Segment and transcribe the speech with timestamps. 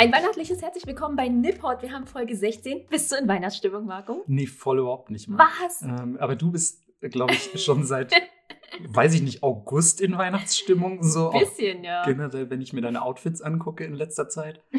[0.00, 1.82] Ein weihnachtliches herzlich willkommen bei Nipport.
[1.82, 2.86] Wir haben Folge 16.
[2.86, 4.22] Bist du in Weihnachtsstimmung, Marco?
[4.28, 5.26] Nee, voll überhaupt nicht.
[5.26, 5.48] Mann.
[5.60, 5.82] Was?
[5.82, 8.12] Ähm, aber du bist, glaube ich, schon seit,
[8.86, 11.02] weiß ich nicht, August in Weihnachtsstimmung.
[11.02, 12.04] So Bisschen, ja.
[12.04, 14.62] generell, wenn ich mir deine Outfits angucke in letzter Zeit.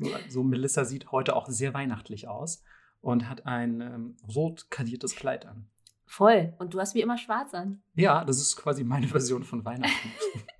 [0.00, 2.62] So, so Melissa sieht heute auch sehr weihnachtlich aus
[3.00, 5.66] und hat ein ähm, rot kadiertes Kleid an.
[6.06, 6.54] Voll.
[6.60, 7.82] Und du hast wie immer schwarz an.
[7.96, 10.12] Ja, das ist quasi meine Version von Weihnachten.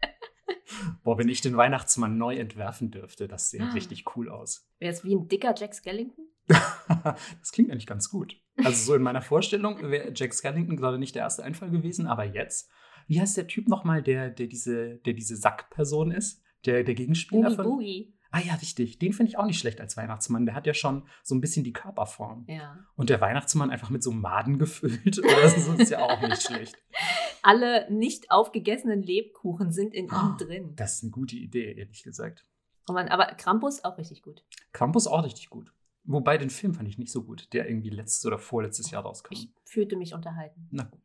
[1.02, 3.72] Boah, wenn ich den Weihnachtsmann neu entwerfen dürfte, das sähe Ah.
[3.72, 4.68] richtig cool aus.
[4.78, 6.26] Wäre es wie ein dicker Jack Skellington?
[6.48, 8.36] das klingt eigentlich ganz gut.
[8.64, 12.24] Also so in meiner Vorstellung wäre Jack Skellington gerade nicht der erste Einfall gewesen, aber
[12.24, 12.70] jetzt,
[13.06, 16.42] wie heißt der Typ nochmal, der, der diese, der diese Sackperson ist?
[16.66, 17.64] Der, der Gegenspieler Boogie von.
[17.64, 18.14] Boogie.
[18.30, 18.98] Ah ja, richtig.
[18.98, 20.44] Den finde ich auch nicht schlecht als Weihnachtsmann.
[20.44, 22.44] Der hat ja schon so ein bisschen die Körperform.
[22.48, 22.78] Ja.
[22.94, 26.76] Und der Weihnachtsmann einfach mit so Maden gefüllt oder so ist ja auch nicht schlecht.
[27.42, 30.36] Alle nicht aufgegessenen Lebkuchen sind in Ah.
[30.40, 30.72] ihm drin.
[30.76, 32.44] Das ist eine gute Idee, ehrlich gesagt.
[32.88, 34.44] Oh Mann, aber Krampus auch richtig gut.
[34.72, 35.72] Krampus auch richtig gut.
[36.04, 39.34] Wobei den Film fand ich nicht so gut, der irgendwie letztes oder vorletztes Jahr rauskam.
[39.34, 40.66] Ich fühlte mich unterhalten.
[40.70, 41.02] Na gut.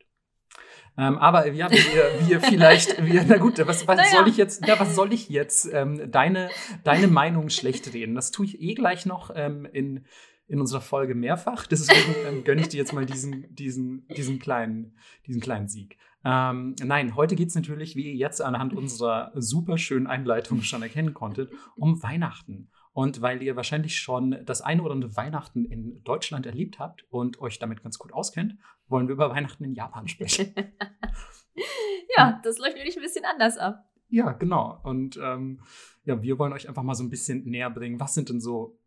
[0.97, 4.11] Ähm, aber ja, wie ihr, wie ihr vielleicht, wie, na gut, was, was Naja.
[4.11, 6.49] soll ich jetzt, ja, was soll ich jetzt ähm, deine,
[6.83, 8.13] deine Meinung schlecht reden?
[8.15, 10.05] Das tue ich eh gleich noch ähm, in,
[10.47, 11.65] in unserer Folge mehrfach.
[11.65, 15.97] Deswegen ähm, gönne ich dir jetzt mal diesen, diesen, diesen, kleinen, diesen kleinen Sieg.
[16.25, 20.81] Ähm, nein, heute geht es natürlich, wie ihr jetzt anhand unserer super schönen Einleitung schon
[20.81, 22.69] erkennen konntet, um Weihnachten.
[22.93, 27.41] Und weil ihr wahrscheinlich schon das eine oder andere Weihnachten in Deutschland erlebt habt und
[27.41, 28.55] euch damit ganz gut auskennt,
[28.87, 30.53] wollen wir über Weihnachten in Japan sprechen.
[32.17, 33.83] ja, das läuft nämlich ein bisschen anders ab.
[34.09, 34.79] Ja, genau.
[34.83, 35.61] Und ähm,
[36.05, 37.99] ja, wir wollen euch einfach mal so ein bisschen näher bringen.
[37.99, 38.79] Was sind denn so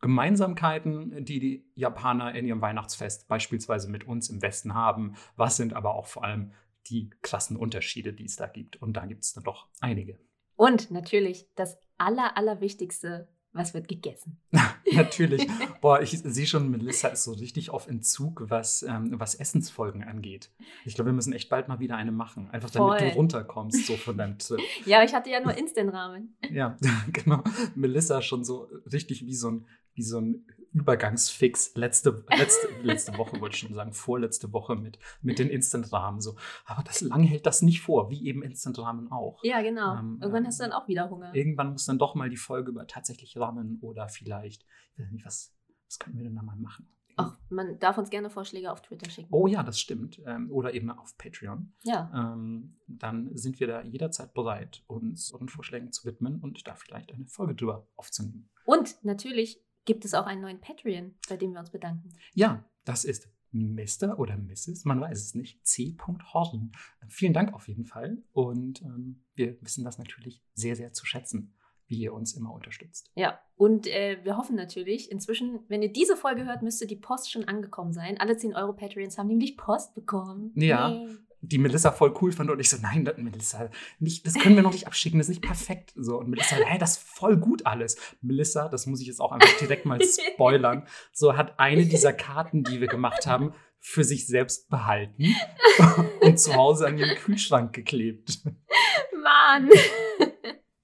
[0.00, 5.16] Gemeinsamkeiten, die die Japaner in ihrem Weihnachtsfest beispielsweise mit uns im Westen haben?
[5.36, 6.52] Was sind aber auch vor allem
[6.90, 8.80] die krassen Unterschiede, die es da gibt?
[8.82, 10.18] Und da gibt es dann doch einige.
[10.56, 14.38] Und natürlich das Aller, Allerwichtigste, was wird gegessen?
[14.92, 15.46] Natürlich.
[15.80, 20.50] Boah, ich sehe schon, Melissa ist so richtig auf Entzug, was, ähm, was Essensfolgen angeht.
[20.84, 22.48] Ich glaube, wir müssen echt bald mal wieder eine machen.
[22.50, 23.10] Einfach damit Voll.
[23.10, 24.60] du runterkommst, so von deinem Trip.
[24.86, 26.36] Ja, aber ich hatte ja nur Instant-Rahmen.
[26.50, 26.76] Ja,
[27.12, 27.42] genau.
[27.74, 31.74] Melissa schon so richtig wie so ein, wie so ein Übergangsfix.
[31.74, 36.20] Letzte, letzte, letzte Woche wollte ich schon sagen, vorletzte Woche mit, mit den Instant-Rahmen.
[36.20, 36.36] So.
[36.64, 39.42] Aber das lange hält das nicht vor, wie eben Instant-Rahmen auch.
[39.42, 39.96] Ja, genau.
[39.96, 41.34] Ähm, Irgendwann ähm, hast du dann auch wieder Hunger.
[41.34, 44.64] Irgendwann muss dann doch mal die Folge über tatsächlich Ramen oder vielleicht,
[44.94, 45.54] ich weiß nicht, was,
[45.86, 46.88] was könnten wir denn da mal machen?
[47.16, 49.28] Ach, man darf uns gerne Vorschläge auf Twitter schicken.
[49.30, 50.22] Oh ja, das stimmt.
[50.24, 51.72] Ähm, oder eben auf Patreon.
[51.82, 52.10] Ja.
[52.14, 57.12] Ähm, dann sind wir da jederzeit bereit, uns euren Vorschlägen zu widmen und da vielleicht
[57.12, 58.48] eine Folge drüber aufzunehmen.
[58.64, 62.10] Und natürlich gibt es auch einen neuen Patreon, bei dem wir uns bedanken.
[62.34, 64.18] Ja, das ist Mr.
[64.18, 65.96] oder Mrs., man weiß es nicht, C.
[66.32, 66.72] Horten.
[67.08, 71.54] Vielen Dank auf jeden Fall und ähm, wir wissen das natürlich sehr, sehr zu schätzen,
[71.86, 73.10] wie ihr uns immer unterstützt.
[73.16, 77.32] Ja, und äh, wir hoffen natürlich, inzwischen, wenn ihr diese Folge hört, müsste die Post
[77.32, 78.18] schon angekommen sein.
[78.18, 80.52] Alle 10 Euro Patreons haben nämlich Post bekommen.
[80.54, 80.90] Ja.
[80.90, 81.16] Yay.
[81.42, 84.62] Die Melissa voll cool fand und ich so, nein, das, Melissa, nicht, das können wir
[84.62, 85.92] noch nicht abschicken, das ist nicht perfekt.
[85.96, 87.96] So, und Melissa, hä, das ist voll gut alles.
[88.20, 89.98] Melissa, das muss ich jetzt auch einfach direkt mal
[90.34, 95.34] spoilern, so hat eine dieser Karten, die wir gemacht haben, für sich selbst behalten
[96.20, 98.40] und zu Hause an ihren Kühlschrank geklebt.
[99.22, 99.70] Mann!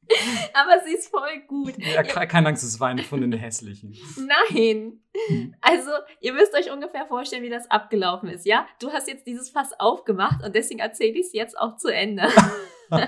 [0.55, 1.75] Aber sie ist voll gut.
[1.78, 3.97] Ja, ke- keine Angst, es war eine von den hässlichen.
[4.17, 5.00] Nein.
[5.28, 5.55] Hm.
[5.61, 5.91] Also,
[6.21, 8.66] ihr müsst euch ungefähr vorstellen, wie das abgelaufen ist, ja?
[8.81, 12.28] Du hast jetzt dieses Fass aufgemacht und deswegen erzähle ich es jetzt auch zu Ende.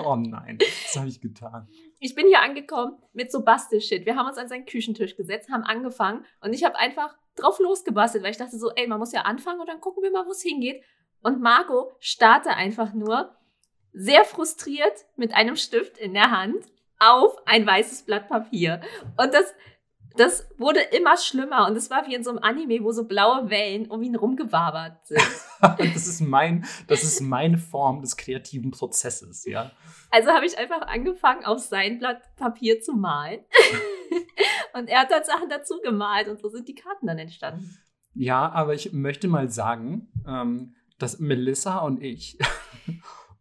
[0.04, 1.68] Oh nein, das habe ich getan.
[2.00, 4.06] Ich bin hier angekommen mit so Bastelshit.
[4.06, 8.24] Wir haben uns an seinen Küchentisch gesetzt, haben angefangen und ich habe einfach drauf losgebastelt,
[8.24, 10.32] weil ich dachte so, ey, man muss ja anfangen und dann gucken wir mal, wo
[10.32, 10.82] es hingeht.
[11.22, 13.36] Und Marco starrte einfach nur
[13.92, 16.56] sehr frustriert mit einem Stift in der Hand
[16.98, 18.80] auf ein weißes Blatt Papier.
[19.16, 19.54] Und das,
[20.16, 23.50] das wurde immer schlimmer und es war wie in so einem Anime, wo so blaue
[23.50, 25.22] Wellen um ihn rumgewabert sind.
[25.60, 29.72] Das ist, mein, das ist meine Form des kreativen Prozesses, ja.
[30.08, 33.40] Also habe ich einfach angefangen, auf sein Blatt Papier zu malen.
[34.74, 37.76] und er hat dann Sachen dazu gemalt und so sind die Karten dann entstanden.
[38.14, 42.38] Ja, aber ich möchte mal sagen, ähm, dass Melissa und ich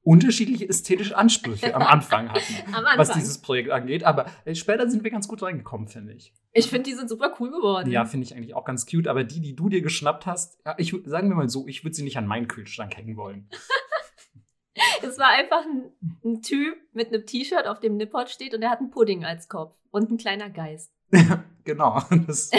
[0.08, 2.98] unterschiedliche ästhetische Ansprüche am Anfang hatten, Am Anfang.
[2.98, 4.06] was dieses Projekt angeht.
[4.06, 6.34] Aber äh, später sind wir ganz gut reingekommen, finde ich.
[6.54, 7.92] ich finde, die sind super cool geworden.
[7.92, 9.08] Ja, finde ich eigentlich auch ganz cute.
[9.10, 12.04] Aber die, die du dir geschnappt hast, ich, sagen wir mal so, ich würde sie
[12.04, 13.50] nicht an meinen Kühlschrank hängen wollen.
[15.02, 15.92] Es war einfach ein,
[16.24, 19.48] ein Typ mit einem T-Shirt, auf dem Nippot steht und der hat einen Pudding als
[19.48, 20.92] Kopf und ein kleiner Geist.
[21.64, 22.52] genau, das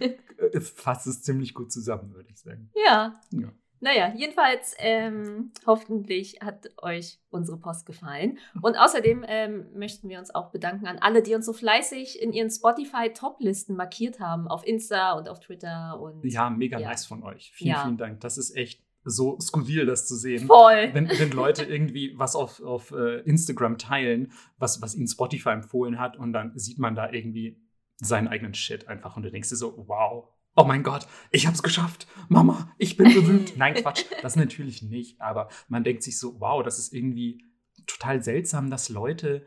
[0.00, 2.72] äh, fasst es ziemlich gut zusammen, würde ich sagen.
[2.74, 3.20] Ja.
[3.30, 3.52] Ja.
[3.80, 8.38] Naja, jedenfalls ähm, hoffentlich hat euch unsere Post gefallen.
[8.60, 12.32] Und außerdem ähm, möchten wir uns auch bedanken an alle, die uns so fleißig in
[12.32, 15.98] ihren Spotify-Top-Listen markiert haben, auf Insta und auf Twitter.
[16.00, 16.88] Und Ja, mega Ja.
[16.90, 17.52] nice von euch.
[17.54, 17.82] Vielen, Ja.
[17.84, 18.20] vielen Dank.
[18.20, 20.46] Das ist echt so skurril, das zu sehen.
[20.46, 20.90] voll.
[20.92, 25.98] Wenn, wenn Leute irgendwie was auf, auf äh, Instagram teilen, was, was ihnen Spotify empfohlen
[25.98, 27.58] hat, und dann sieht man da irgendwie
[27.96, 31.62] seinen eigenen Shit einfach und du denkst dir so, wow, oh mein Gott, ich hab's
[31.62, 32.06] geschafft.
[32.28, 33.54] Mama, ich bin berühmt.
[33.56, 35.20] Nein, Quatsch, das natürlich nicht.
[35.20, 37.44] Aber man denkt sich so, wow, das ist irgendwie
[37.86, 39.46] total seltsam, dass Leute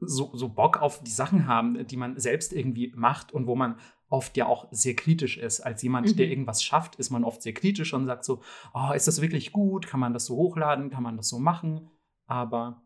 [0.00, 3.78] so, so Bock auf die Sachen haben, die man selbst irgendwie macht und wo man
[4.10, 5.60] oft ja auch sehr kritisch ist.
[5.60, 6.16] Als jemand, Mhm.
[6.16, 8.40] der irgendwas schafft, ist man oft sehr kritisch und sagt so,
[8.72, 9.86] oh, ist das wirklich gut?
[9.86, 10.90] Kann man das so hochladen?
[10.90, 11.90] Kann man das so machen?
[12.26, 12.82] Aber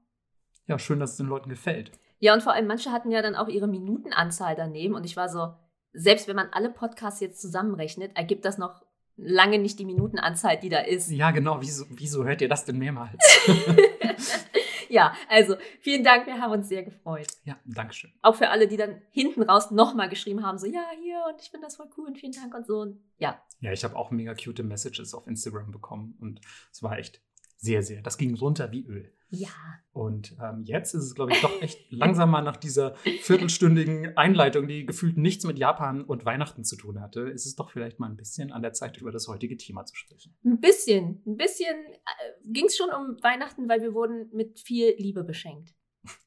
[0.66, 1.92] ja, schön, dass es den Leuten gefällt.
[2.18, 4.94] Ja, und vor allem manche hatten ja dann auch ihre Minutenanzahl daneben.
[4.94, 5.52] Und ich war so,
[5.92, 8.82] selbst wenn man alle Podcasts jetzt zusammenrechnet, ergibt das noch
[9.16, 11.10] lange nicht die Minutenanzahl, die da ist.
[11.10, 11.60] Ja, genau.
[11.60, 13.18] Wieso, wieso hört ihr das denn mehrmals?
[14.88, 17.26] ja, also vielen Dank, wir haben uns sehr gefreut.
[17.44, 18.12] ja, Dankeschön.
[18.22, 21.50] Auch für alle, die dann hinten raus nochmal geschrieben haben, so, ja, hier, und ich
[21.50, 22.80] finde das voll cool und vielen Dank und so.
[22.80, 26.40] Und ja, Ja, ich habe auch mega cute Messages auf Instagram bekommen und
[26.72, 27.20] es war echt
[27.56, 28.02] sehr, sehr.
[28.02, 29.12] Das ging runter wie Öl.
[29.32, 29.48] Ja.
[29.92, 34.68] Und ähm, jetzt ist es, glaube ich, doch echt langsam mal nach dieser viertelstündigen Einleitung,
[34.68, 38.08] die gefühlt nichts mit Japan und Weihnachten zu tun hatte, ist es doch vielleicht mal
[38.08, 40.36] ein bisschen an der Zeit, über das heutige Thema zu sprechen.
[40.44, 44.94] Ein bisschen, ein bisschen äh, ging es schon um Weihnachten, weil wir wurden mit viel
[44.98, 45.74] Liebe beschenkt.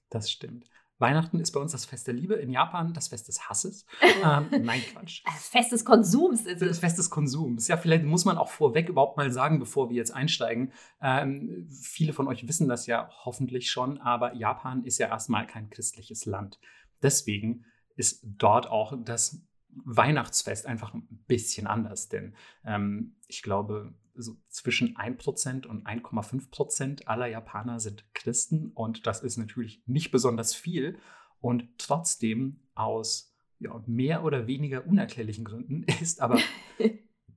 [0.09, 0.69] Das stimmt.
[0.97, 3.85] Weihnachten ist bei uns das Fest der Liebe, in Japan das Fest des Hasses.
[4.01, 5.23] ähm, nein, Quatsch.
[5.25, 6.79] Äh, Fest des Konsums ist Das es.
[6.79, 7.67] Fest des Konsums.
[7.67, 10.71] Ja, vielleicht muss man auch vorweg überhaupt mal sagen, bevor wir jetzt einsteigen.
[11.01, 15.69] Ähm, viele von euch wissen das ja hoffentlich schon, aber Japan ist ja erstmal kein
[15.69, 16.59] christliches Land.
[17.01, 17.65] Deswegen
[17.95, 19.41] ist dort auch das
[19.83, 27.27] Weihnachtsfest einfach ein bisschen anders, denn ähm, ich glaube, so zwischen 1% und 1,5% aller
[27.27, 30.97] Japaner sind Christen und das ist natürlich nicht besonders viel
[31.39, 36.39] und trotzdem aus ja, mehr oder weniger unerklärlichen Gründen ist aber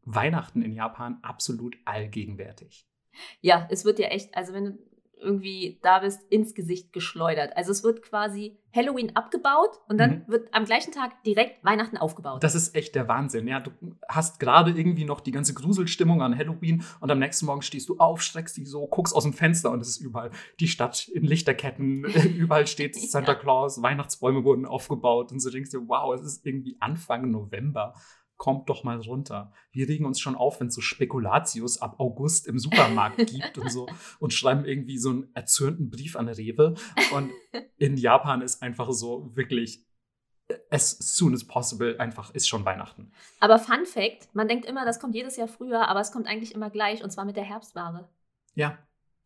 [0.02, 2.86] Weihnachten in Japan absolut allgegenwärtig.
[3.40, 4.87] Ja, es wird ja echt, also wenn du
[5.20, 7.56] irgendwie da bist, ins Gesicht geschleudert.
[7.56, 10.22] Also es wird quasi Halloween abgebaut und dann Mhm.
[10.28, 12.44] wird am gleichen Tag direkt Weihnachten aufgebaut.
[12.44, 13.48] Das ist echt der Wahnsinn.
[13.48, 13.70] Ja, du
[14.08, 17.96] hast gerade irgendwie noch die ganze Gruselstimmung an Halloween und am nächsten Morgen stehst du
[17.98, 20.30] auf, streckst dich so, guckst aus dem Fenster und es ist überall
[20.60, 22.04] die Stadt in Lichterketten.
[22.36, 26.76] überall steht Santa Claus, Weihnachtsbäume wurden aufgebaut und so denkst du, wow, es ist irgendwie
[26.80, 27.94] Anfang November.
[28.38, 29.52] Kommt doch mal runter.
[29.72, 33.70] Wir regen uns schon auf, wenn es so Spekulatius ab August im Supermarkt gibt und
[33.70, 33.88] so
[34.20, 36.74] und schreiben irgendwie so einen erzürnten Brief an Rewe.
[37.12, 37.30] Und
[37.76, 39.84] in Japan ist einfach so wirklich
[40.70, 43.12] as soon as possible einfach ist schon Weihnachten.
[43.40, 46.54] aber Fun Fact, man denkt immer, das kommt jedes Jahr früher, aber es kommt eigentlich
[46.54, 48.08] immer gleich und zwar mit der Herbstware.
[48.54, 48.78] Ja,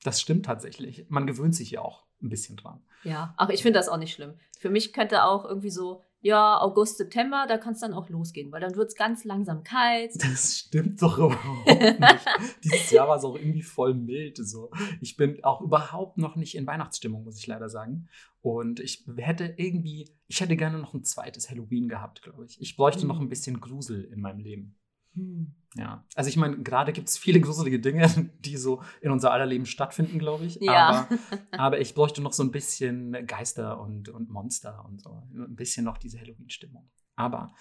[0.02, 1.06] das stimmt tatsächlich.
[1.08, 2.82] Man gewöhnt sich ja auch ein bisschen dran.
[3.04, 4.34] Ja, ach, ich finde das auch nicht schlimm.
[4.58, 8.50] Für mich könnte auch irgendwie so, ja, August, September, da kann es dann auch losgehen,
[8.52, 10.12] weil dann wird es ganz langsam kalt.
[10.22, 12.00] Das stimmt doch überhaupt nicht.
[12.64, 14.38] Dieses Jahr war es auch irgendwie voll mild.
[14.38, 14.70] So.
[15.00, 18.08] Ich bin auch überhaupt noch nicht in Weihnachtsstimmung, muss ich leider sagen.
[18.40, 22.60] Und ich hätte irgendwie, ich hätte gerne noch ein zweites Halloween gehabt, glaube ich.
[22.60, 23.08] Ich bräuchte Mhm.
[23.08, 24.76] noch ein bisschen Grusel in meinem Leben.
[25.14, 25.54] Hm.
[25.74, 28.08] Ja, also ich meine, gerade gibt es viele gruselige Dinge,
[28.44, 30.56] die so in unser aller Leben stattfinden, glaube ich.
[30.60, 31.08] Ja.
[31.08, 31.08] Aber,
[31.52, 35.22] aber ich bräuchte noch so ein bisschen Geister und, und Monster und so.
[35.34, 36.90] Ein bisschen noch diese Halloween-Stimmung.
[37.16, 37.54] Aber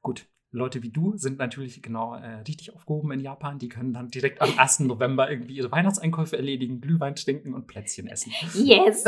[0.00, 3.58] gut, Leute wie du sind natürlich genau äh, richtig aufgehoben in Japan.
[3.58, 4.80] Die können dann direkt am 1.
[4.80, 8.32] November irgendwie ihre Weihnachtseinkäufe erledigen, Glühwein trinken und Plätzchen essen.
[8.54, 9.04] Yes!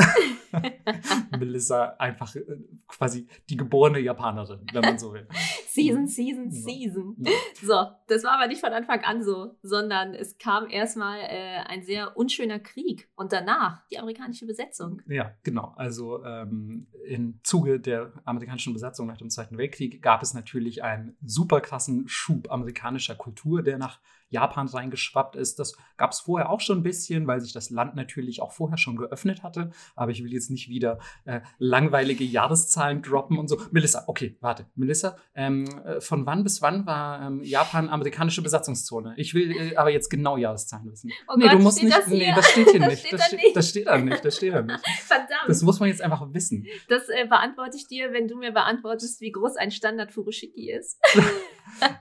[1.38, 2.42] Melissa einfach äh,
[2.86, 5.26] quasi die geborene Japanerin, wenn man so will.
[5.68, 6.60] Season, Season, Ja.
[6.60, 7.16] Season.
[7.18, 7.30] Ja.
[7.62, 11.82] So, das war aber nicht von Anfang an so, sondern es kam erstmal äh, ein
[11.84, 15.00] sehr unschöner Krieg und danach die amerikanische Besetzung.
[15.06, 15.72] Ja, genau.
[15.76, 21.16] Also ähm, im Zuge der amerikanischen Besatzung nach dem Zweiten Weltkrieg gab es natürlich einen
[21.30, 25.58] super krassen Schub amerikanischer Kultur, der nach Japan reingeschwappt ist.
[25.58, 28.78] Das gab es vorher auch schon ein bisschen, weil sich das Land natürlich auch vorher
[28.78, 29.70] schon geöffnet hatte.
[29.96, 33.60] Aber ich will jetzt nicht wieder äh, langweilige Jahreszahlen droppen und so.
[33.72, 34.66] Melissa, okay, warte.
[34.76, 39.14] Melissa, ähm, äh, von wann bis wann war ähm, Japan amerikanische Besatzungszone?
[39.16, 41.10] Ich will äh, aber jetzt genau Jahreszahlen wissen.
[41.28, 41.96] Oh nee, Gott, du musst nicht.
[41.96, 43.00] das nee, das steht hier Das nicht.
[43.00, 43.56] steht das, da steht, nicht.
[43.56, 44.24] das steht da nicht.
[44.24, 44.80] Das steht da nicht.
[45.06, 45.48] Verdammt!
[45.48, 46.66] Das muss man jetzt einfach wissen.
[46.88, 50.98] Das äh, beantworte ich dir, wenn du mir beantwortest, wie groß ein Standard Furushiki ist.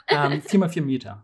[0.10, 1.24] Ähm, 4 mal 4 Meter.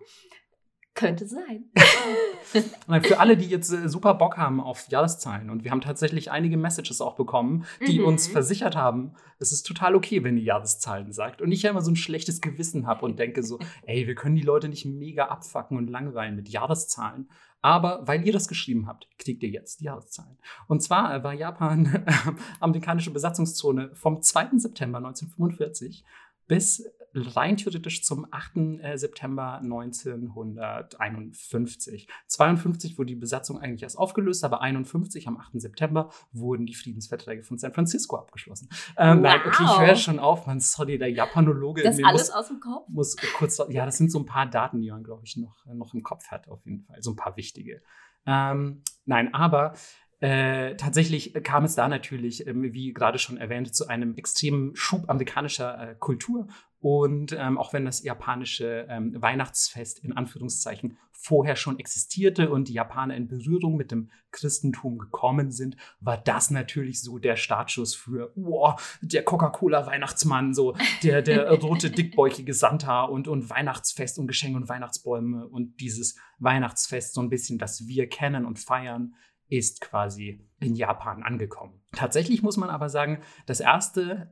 [0.94, 1.66] Könnte sein.
[3.04, 6.56] Für alle, die jetzt äh, super Bock haben auf Jahreszahlen und wir haben tatsächlich einige
[6.56, 8.06] Messages auch bekommen, die Mhm.
[8.06, 11.42] uns versichert haben, es ist total okay, wenn ihr Jahreszahlen sagt.
[11.42, 14.36] Und ich ja immer so ein schlechtes Gewissen habe und denke so, ey, wir können
[14.38, 17.30] die Leute nicht mega abfacken und langweilen mit Jahreszahlen.
[17.62, 20.38] Aber weil ihr das geschrieben habt, kriegt ihr jetzt die Jahreszahlen.
[20.68, 24.60] Und zwar äh, war Japan äh, amerikanische Besatzungszone vom 2.
[24.60, 26.06] September 1945
[26.48, 26.86] bis
[27.16, 28.58] rein theoretisch zum 8.
[28.82, 32.08] äh, September 1951.
[32.28, 35.62] 52 wurde die Besatzung eigentlich erst aufgelöst, aber 51 am 8.
[35.62, 38.70] September wurden die Friedensverträge von San Francisco abgeschlossen.
[38.98, 39.80] Ähm, nein, okay, ich Wow.
[39.80, 42.88] höre schon auf, man, sorry, der Japanologe in Das mir alles muss, aus dem Kopf?
[42.90, 45.94] muss kurz, ja, das sind so ein paar Daten, die man, glaube ich, noch, noch
[45.94, 47.02] im Kopf hat, auf jeden Fall.
[47.02, 47.82] So ein paar wichtige.
[48.26, 49.74] Ähm, nein, aber
[50.22, 55.10] äh, tatsächlich kam es da natürlich, ähm, wie gerade schon erwähnt, zu einem extremen Schub
[55.10, 56.48] amerikanischer äh, Kultur.
[56.88, 62.74] Und ähm, auch wenn das japanische ähm, Weihnachtsfest in Anführungszeichen vorher schon existierte und die
[62.74, 68.32] Japaner in Berührung mit dem Christentum gekommen sind, war das natürlich so der Startschuss für,
[68.36, 74.70] wow, der Coca-Cola-Weihnachtsmann, so der, der rote, dickbäuchige Santa und, und Weihnachtsfest und Geschenke und
[74.70, 79.16] Weihnachtsbäume und dieses Weihnachtsfest, so ein bisschen, das wir kennen und feiern,
[79.50, 81.82] ist quasi in Japan angekommen.
[81.94, 84.32] Tatsächlich muss man aber sagen, das erste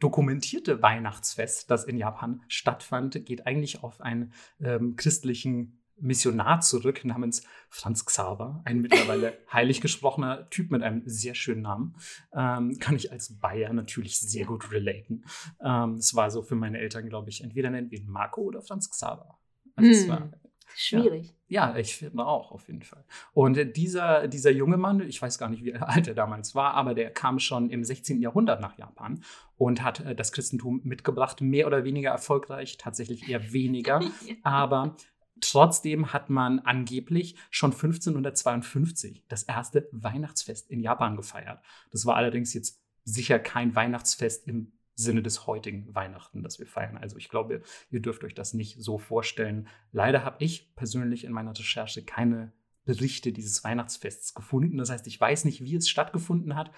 [0.00, 7.44] dokumentierte Weihnachtsfest, das in Japan stattfand, geht eigentlich auf einen ähm, christlichen Missionar zurück namens
[7.68, 11.96] Franz Xaver, ein mittlerweile heilig gesprochener Typ mit einem sehr schönen Namen.
[12.32, 15.24] Ähm, kann ich als Bayer natürlich sehr gut relaten.
[15.64, 18.60] Ähm, es war so für meine Eltern, glaube ich, entweder nennen wir ihn Marco oder
[18.60, 19.38] Franz Xaver.
[19.76, 20.08] Also es Hm.
[20.08, 20.30] war
[20.76, 21.34] Schwierig.
[21.48, 23.04] ja, ich finde auch, auf jeden Fall.
[23.32, 26.74] Und äh, dieser, dieser junge Mann, ich weiß gar nicht, wie alt er damals war,
[26.74, 28.20] aber der kam schon im 16.
[28.20, 29.22] Jahrhundert nach Japan
[29.56, 34.00] und hat äh, das Christentum mitgebracht, mehr oder weniger erfolgreich, tatsächlich eher weniger.
[34.42, 34.96] aber
[35.40, 41.60] trotzdem hat man angeblich schon 1552 das erste Weihnachtsfest in Japan gefeiert.
[41.90, 46.96] Das war allerdings jetzt sicher kein Weihnachtsfest im Sinne des heutigen Weihnachten, das wir feiern.
[46.96, 49.68] Also ich glaube, ihr dürft euch das nicht so vorstellen.
[49.92, 52.52] Leider habe ich persönlich in meiner Recherche keine
[52.84, 54.76] Berichte dieses Weihnachtsfests gefunden.
[54.76, 56.70] Das heißt, ich weiß nicht, wie es stattgefunden hat,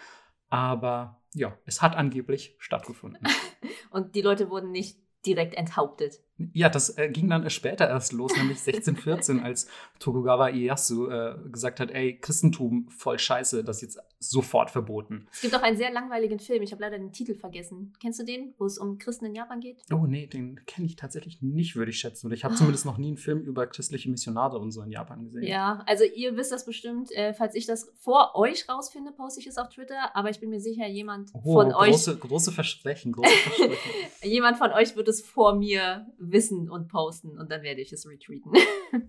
[0.49, 3.27] aber ja, es hat angeblich stattgefunden.
[3.91, 6.21] Und die Leute wurden nicht direkt enthauptet.
[6.53, 11.81] Ja, das äh, ging dann später erst los, nämlich 1614, als Tokugawa Ieyasu äh, gesagt
[11.81, 15.29] hat, ey, Christentum, voll scheiße, das ist jetzt sofort verboten.
[15.33, 17.93] Es gibt auch einen sehr langweiligen Film, ich habe leider den Titel vergessen.
[18.01, 19.79] Kennst du den, wo es um Christen in Japan geht?
[19.93, 22.27] Oh nee, den kenne ich tatsächlich nicht, würde ich schätzen.
[22.27, 25.25] Oder ich habe zumindest noch nie einen Film über christliche Missionare und so in Japan
[25.25, 25.45] gesehen.
[25.45, 27.13] Ja, also ihr wisst das bestimmt.
[27.13, 30.15] Äh, falls ich das vor euch rausfinde, poste ich es auf Twitter.
[30.15, 33.91] Aber ich bin mir sicher, jemand Oh, von euch, große, große Versprechen, große Versprechen.
[34.23, 38.07] jemand von euch wird es vor mir wissen und posten und dann werde ich es
[38.09, 38.53] retweeten.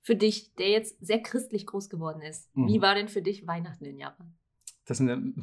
[0.00, 2.66] für dich, der jetzt sehr christlich groß geworden ist, Mhm.
[2.68, 4.34] wie war denn für dich Weihnachten in Japan?
[4.86, 5.34] Das ist eine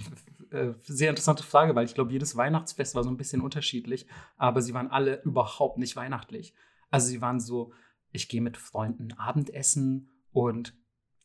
[0.49, 4.61] äh, sehr interessante Frage, weil ich glaube, jedes Weihnachtsfest war so ein bisschen unterschiedlich, aber
[4.63, 6.55] sie waren alle überhaupt nicht weihnachtlich.
[6.89, 7.71] Also sie waren so,
[8.11, 10.75] ich gehe mit Freunden Abendessen und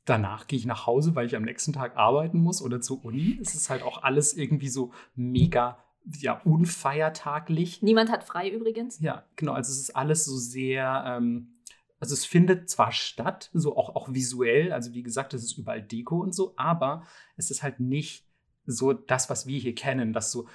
[0.05, 3.39] danach gehe ich nach Hause, weil ich am nächsten Tag arbeiten muss oder zur Uni.
[3.41, 7.83] Es ist halt auch alles irgendwie so mega, ja, unfeiertaglich.
[7.83, 9.01] Niemand hat frei übrigens.
[9.01, 9.53] Ja, genau.
[9.53, 11.61] Also es ist alles so sehr, ähm,
[11.99, 15.83] also es findet zwar statt, so auch, auch visuell, also wie gesagt, es ist überall
[15.83, 17.05] Deko und so, aber
[17.37, 18.27] es ist halt nicht
[18.67, 20.49] so das, was wir hier kennen, dass so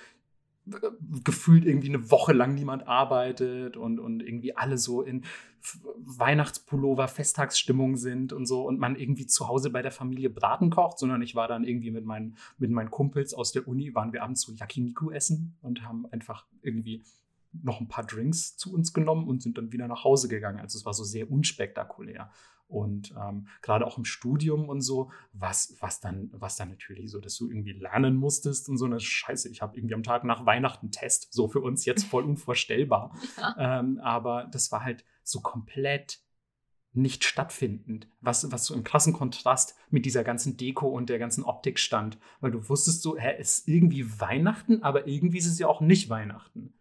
[1.24, 5.24] gefühlt irgendwie eine Woche lang niemand arbeitet und, und irgendwie alle so in
[5.98, 11.00] Weihnachtspullover, Festtagsstimmung sind und so und man irgendwie zu Hause bei der Familie Braten kocht,
[11.00, 14.24] sondern ich war dann irgendwie mit meinen, mit meinen Kumpels aus der Uni, waren wir
[14.24, 17.04] abends so Yakiniku essen und haben einfach irgendwie
[17.64, 20.60] noch ein paar Drinks zu uns genommen und sind dann wieder nach Hause gegangen.
[20.60, 22.30] Also es war so sehr unspektakulär.
[22.68, 27.20] Und ähm, gerade auch im Studium und so, was, was, dann, was dann natürlich so,
[27.20, 29.50] dass du irgendwie lernen musstest und so eine Scheiße.
[29.50, 33.16] Ich habe irgendwie am Tag nach Weihnachten Test, so für uns jetzt voll unvorstellbar.
[33.38, 33.80] Ja.
[33.80, 36.20] Ähm, aber das war halt so komplett
[36.98, 41.44] nicht stattfindend, was, was so im krassen Kontrast mit dieser ganzen Deko und der ganzen
[41.44, 42.18] Optik stand.
[42.40, 45.82] Weil du wusstest so, hä, es ist irgendwie Weihnachten, aber irgendwie ist es ja auch
[45.82, 46.74] nicht Weihnachten.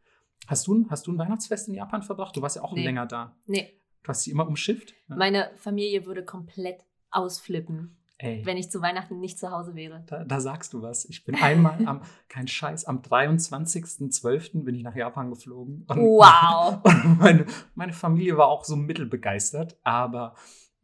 [0.46, 2.36] Hast du, ein- hast du ein Weihnachtsfest in Japan verbracht?
[2.36, 2.84] Du warst ja auch Nee.
[2.84, 3.36] länger da.
[3.46, 4.94] Nee, Du hast sie immer umschifft?
[5.08, 5.16] Ja.
[5.16, 10.04] meine Familie würde komplett ausflippen, Ey, wenn ich zu Weihnachten nicht zu Hause wäre.
[10.06, 11.04] da, da sagst du was.
[11.06, 14.62] Ich bin einmal am, kein Scheiß, am 23.12.
[14.64, 15.84] bin ich nach Japan geflogen.
[15.88, 16.80] Und, Wow.
[17.04, 20.34] Und meine, meine Familie war auch so mittelbegeistert, aber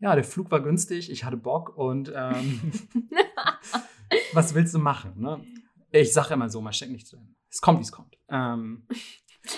[0.00, 2.72] ja, der Flug war günstig, ich hatte Bock und ähm,
[4.32, 5.12] was willst du machen?
[5.20, 5.44] Ne?
[5.92, 7.36] Ich sage immer so, man steckt nicht drin.
[7.50, 8.16] Es kommt, wie es kommt.
[8.30, 8.86] Ähm,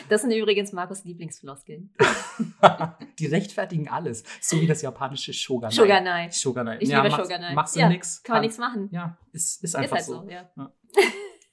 [0.09, 1.91] Das sind übrigens Markus Lieblingsfloskeln.
[3.19, 4.25] die rechtfertigen alles.
[4.41, 5.73] So wie das japanische Shogunai.
[5.73, 6.31] Shogunai.
[6.31, 6.79] Shogunai.
[6.81, 7.55] Ich ja, liebe machst, Shogunai.
[7.55, 8.23] Machst du ja, nix.
[8.23, 8.89] Kann man nichts machen.
[8.93, 10.23] Ja, ist, ist Ist einfach halt so.
[10.23, 10.51] so, ja.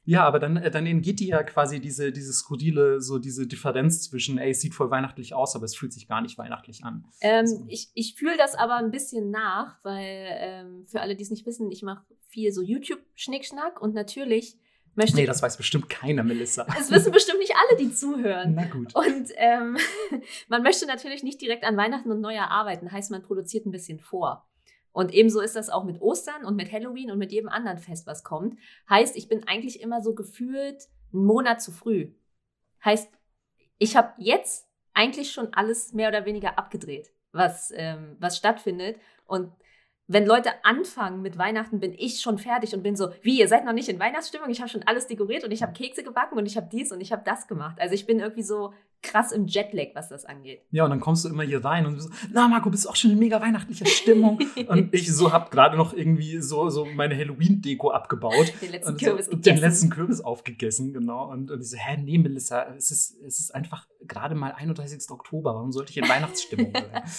[0.10, 4.10] Ja, aber dann, äh, dann entgeht dir ja quasi diese, diese skurrile, so diese Differenz
[4.10, 7.06] zwischen, ey, es sieht voll weihnachtlich aus, aber es fühlt sich gar nicht weihnachtlich an.
[7.22, 7.64] Ähm, So.
[7.68, 11.46] Ich, ich fühle das aber ein bisschen nach, weil ähm, für alle, die es nicht
[11.46, 14.58] wissen, ich mache viel so YouTube-Schnickschnack und natürlich
[14.96, 16.66] möchte Nee, das weiß bestimmt keiner, Melissa.
[16.80, 18.56] Es wissen bestimmt nicht alle, die zuhören.
[18.56, 18.96] Na gut.
[18.96, 19.78] Und ähm,
[20.48, 24.00] man möchte natürlich nicht direkt an Weihnachten und Neujahr arbeiten, heißt, man produziert ein bisschen
[24.00, 24.48] vor.
[24.92, 28.08] Und ebenso ist das auch mit Ostern und mit Halloween und mit jedem anderen Fest,
[28.08, 28.58] was kommt.
[28.90, 32.14] Heißt, ich bin eigentlich immer so gefühlt einen Monat zu früh.
[32.84, 33.10] Heißt,
[33.78, 38.98] ich habe jetzt eigentlich schon alles mehr oder weniger abgedreht, was, ähm, was stattfindet.
[39.26, 39.54] Und
[40.10, 43.64] wenn Leute anfangen mit Weihnachten, bin ich schon fertig und bin so, wie, ihr seid
[43.64, 44.50] noch nicht in Weihnachtsstimmung?
[44.50, 47.00] Ich habe schon alles dekoriert und ich habe Kekse gebacken und ich habe dies und
[47.00, 47.78] ich habe das gemacht.
[47.80, 50.64] Also ich bin irgendwie so krass im Jetlag, was das angeht.
[50.72, 52.96] Ja, und dann kommst du immer hier rein und du so, na Marco, bist auch
[52.96, 54.40] schon in mega weihnachtlicher Stimmung.
[54.68, 58.52] und ich so hab gerade noch irgendwie so, so meine Halloween-Deko abgebaut.
[58.62, 59.56] Den letzten und, Kürbis so, gegessen.
[59.56, 61.30] den letzten Kürbis aufgegessen, genau.
[61.30, 65.10] Und, und ich so, hä, nee, Melissa, es ist, es ist einfach gerade mal 31.
[65.12, 65.54] Oktober.
[65.54, 67.04] Warum sollte ich in Weihnachtsstimmung sein?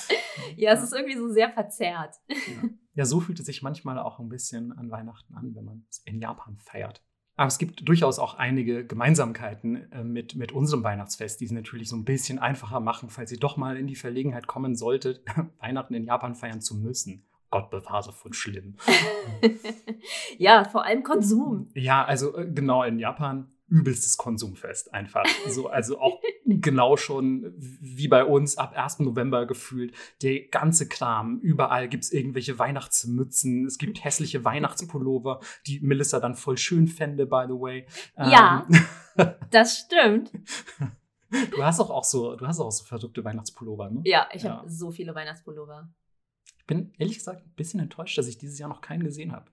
[0.57, 2.17] Ja, es ist irgendwie so sehr verzerrt.
[2.29, 2.69] ja.
[2.95, 5.99] Ja, so fühlt es sich manchmal auch ein bisschen an Weihnachten an, wenn man es
[6.05, 7.03] in Japan feiert.
[7.37, 11.89] Aber es gibt durchaus auch einige Gemeinsamkeiten äh, mit, mit unserem Weihnachtsfest, die es natürlich
[11.89, 15.25] so ein bisschen einfacher machen, falls ihr doch mal in die Verlegenheit kommen solltet,
[15.59, 17.25] Weihnachten in Japan feiern zu müssen.
[17.51, 18.77] Gott bewahre von schlimm.
[20.39, 21.71] ja, vor allem Konsum.
[21.75, 25.25] Ja, also äh, genau in Japan übelstes Konsumfest einfach.
[25.49, 28.99] So, also auch genau schon wie bei uns ab 1.
[29.01, 29.95] November gefühlt.
[30.23, 31.39] Der ganze Kram.
[31.41, 33.65] Überall gibt es irgendwelche Weihnachtsmützen.
[33.67, 37.87] Es gibt hässliche Weihnachtspullover, die Melissa dann voll schön fände, by the way.
[38.17, 38.67] Ja.
[38.71, 38.85] Ähm,
[39.51, 40.33] Das stimmt.
[41.31, 44.01] du hast auch, auch so, du hast auch so verrückte Weihnachtspullover, ne?
[44.05, 44.59] Ja, ich Ja.
[44.59, 45.93] habe so viele Weihnachtspullover.
[46.59, 49.51] Ich bin ehrlich gesagt ein bisschen enttäuscht, dass ich dieses Jahr noch keinen gesehen habe.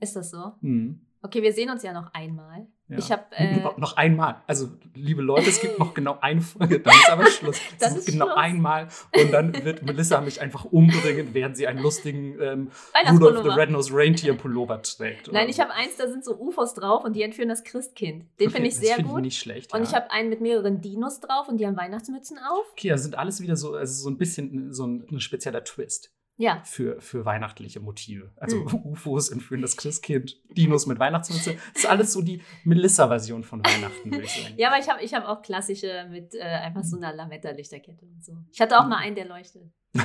[0.00, 0.52] Ist das so?
[0.60, 1.00] Mhm.
[1.22, 2.66] Okay, wir sehen uns ja noch einmal.
[2.88, 2.98] Ja.
[2.98, 4.42] Ich habe äh, noch, noch einmal.
[4.46, 7.56] Also, liebe Leute, es gibt noch genau eine Folge, dann ist aber Schluss.
[7.56, 8.36] Es Das ist ist genau Schluss.
[8.38, 8.88] einmal
[9.20, 13.56] und dann wird Melissa mich einfach umbringen, während sie einen lustigen ähm, Rudolph the Weihnachtspullover.
[13.56, 15.32] Red-Nosed Reindeer Pullover trägt.
[15.32, 18.26] Nein, ich habe eins, da sind so UFOs drauf und die entführen das Christkind.
[18.38, 19.22] Den finde ich sehr find gut.
[19.22, 19.74] nicht schlecht.
[19.74, 19.88] Und ja.
[19.88, 22.66] ich habe einen mit mehreren Dinos drauf und die haben Weihnachtsmützen auf.
[22.72, 26.12] Okay, das sind alles wieder so, also so ein bisschen so ein, ein spezieller Twist
[26.38, 28.30] Ja, für, für weihnachtliche Motive.
[28.36, 28.86] Also Mhm.
[28.92, 31.54] UFOs entführen das Christkind, Dinos mit Weihnachtsmütze.
[31.72, 34.54] Das ist alles so die Melissa-Version von Weihnachten, würde ich sagen.
[34.58, 38.22] ja aber ich habe ich hab auch klassische mit äh, einfach so einer Lametta-Lichterkette und
[38.24, 38.32] so.
[38.52, 39.62] Ich hatte auch mal einen, der leuchtet.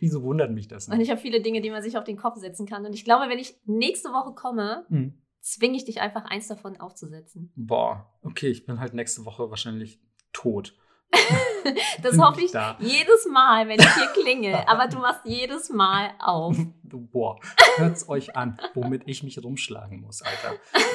[0.00, 1.06] Wieso wundert mich das Und nicht?
[1.06, 2.86] ich habe viele Dinge, die man sich auf den Kopf setzen kann.
[2.86, 5.14] Und ich glaube, wenn ich nächste Woche komme, Hm.
[5.40, 7.52] zwinge ich dich einfach, eins davon aufzusetzen.
[7.56, 10.00] Boah, okay, ich bin halt nächste Woche wahrscheinlich
[10.32, 10.76] tot.
[12.02, 12.76] Das hoffe ich da.
[12.78, 14.68] jedes Mal, wenn ich hier klinge.
[14.68, 16.56] Aber du machst jedes Mal auf.
[16.82, 17.40] Boah,
[17.76, 20.54] hört's euch an, womit ich mich rumschlagen muss, Alter.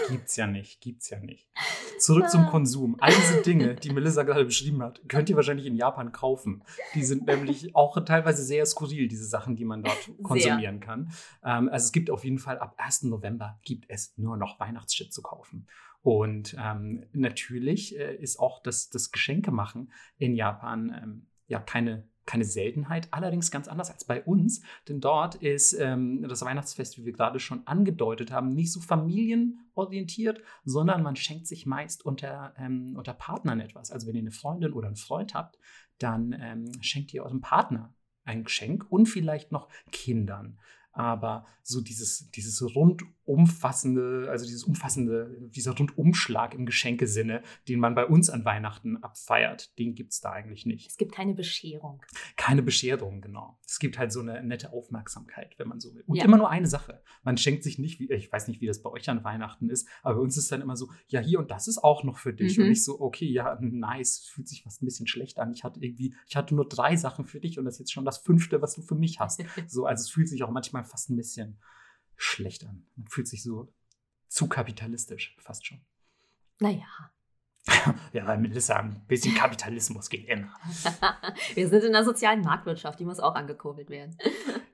[0.10, 1.50] Gibt's ja nicht, gibt's ja nicht.
[1.98, 2.96] Zurück zum Konsum.
[3.00, 6.64] All diese Dinge, die Melissa gerade beschrieben hat, könnt ihr wahrscheinlich in Japan kaufen.
[6.94, 11.12] Die sind nämlich auch teilweise sehr skurril, diese Sachen, die man dort konsumieren kann.
[11.44, 13.04] Ähm, also es gibt auf jeden Fall ab 1.
[13.04, 15.68] November gibt es nur noch Weihnachtsshit zu kaufen.
[16.02, 22.46] Und ähm, natürlich äh, ist auch das, das Geschenkemachen in Japan ähm, ja keine, keine
[22.46, 27.12] Seltenheit, allerdings ganz anders als bei uns, denn dort ist ähm, das Weihnachtsfest, wie wir
[27.12, 33.14] gerade schon angedeutet haben, nicht so familienorientiert, sondern man schenkt sich meist unter, ähm, unter
[33.14, 33.92] Partnern etwas.
[33.92, 35.58] Also wenn ihr eine Freundin oder einen Freund habt,
[35.98, 40.60] dann ähm, schenkt ihr eurem Partner ein Geschenk und vielleicht noch Kindern.
[41.00, 48.06] Aber so dieses, dieses rundumfassende, also dieses umfassende, dieser Rundumschlag im Geschenkesinne, den man bei
[48.06, 50.90] uns an Weihnachten abfeiert, den gibt es da eigentlich nicht.
[50.90, 52.04] Es gibt keine Bescherung.
[52.36, 53.58] Keine Bescherung, genau.
[53.66, 56.04] Es gibt halt so eine nette Aufmerksamkeit, wenn man so will.
[56.06, 56.26] Und Ja.
[56.26, 57.02] immer nur eine Sache.
[57.24, 60.16] Man schenkt sich nicht, ich weiß nicht, wie das bei euch an Weihnachten ist, aber
[60.16, 62.58] bei uns ist dann immer so, ja, hier und das ist auch noch für dich.
[62.58, 62.66] Mhm.
[62.66, 65.54] Und ich so, okay, ja, nice, fühlt sich fast ein bisschen schlecht an.
[65.54, 68.04] Ich hatte irgendwie, ich hatte nur drei Sachen für dich und das ist jetzt schon
[68.04, 69.40] das fünfte, was du für mich hast.
[69.70, 71.60] So, also es fühlt sich auch manchmal fast ein bisschen
[72.16, 72.86] schlecht an.
[72.96, 73.72] Man fühlt sich so
[74.28, 75.82] zu kapitalistisch, fast schon.
[76.60, 76.86] Naja,
[78.14, 80.54] Ja, Melissa, ein bisschen Kapitalismus geht immer.
[81.54, 84.18] wir sind in der sozialen Marktwirtschaft, die muss auch angekurbelt werden.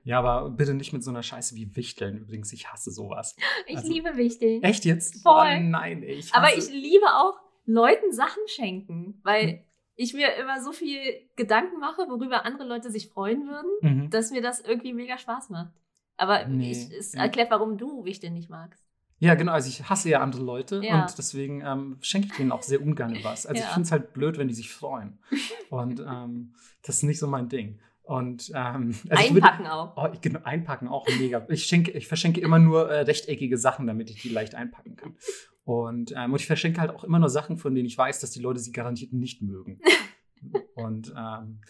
[0.04, 2.16] Ja, aber bitte nicht mit so einer Scheiße wie Wichteln.
[2.18, 3.36] Übrigens, ich hasse sowas.
[3.66, 4.62] Ich Also- liebe wichtig.
[4.64, 5.22] Echt jetzt?
[5.22, 5.34] Voll.
[5.58, 9.58] Oh nein, ich Aber hasse- ich liebe auch Leuten Sachen schenken, weil Hm.
[9.96, 11.00] ich mir immer so viel
[11.34, 13.70] Gedanken mache, worüber andere Leute sich freuen würden,
[14.04, 14.10] Mhm.
[14.10, 15.72] dass mir das irgendwie mega Spaß macht.
[16.16, 18.82] Aber Nee, ich, es erklärt, warum du Wichteln nicht magst.
[19.18, 19.52] Ja, genau.
[19.52, 21.02] Also ich hasse ja andere Leute Ja.
[21.02, 23.46] und deswegen ähm, schenke ich denen auch sehr ungern was.
[23.46, 23.72] Also ich Ja.
[23.72, 25.18] finde es halt blöd, wenn die sich freuen.
[25.70, 27.80] Und ähm, das ist nicht so mein Ding.
[28.02, 29.96] Und ähm, also ich würd- Einpacken auch.
[29.96, 31.44] Oh, ich, genau, einpacken auch mega.
[31.48, 35.16] Ich, schenke, ich verschenke immer nur äh, rechteckige Sachen, damit ich die leicht einpacken kann.
[35.64, 38.30] Und, ähm, und ich verschenke halt auch immer nur Sachen, von denen ich weiß, dass
[38.30, 39.80] die Leute sie garantiert nicht mögen.
[40.74, 41.60] und ähm,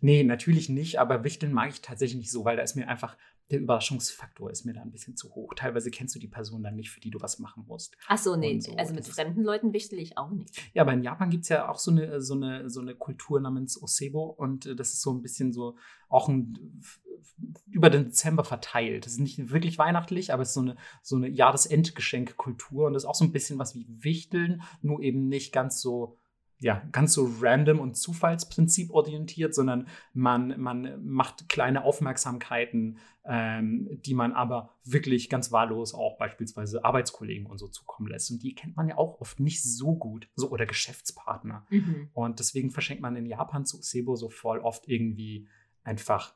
[0.00, 3.16] nee, natürlich nicht, aber Wichteln mag ich tatsächlich nicht so, weil da ist mir einfach,
[3.52, 5.52] der Überraschungsfaktor ist mir da ein bisschen zu hoch.
[5.54, 7.96] Teilweise kennst du die Person dann nicht, für die du was machen musst.
[8.08, 8.58] Ach so, nee.
[8.58, 10.58] So, also mit das fremden Leuten wichtel ich auch nicht.
[10.72, 13.40] Ja, aber in Japan gibt es ja auch so eine, so, eine, so eine Kultur
[13.40, 15.76] namens Osebo und äh, das ist so ein bisschen so
[16.08, 16.82] auch ein,
[17.66, 19.04] über den Dezember verteilt.
[19.04, 23.02] Das ist nicht wirklich weihnachtlich, aber es ist so eine, so eine Jahresendgeschenkkultur und das
[23.02, 26.18] ist auch so ein bisschen was wie Wichteln, nur eben nicht ganz so.
[26.62, 34.14] Ja, ganz so random und Zufallsprinzip orientiert, sondern man, man macht kleine Aufmerksamkeiten, ähm, die
[34.14, 38.30] man aber wirklich ganz wahllos auch beispielsweise Arbeitskollegen und so zukommen lässt.
[38.30, 40.28] Und die kennt man ja auch oft nicht so gut.
[40.36, 41.66] So, oder Geschäftspartner.
[41.70, 42.10] Mhm.
[42.12, 45.48] Und deswegen verschenkt man in Japan zu Sebo so voll oft irgendwie
[45.82, 46.34] einfach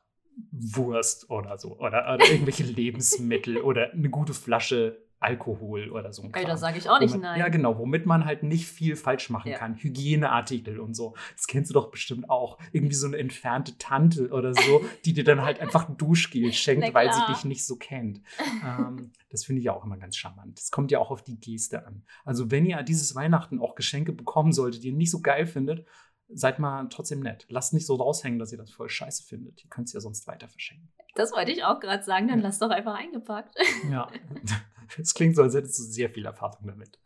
[0.51, 1.79] Wurst oder so.
[1.79, 6.21] Oder, oder irgendwelche Lebensmittel oder eine gute Flasche Alkohol oder so.
[6.23, 6.57] ein Ey, da Kram.
[6.57, 7.39] sage ich auch nicht Womit- nein.
[7.39, 9.57] Ja, genau, womit man halt nicht viel falsch machen Ja.
[9.57, 9.75] kann.
[9.75, 11.15] Hygieneartikel und so.
[11.35, 12.57] Das kennst du doch bestimmt auch.
[12.71, 17.11] Irgendwie so eine entfernte Tante oder so, die dir dann halt einfach Duschgel schenkt, weil
[17.11, 18.21] sie dich nicht so kennt.
[18.63, 20.57] ähm, das finde ich ja auch immer ganz charmant.
[20.59, 22.03] Das kommt ja auch auf die Geste an.
[22.23, 25.85] Also, wenn ihr dieses Weihnachten auch Geschenke bekommen solltet, die ihr nicht so geil findet,
[26.29, 27.45] seid mal trotzdem nett.
[27.49, 29.63] Lasst nicht so raushängen, dass ihr das voll scheiße findet.
[29.63, 30.89] Ihr könnt es ja sonst weiter verschenken.
[31.15, 32.43] Das wollte ich auch gerade sagen, dann Ja.
[32.45, 33.55] lass doch einfach eingepackt.
[33.89, 34.07] Ja.
[34.99, 36.99] Es klingt so, als hättest du sehr viel Erfahrung damit.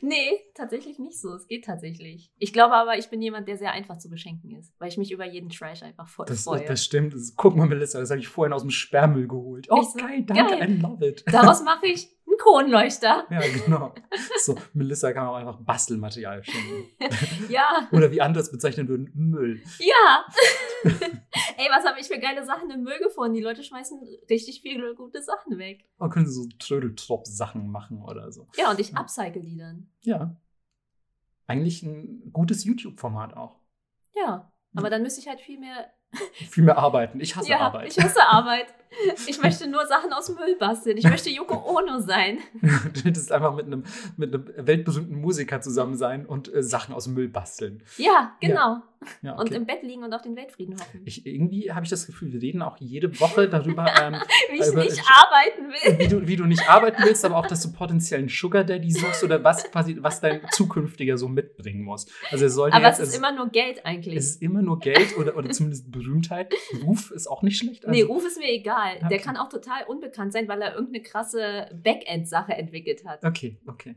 [0.00, 1.34] nee, tatsächlich nicht so.
[1.34, 2.32] Es geht tatsächlich.
[2.38, 5.10] Ich glaube aber, ich bin jemand, der sehr einfach zu beschenken ist, weil ich mich
[5.12, 6.64] über jeden Trash einfach voll Das, freue.
[6.64, 7.14] das stimmt.
[7.14, 9.66] Das, guck mal, Melissa, das habe ich vorhin aus dem Sperrmüll geholt.
[9.70, 9.98] Oh, so?
[9.98, 10.70] geil, danke, Geil.
[10.70, 11.24] I love it.
[11.30, 13.26] Daraus mache ich einen Kronleuchter.
[13.30, 13.94] Ja, genau.
[14.38, 16.86] So, Melissa kann auch einfach Bastelmaterial schenken.
[17.48, 19.62] Ja, Oder wie andere es bezeichnen würden, Müll.
[19.78, 20.24] ja.
[21.56, 23.34] Ey, was habe ich für geile Sachen im Müll gefunden?
[23.34, 25.84] Die Leute schmeißen richtig viele gute Sachen weg.
[25.98, 28.48] Man könnte so Trödeltrop-Sachen machen oder so.
[28.56, 29.90] Ja, und ich upcycle die dann.
[30.02, 30.36] Ja.
[31.46, 33.56] Eigentlich ein gutes YouTube-Format auch.
[34.14, 35.90] Ja, aber dann müsste ich halt viel mehr.
[36.32, 37.20] Viel mehr arbeiten.
[37.20, 37.88] Ich hasse ja, Arbeit.
[37.88, 38.66] ich hasse Arbeit.
[39.26, 40.96] Ich möchte nur Sachen aus dem Müll basteln.
[40.96, 42.38] Ich möchte Yoko Ono sein.
[42.62, 43.84] du hättest einfach mit einem,
[44.16, 47.82] mit einem weltberühmten Musiker zusammen sein und äh, Sachen aus dem Müll basteln.
[47.96, 48.78] Ja, genau.
[49.22, 49.54] Ja, Und okay.
[49.54, 51.02] im Bett liegen und auf den Weltfrieden hoffen.
[51.04, 54.16] ich, irgendwie habe ich das Gefühl, wir reden auch jede Woche darüber, ähm,
[54.50, 55.98] Wie ich aber nicht ich- arbeiten will.
[56.00, 59.22] wie, du, wie du nicht arbeiten willst, aber auch, dass du potenziellen Sugar Daddy suchst
[59.22, 62.06] oder was quasi, was dein zukünftiger so mitbringen muss.
[62.32, 64.16] Also es sollte Aber jetzt, es ist immer nur Geld eigentlich.
[64.16, 66.52] es ist immer nur Geld oder, oder zumindest Berühmtheit.
[66.84, 67.84] Ruf ist auch nicht schlecht.
[67.86, 68.77] nee, Also, Ruf ist mir egal.
[68.86, 69.08] Okay.
[69.10, 73.24] Der kann auch total unbekannt sein, weil er irgendeine krasse Backend-Sache entwickelt hat.
[73.24, 73.96] okay, okay.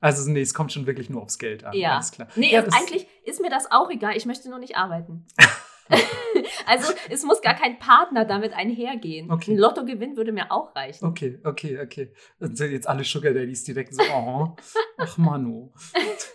[0.00, 1.74] Also nee, es kommt schon wirklich nur aufs Geld an.
[1.74, 1.94] Ja.
[1.94, 2.26] Alles klar.
[2.34, 4.16] Nee, ja, eigentlich ist mir das auch egal.
[4.16, 5.26] Ich möchte nur nicht arbeiten.
[6.66, 9.30] also es muss gar kein Partner damit einhergehen.
[9.30, 9.52] Okay.
[9.52, 11.04] Ein Lottogewinn würde mir auch reichen.
[11.04, 12.12] Okay, okay, okay.
[12.38, 14.56] Dann sind jetzt alle Sugar Daddies direkt so, oh,
[14.98, 15.72] ach Manu.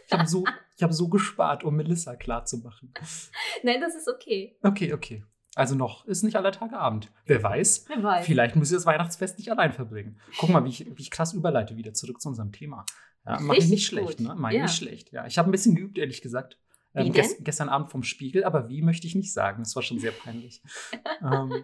[0.05, 0.43] Ich habe so,
[0.75, 2.93] ich hab so gespart, um Melissa klarzumachen.
[3.63, 4.57] Nein, das ist okay.
[4.63, 5.23] Okay, okay.
[5.57, 7.11] Also noch ist nicht aller Tage Abend.
[7.25, 8.25] Wer weiß, Wer weiß.
[8.25, 10.19] Vielleicht müsst ihr das Weihnachtsfest nicht allein verbringen.
[10.37, 12.85] Guck mal, wie ich, wie ich krass überleite wieder zurück zu unserem Thema.
[13.25, 14.27] Ja, mach ich nicht schlecht, gut.
[14.27, 14.35] ne?
[14.37, 14.63] Mach ich Ja.
[14.63, 15.11] nicht schlecht.
[15.11, 16.59] Ja, ich habe ein bisschen geübt, ehrlich gesagt.
[16.93, 17.23] Ähm, denn?
[17.25, 19.63] ges- gestern Abend vom Spiegel, aber wie möchte ich nicht sagen.
[19.63, 20.61] Das war schon sehr peinlich.
[21.23, 21.63] ähm,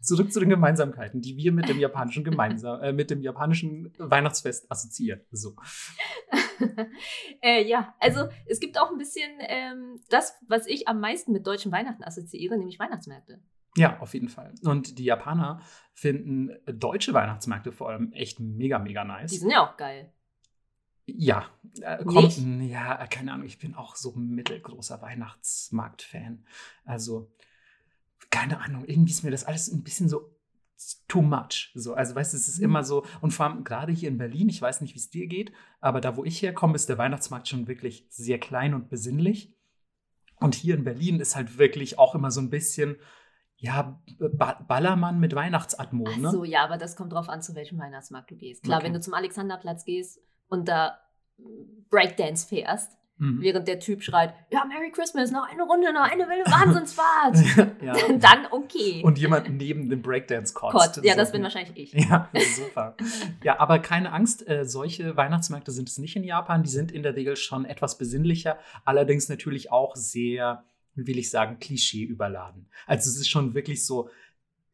[0.00, 4.70] zurück zu den Gemeinsamkeiten, die wir mit dem japanischen gemeinsam, äh, mit dem japanischen Weihnachtsfest
[4.70, 5.20] assoziieren.
[5.30, 5.56] So.
[7.42, 11.46] äh, ja, also es gibt auch ein bisschen ähm, das, was ich am meisten mit
[11.46, 13.40] deutschen Weihnachten assoziiere, nämlich Weihnachtsmärkte.
[13.76, 14.52] Ja, auf jeden Fall.
[14.64, 15.60] Und die Japaner
[15.94, 19.30] finden deutsche Weihnachtsmärkte vor allem echt mega, mega nice.
[19.30, 20.12] Die sind ja auch geil.
[21.06, 21.46] Ja,
[21.80, 26.44] äh, kommt, ja, keine Ahnung, ich bin auch so ein mittelgroßer Weihnachtsmarkt-Fan.
[26.84, 27.32] Also,
[28.30, 30.36] keine Ahnung, irgendwie ist mir das alles ein bisschen so
[31.08, 31.70] too much.
[31.74, 32.64] So, also, weißt du, es ist Mhm.
[32.64, 35.26] immer so, und vor allem gerade hier in Berlin, ich weiß nicht, wie es dir
[35.26, 39.54] geht, aber da, wo ich herkomme, ist der Weihnachtsmarkt schon wirklich sehr klein und besinnlich.
[40.36, 42.96] Und hier in Berlin ist halt wirklich auch immer so ein bisschen,
[43.56, 46.30] ja, ba Ballermann mit Weihnachtsatmo, Ach ne?
[46.30, 48.62] so, ja, aber das kommt drauf an, zu welchem Weihnachtsmarkt du gehst.
[48.62, 48.86] Klar, Okay.
[48.86, 50.98] wenn du zum Alexanderplatz gehst und da
[51.90, 53.40] Breakdance fährst, Mhm.
[53.40, 57.36] während der Typ schreit, ja, Merry Christmas, noch eine Runde, noch eine wilde Wahnsinnsfahrt.
[57.82, 57.92] ja.
[58.18, 59.02] Dann okay.
[59.04, 60.96] Und jemand neben dem Breakdance kotzt.
[60.96, 61.32] Gott, ja, das So.
[61.34, 61.92] bin wahrscheinlich ich.
[61.92, 62.96] Ja, super.
[63.44, 66.62] Ja, aber keine Angst, äh, solche Weihnachtsmärkte sind es nicht in Japan.
[66.62, 71.30] Die sind in der Regel schon etwas besinnlicher, allerdings natürlich auch sehr, wie will ich
[71.30, 72.68] sagen, Klischee überladen.
[72.86, 74.08] Also es ist schon wirklich so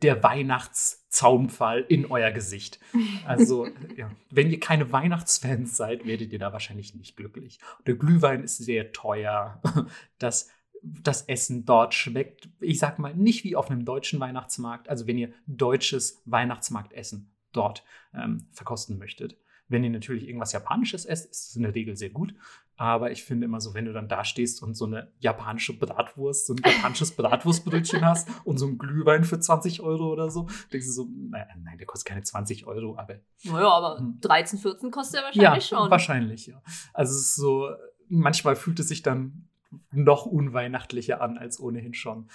[0.02, 2.78] der Weihnachtszaunpfahl in euer Gesicht.
[3.24, 7.58] Also, ja, wenn ihr keine Weihnachtsfans seid, werdet ihr da wahrscheinlich nicht glücklich.
[7.86, 9.62] Der Glühwein ist sehr teuer.
[10.18, 10.48] Das,
[10.82, 14.88] das Essen dort schmeckt, ich sag mal, nicht wie auf einem deutschen Weihnachtsmarkt.
[14.88, 19.36] Also, wenn ihr deutsches Weihnachtsmarktessen dort ähm, verkosten möchtet.
[19.68, 22.34] Wenn ihr natürlich irgendwas Japanisches esst, ist es in der Regel sehr gut.
[22.78, 26.46] Aber ich finde immer so, wenn du dann da stehst und so eine japanische Bratwurst,
[26.46, 30.86] so ein japanisches Bratwurstbrötchen hast und so ein Glühwein für 20 Euro oder so, denkst
[30.86, 33.20] du so, naja, nein, der kostet keine 20 Euro, aber.
[33.44, 34.62] Naja, aber 13, hm.
[34.62, 35.90] 14 kostet er wahrscheinlich ja, schon.
[35.90, 36.62] Wahrscheinlich, ja.
[36.92, 37.70] Also es ist so,
[38.08, 39.48] manchmal fühlt es sich dann
[39.90, 42.28] noch unweihnachtlicher an als ohnehin schon.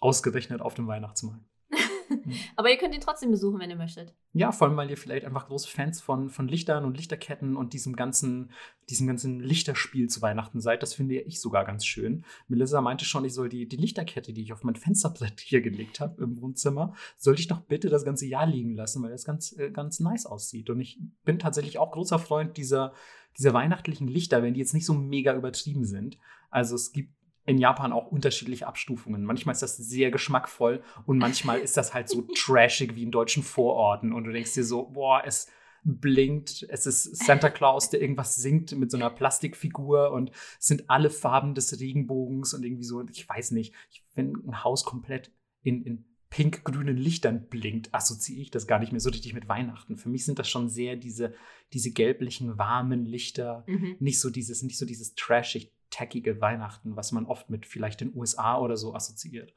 [0.00, 1.44] Ausgerechnet auf dem Weihnachtsmarkt.
[2.56, 4.14] Aber ihr könnt ihn trotzdem besuchen, wenn ihr möchtet.
[4.32, 7.72] Ja, vor allem, weil ihr vielleicht einfach große Fans von, von Lichtern und Lichterketten und
[7.72, 8.50] diesem ganzen,
[8.88, 10.82] diesem ganzen Lichterspiel zu Weihnachten seid.
[10.82, 12.24] Das finde ich sogar ganz schön.
[12.48, 16.00] Melissa meinte schon, ich soll die, die Lichterkette, die ich auf mein Fensterbrett hier gelegt
[16.00, 19.56] habe im Wohnzimmer, sollte ich doch bitte das ganze Jahr liegen lassen, weil das ganz,
[19.58, 20.70] äh, ganz nice aussieht.
[20.70, 22.92] Und ich bin tatsächlich auch großer Freund dieser,
[23.38, 26.18] dieser weihnachtlichen Lichter, wenn die jetzt nicht so mega übertrieben sind.
[26.50, 27.12] Also es gibt
[27.46, 29.24] in Japan auch unterschiedliche Abstufungen.
[29.24, 33.42] Manchmal ist das sehr geschmackvoll und manchmal ist das halt so trashig wie in deutschen
[33.42, 35.48] Vororten und du denkst dir so, boah, es
[35.82, 40.90] blinkt, es ist Santa Claus, der irgendwas singt mit so einer Plastikfigur und es sind
[40.90, 43.74] alle Farben des Regenbogens und irgendwie so, ich weiß nicht,
[44.14, 49.00] wenn ein Haus komplett in, in pink-grünen Lichtern blinkt, assoziiere ich das gar nicht mehr
[49.00, 49.96] so richtig mit Weihnachten.
[49.96, 51.34] Für mich sind das schon sehr diese,
[51.72, 53.96] diese gelblichen, warmen Lichter, mhm.
[53.98, 58.16] nicht so dieses, nicht so dieses trashig tackige Weihnachten, was man oft mit vielleicht den
[58.16, 59.52] USA oder so assoziiert.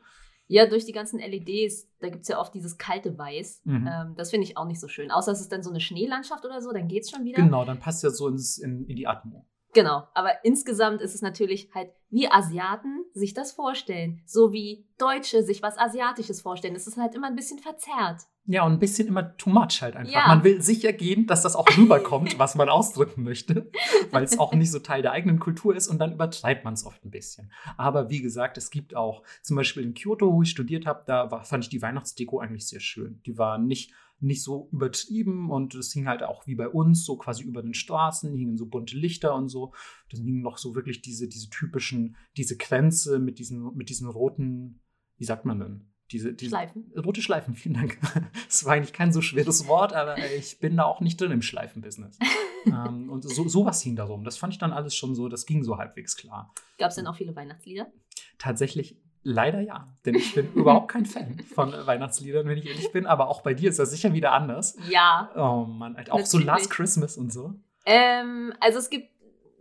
[0.48, 3.62] Ja, durch die ganzen LEDs, da gibt es ja oft dieses kalte Weiß.
[3.64, 3.90] Mhm.
[3.92, 5.10] Ähm, das finde ich auch nicht so schön.
[5.10, 7.42] Außer es ist dann so eine Schneelandschaft oder so, dann geht es schon wieder.
[7.42, 9.48] Genau, dann passt ja so ins, in, in die Atmo.
[9.74, 15.44] Genau, aber insgesamt ist es natürlich halt, wie Asiaten sich das vorstellen, so wie Deutsche
[15.44, 16.76] sich was Asiatisches vorstellen.
[16.76, 18.22] Das ist halt immer ein bisschen verzerrt.
[18.46, 20.14] Ja, und ein bisschen immer too much halt einfach.
[20.14, 20.28] Ja.
[20.28, 23.72] Man will sicher gehen, dass das auch rüberkommt, was man ausdrücken möchte,
[24.12, 26.86] weil es auch nicht so Teil der eigenen Kultur ist und dann übertreibt man es
[26.86, 27.52] oft ein bisschen.
[27.78, 31.32] Aber wie gesagt, es gibt auch zum Beispiel in Kyoto, wo ich studiert habe, da
[31.32, 33.22] war, fand ich die Weihnachtsdeko eigentlich sehr schön.
[33.26, 37.18] Die war nicht nicht so übertrieben und es hing halt auch wie bei uns so
[37.18, 39.74] quasi über den Straßen, hingen so bunte Lichter und so.
[40.10, 44.82] Da hingen noch so wirklich diese, diese typischen, diese Kränze mit diesen, mit diesen roten,
[45.18, 45.94] wie sagt man denn?
[46.12, 46.92] Diese, diese Schleifen.
[46.96, 48.00] Rote Schleifen, vielen Dank.
[48.46, 51.42] Das war eigentlich kein so schweres Wort, aber ich bin da auch nicht drin im
[51.42, 52.18] Schleifenbusiness.
[52.66, 54.24] ähm, und so, sowas hing darum.
[54.24, 56.54] Das fand ich dann alles schon so, das ging so halbwegs klar.
[56.78, 57.92] Gab es denn auch viele Weihnachtslieder?
[58.38, 63.06] Tatsächlich Leider ja, denn ich bin überhaupt kein Fan von Weihnachtsliedern, wenn ich ehrlich bin.
[63.06, 64.78] Aber auch bei dir ist das sicher wieder anders.
[64.90, 65.32] Ja.
[65.36, 66.30] Oh Mann, auch Natürlich.
[66.30, 67.54] so Last Christmas und so.
[67.86, 69.10] Ähm, also es gibt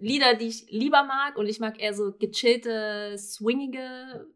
[0.00, 4.26] Lieder, die ich lieber mag und ich mag eher so gechillte, swingige,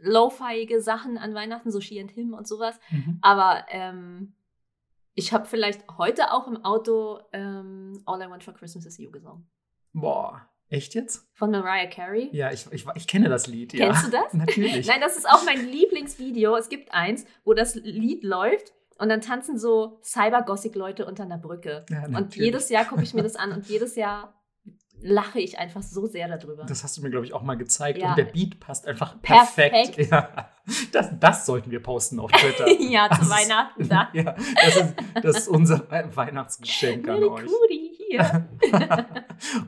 [0.00, 2.80] lo-fiige Sachen an Weihnachten, so She and Him und sowas.
[2.90, 3.18] Mhm.
[3.22, 4.34] Aber ähm,
[5.14, 9.12] ich habe vielleicht heute auch im Auto ähm, All I Want for Christmas is You
[9.12, 9.48] gesungen.
[9.92, 11.26] Boah, Echt jetzt?
[11.34, 12.30] Von Mariah Carey.
[12.32, 13.72] Ja, ich, ich, ich kenne das Lied.
[13.72, 14.08] Kennst ja.
[14.08, 14.32] du das?
[14.32, 14.86] Natürlich.
[14.86, 16.56] Nein, das ist auch mein Lieblingsvideo.
[16.56, 21.84] Es gibt eins, wo das Lied läuft und dann tanzen so Cyber-Gothic-Leute unter einer Brücke.
[21.90, 24.40] Ja, und jedes Jahr gucke ich mir das an und jedes Jahr
[25.02, 26.64] lache ich einfach so sehr darüber.
[26.66, 27.98] Das hast du mir, glaube ich, auch mal gezeigt.
[27.98, 28.10] Ja.
[28.10, 29.96] Und der Beat passt einfach perfekt.
[29.96, 29.98] perfekt.
[30.12, 30.50] Ja.
[30.92, 32.68] Das, das sollten wir posten auf Twitter.
[32.80, 34.06] ja, zu also, Weihnachten dann.
[34.12, 37.46] ja, das ist, das ist unser Weihnachtsgeschenk an euch.
[37.46, 38.48] Coolie hier.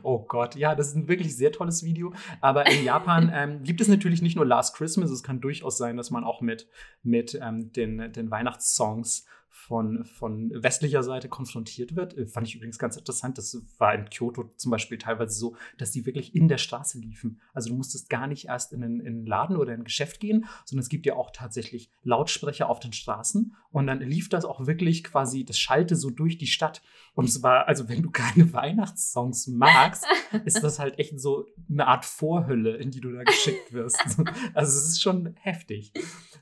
[0.03, 2.13] oh Gott, ja, das ist ein wirklich sehr tolles Video.
[2.41, 5.97] Aber in Japan ähm, gibt es natürlich nicht nur Last Christmas, es kann durchaus sein,
[5.97, 6.67] dass man auch mit,
[7.01, 12.17] mit ähm, den, den Weihnachtssongs von, von westlicher Seite konfrontiert wird.
[12.17, 13.37] Äh, fand ich übrigens ganz interessant.
[13.37, 17.39] Das war in Kyoto zum Beispiel teilweise so, dass die wirklich in der Straße liefen.
[17.53, 20.19] Also du musstest gar nicht erst in einen, in einen Laden oder in ein Geschäft
[20.19, 23.55] gehen, sondern es gibt ja auch tatsächlich Lautsprecher auf den Straßen.
[23.69, 26.81] Und dann lief das auch wirklich quasi, das schallte so durch die Stadt.
[27.13, 30.05] Und es war, also wenn du keine Weihnachtssongs magst,
[30.45, 34.03] ist das halt echt so eine Art Vorhölle, in die du da geschickt wirst.
[34.53, 35.93] Also es ist schon heftig.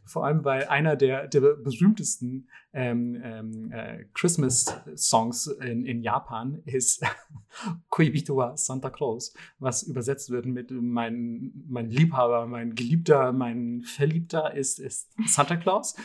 [0.05, 7.03] Vor allem, weil einer der, der berühmtesten ähm, ähm, äh, Christmas-Songs in, in Japan ist
[7.89, 14.53] Koibito wa Santa Claus, was übersetzt wird mit mein, mein Liebhaber, mein Geliebter, mein Verliebter
[14.53, 15.95] ist, ist Santa Claus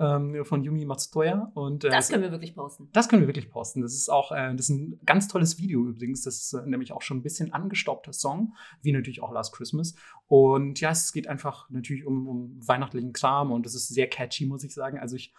[0.00, 1.50] ähm, von Yumi Matsutoya.
[1.54, 2.88] Und, äh, das können wir wirklich posten.
[2.92, 3.82] Das können wir wirklich posten.
[3.82, 6.22] Das ist auch äh, das ist ein ganz tolles Video übrigens.
[6.22, 9.94] Das ist äh, nämlich auch schon ein bisschen angestaubter Song, wie natürlich auch Last Christmas.
[10.26, 14.46] Und ja, es geht einfach natürlich um, um weihnachtlichen Kram und es ist sehr catchy,
[14.46, 14.98] muss ich sagen.
[14.98, 15.32] Also ich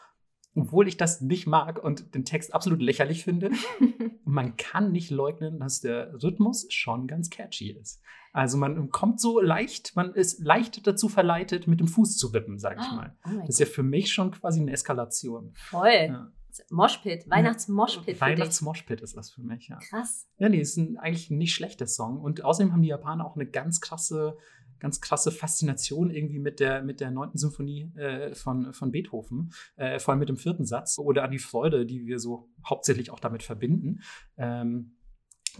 [0.55, 3.51] obwohl ich das nicht mag und den Text absolut lächerlich finde,
[4.25, 8.01] man kann nicht leugnen, dass der Rhythmus schon ganz catchy ist.
[8.31, 12.59] Also man kommt so leicht, man ist leicht dazu verleitet, mit dem Fuß zu wippen,
[12.59, 13.15] sag ich mal.
[13.25, 15.53] Oh Das ist ja für mich schon quasi eine Eskalation.
[15.55, 16.07] Voll.
[16.09, 16.31] Ja.
[16.69, 18.17] Moshpit, Weihnachts-Moshpit.
[18.17, 19.77] für Weihnachts-Moshpit ist das für mich, ja.
[19.77, 20.27] Krass.
[20.37, 22.19] Ja, nee, ist ein, eigentlich ein nicht schlechter Song.
[22.19, 24.37] Und außerdem haben die Japaner auch eine ganz krasse,
[24.79, 29.99] ganz krasse Faszination irgendwie mit der, mit der neunten Symphonie äh, von, von Beethoven, äh,
[29.99, 33.19] vor allem mit dem vierten Satz oder an die Freude, die wir so hauptsächlich auch
[33.19, 34.01] damit verbinden.
[34.37, 34.97] Ähm,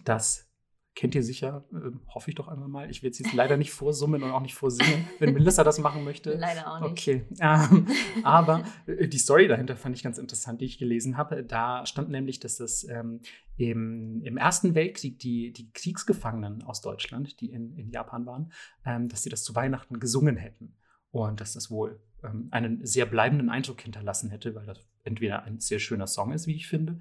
[0.04, 0.50] das
[0.96, 2.90] kennt ihr sicher, ähm, hoffe ich doch einmal mal.
[2.90, 6.04] Ich will es jetzt leider nicht vorsummen und auch nicht vorsingen, wenn Melissa das machen
[6.04, 6.34] möchte.
[6.34, 6.92] Leider auch nicht.
[6.92, 7.88] Okay, ähm,
[8.24, 11.44] aber äh, die Story dahinter fand ich ganz interessant, die ich gelesen habe.
[11.44, 13.20] Da stand nämlich, dass das ähm,
[13.58, 18.52] im, im Ersten Weltkrieg die, die Kriegsgefangenen aus Deutschland, die in, in Japan waren,
[18.86, 20.76] ähm, dass sie das zu Weihnachten gesungen hätten.
[21.12, 25.60] Und dass das wohl ähm, einen sehr bleibenden Eindruck hinterlassen hätte, weil das entweder ein
[25.60, 27.00] sehr schöner Song ist, wie ich finde,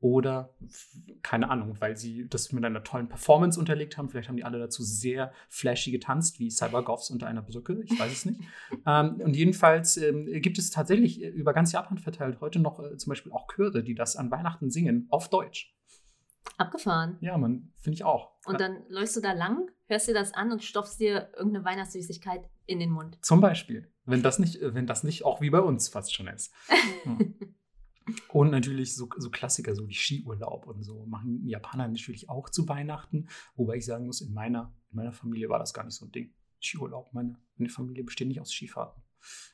[0.00, 0.54] oder
[1.22, 4.10] keine Ahnung, weil sie das mit einer tollen Performance unterlegt haben.
[4.10, 7.82] Vielleicht haben die alle dazu sehr flashy getanzt, wie Cybergoths unter einer Brücke.
[7.84, 8.40] Ich weiß es nicht.
[8.86, 12.96] ähm, und jedenfalls ähm, gibt es tatsächlich äh, über ganz Japan verteilt heute noch äh,
[12.96, 15.74] zum Beispiel auch Chöre, die das an Weihnachten singen, auf Deutsch.
[16.58, 17.16] Abgefahren.
[17.20, 18.32] Ja, man, finde ich auch.
[18.46, 22.48] Und dann läufst du da lang, hörst dir das an und stopfst dir irgendeine Weihnachtssüßigkeit
[22.66, 23.18] in den Mund.
[23.22, 26.52] Zum Beispiel, wenn das nicht, wenn das nicht auch wie bei uns fast schon ist.
[27.02, 27.34] Hm.
[28.28, 32.68] Und natürlich so, so Klassiker, so wie Skiurlaub und so, machen Japaner natürlich auch zu
[32.68, 33.28] Weihnachten.
[33.56, 36.12] Wobei ich sagen muss, in meiner, in meiner Familie war das gar nicht so ein
[36.12, 36.32] Ding.
[36.60, 39.02] Skiurlaub, meine, meine Familie besteht nicht aus Skifahren.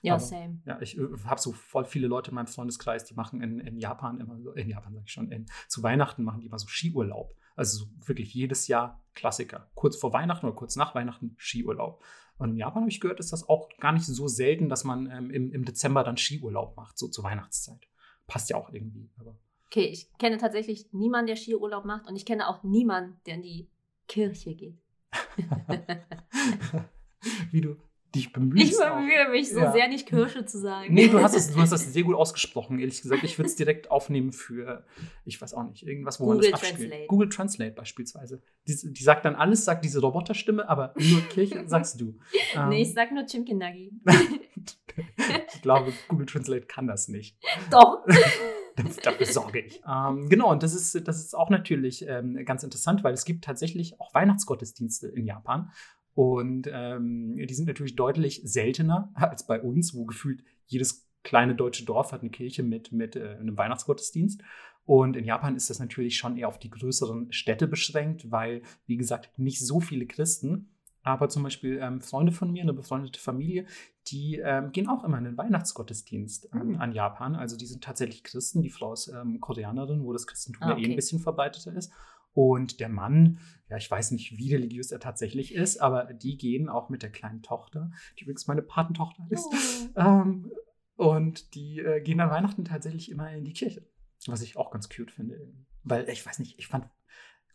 [0.02, 0.60] Ja, Aber- same.
[0.66, 3.78] Ja, ich äh, habe so voll viele Leute in meinem Freundeskreis, die machen in, in
[3.78, 6.68] Japan immer so, in Japan sage ich schon, in, zu Weihnachten machen die immer so
[6.68, 7.34] Skiurlaub.
[7.56, 9.70] Also so wirklich jedes Jahr Klassiker.
[9.74, 12.02] Kurz vor Weihnachten oder kurz nach Weihnachten Skiurlaub.
[12.38, 15.10] Und in Japan habe ich gehört, ist das auch gar nicht so selten, dass man
[15.10, 17.86] ähm, im, im Dezember dann Skiurlaub macht, so zur Weihnachtszeit.
[18.32, 19.10] Passt ja auch irgendwie.
[19.18, 23.34] Aber Okay, ich kenne tatsächlich niemanden, der Skiurlaub macht und ich kenne auch niemanden, der
[23.34, 23.68] in die
[24.06, 24.78] Kirche geht.
[27.50, 27.76] wie du
[28.14, 28.72] dich bemühst.
[28.72, 29.72] Ich bemühe mich so Ja.
[29.72, 30.92] sehr, nicht Kirche zu sagen.
[30.92, 33.24] Nee, du hast, es, du hast das sehr gut ausgesprochen, ehrlich gesagt.
[33.24, 34.84] Ich würde es direkt aufnehmen für,
[35.24, 36.90] ich weiß auch nicht, irgendwas, wo man Google das abspielt.
[36.90, 37.06] Translate.
[37.08, 38.42] Google Translate beispielsweise.
[38.68, 42.18] Die, die sagt dann alles, sagt diese Roboterstimme, aber nur Kirche sagst du.
[42.54, 43.92] Ähm, Nee, ich sag nur Chimkinagi.
[45.54, 47.36] ich glaube, Google Translate kann das nicht.
[47.70, 48.04] Doch.
[49.02, 49.82] Dafür sorge ich.
[49.86, 53.44] Ähm, genau, und das ist, das ist auch natürlich ähm, ganz interessant, weil es gibt
[53.44, 55.70] tatsächlich auch Weihnachtsgottesdienste in Japan.
[56.14, 61.84] Und ähm, die sind natürlich deutlich seltener als bei uns, wo gefühlt jedes kleine deutsche
[61.84, 64.42] Dorf hat eine Kirche mit, mit äh, einem Weihnachtsgottesdienst.
[64.84, 68.96] Und in Japan ist das natürlich schon eher auf die größeren Städte beschränkt, weil, wie
[68.96, 70.68] gesagt, nicht so viele Christen.
[71.04, 73.66] Aber zum Beispiel ähm, Freunde von mir, eine befreundete Familie,
[74.08, 76.80] die ähm, gehen auch immer in den Weihnachtsgottesdienst an, Mhm.
[76.80, 77.34] an Japan.
[77.36, 78.62] Also die sind tatsächlich Christen.
[78.62, 80.90] Die Frau ist ähm, Koreanerin, wo das Christentum Ah, ja eh okay.
[80.90, 81.92] ein bisschen verbreiteter ist.
[82.34, 86.68] Und der Mann, ja, ich weiß nicht, wie religiös er tatsächlich ist, aber die gehen
[86.68, 89.46] auch mit der kleinen Tochter, die übrigens meine Patentochter ist.
[89.94, 90.00] Oh.
[90.00, 90.50] Ähm,
[90.96, 93.86] und die äh, gehen an Weihnachten tatsächlich immer in die Kirche.
[94.26, 95.52] Was ich auch ganz cute finde.
[95.82, 96.88] Weil ich weiß nicht, ich fand.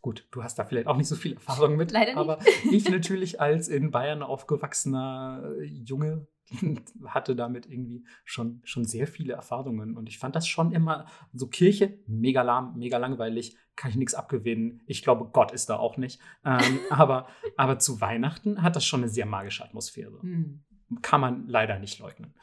[0.00, 1.90] Gut, du hast da vielleicht auch nicht so viel Erfahrung mit.
[1.90, 2.18] Leider nicht.
[2.18, 2.38] Aber
[2.70, 6.28] ich natürlich als in Bayern aufgewachsener äh, Junge
[7.06, 9.96] hatte damit irgendwie schon, schon sehr viele Erfahrungen.
[9.96, 14.14] Und ich fand das schon immer so Kirche, mega lahm, mega langweilig, kann ich nichts
[14.14, 14.82] abgewinnen.
[14.86, 16.20] Ich glaube, Gott ist da auch nicht.
[16.44, 20.64] Ähm, aber, aber zu Weihnachten hat das schon eine sehr magische Atmosphäre Hm.
[21.00, 22.34] kann man leider nicht leugnen.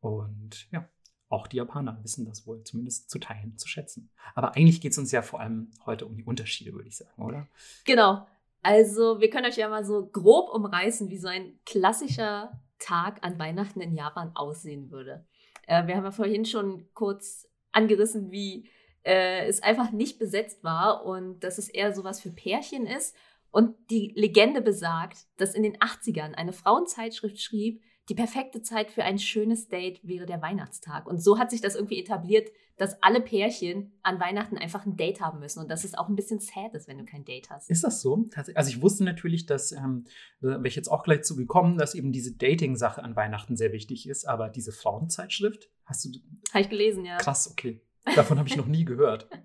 [0.00, 0.88] Und ja,
[1.28, 4.10] auch die Japaner wissen das wohl zumindest zu teilen, zu schätzen.
[4.34, 7.22] Aber eigentlich geht es uns ja vor allem heute um die Unterschiede, würde ich sagen,
[7.22, 7.48] oder?
[7.84, 8.26] Genau.
[8.62, 13.38] Also, wir können euch ja mal so grob umreißen, wie so ein klassischer Tag an
[13.38, 15.26] Weihnachten in Japan aussehen würde.
[15.66, 18.68] Äh, wir haben ja vorhin schon kurz angerissen, wie
[19.06, 23.14] äh, es einfach nicht besetzt war und dass es eher sowas für Pärchen ist.
[23.52, 29.02] Und die Legende besagt, dass in den 80ern eine Frauenzeitschrift schrieb, die perfekte Zeit für
[29.02, 31.06] ein schönes Date wäre der Weihnachtstag.
[31.06, 35.20] Und so hat sich das irgendwie etabliert, dass alle Pärchen an Weihnachten einfach ein Date
[35.20, 37.70] haben müssen und dass es auch ein bisschen sad ist, wenn du kein Date hast.
[37.70, 38.28] Ist das so?
[38.54, 40.04] Also ich wusste natürlich, dass, ähm,
[40.40, 43.72] da wäre ich jetzt auch gleich zu gekommen, dass eben diese Dating-Sache an Weihnachten sehr
[43.72, 46.10] wichtig ist, aber diese Frauenzeitschrift, hast du,
[46.50, 47.16] Habe ich gelesen, ja.
[47.16, 47.80] krass, okay.
[48.14, 49.28] Davon habe ich noch nie gehört.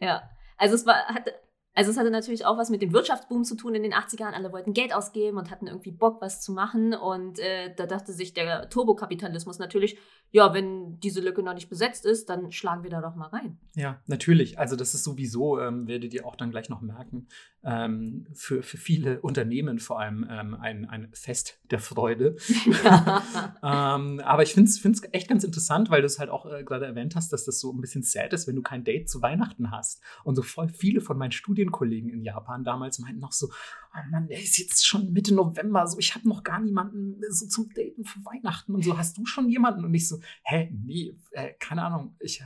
[0.00, 0.28] Ja.
[0.58, 1.32] Also es war, hat
[1.74, 4.32] Also es hatte natürlich auch was mit dem Wirtschaftsboom zu tun in den 80ern.
[4.32, 6.94] Alle wollten Geld ausgeben und hatten irgendwie Bock, was zu machen.
[6.94, 9.98] Und äh, da dachte sich der Turbokapitalismus natürlich,
[10.30, 13.58] ja, wenn diese Lücke noch nicht besetzt ist, dann schlagen wir da doch mal rein.
[13.74, 14.58] Ja, natürlich.
[14.58, 17.28] Also das ist sowieso, ähm, werdet ihr auch dann gleich noch merken,
[17.64, 22.36] ähm, für, für viele Unternehmen vor allem ähm, ein, ein Fest der Freude.
[23.62, 26.86] ähm, aber ich finde es echt ganz interessant, weil du es halt auch äh, gerade
[26.86, 29.70] erwähnt hast, dass das so ein bisschen sad ist, wenn du kein Date zu Weihnachten
[29.70, 30.02] hast.
[30.24, 31.32] Und so voll viele von meinen
[31.62, 35.86] Studienkollegen in Japan damals meinten noch so, oh Mann, ey, ist jetzt schon Mitte November,
[35.86, 39.26] so ich habe noch gar niemanden so zum Daten für Weihnachten und so, hast du
[39.26, 39.84] schon jemanden?
[39.84, 42.42] Und ich so, hä, nee, äh, keine Ahnung, ich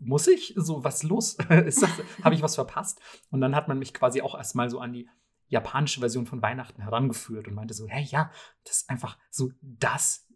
[0.00, 0.54] muss ich?
[0.56, 1.38] So, was ist los?
[2.24, 3.00] Habe ich was verpasst?
[3.30, 5.08] Und dann hat man mich quasi auch erstmal so an die
[5.46, 8.32] japanische Version von Weihnachten herangeführt und meinte so, hey, ja,
[8.64, 10.26] das ist einfach so das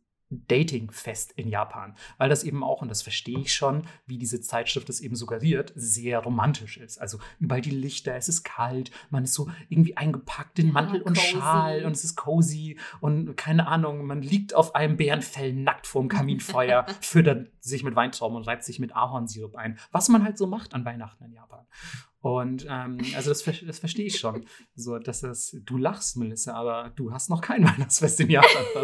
[0.49, 4.89] Datingfest in Japan, weil das eben auch, und das verstehe ich schon, wie diese Zeitschrift
[4.89, 6.99] es eben suggeriert, sehr romantisch ist.
[6.99, 11.07] Also überall die Lichter, es ist kalt, man ist so irgendwie eingepackt in Mantel ja,
[11.07, 15.87] und Schal und es ist cozy und keine Ahnung, man liegt auf einem Bärenfell nackt
[15.87, 20.39] vorm Kaminfeuer, füttert sich mit Weintrauben und reibt sich mit Ahornsirup ein, was man halt
[20.39, 21.67] so macht an Weihnachten in Japan.
[22.25, 24.47] Und ähm, also das, das verstehe ich schon.
[24.75, 28.47] So, dass das, du lachst, Melissa, aber du hast noch kein Weihnachtsfest im Jahr.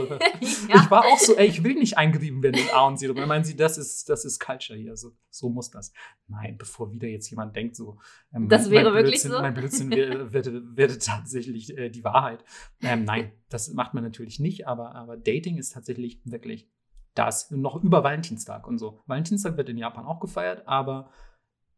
[0.68, 0.74] ja.
[0.74, 3.16] Ich war auch so, ey, ich will nicht eingerieben werden mit Ahornsirup.
[3.16, 4.94] Dann meinen sie, das ist, das ist Culture hier.
[4.94, 5.90] So, so muss das.
[6.28, 7.96] Nein, bevor wieder jetzt jemand denkt, so.
[8.34, 9.30] Ähm, das wäre wirklich so.
[9.30, 12.44] Mein Blödsinn wäre, wäre, wäre tatsächlich äh, die Wahrheit.
[12.82, 16.68] Ähm, nein, das macht man natürlich nicht, aber, aber Dating ist tatsächlich wirklich
[17.14, 17.50] das.
[17.50, 19.00] Noch über Valentinstag und so.
[19.06, 21.10] Valentinstag wird in Japan auch gefeiert, aber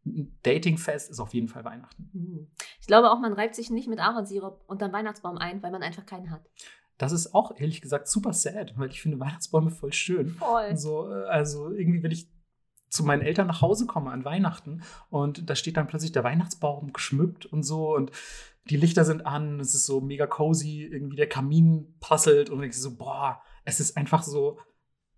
[0.04, 2.10] Datingfest ist auf jeden Fall Weihnachten.
[2.12, 2.50] Mhm.
[2.80, 6.06] Ich glaube auch, man reibt sich nicht mit Ahornsirup unter Weihnachtsbaum ein, weil man einfach
[6.06, 6.42] keinen hat.
[6.98, 10.28] Das ist auch ehrlich gesagt super sad, weil ich finde Weihnachtsbäume voll schön.
[10.28, 10.76] Voll.
[10.76, 12.28] So, äh, also irgendwie, wenn ich
[12.88, 16.92] zu meinen Eltern nach Hause komme an Weihnachten und da steht dann plötzlich der Weihnachtsbaum
[16.92, 18.12] geschmückt und so und
[18.68, 22.78] die Lichter sind an, es ist so mega cozy, irgendwie der Kamin passelt und ich
[22.78, 24.58] so, boah, es ist einfach so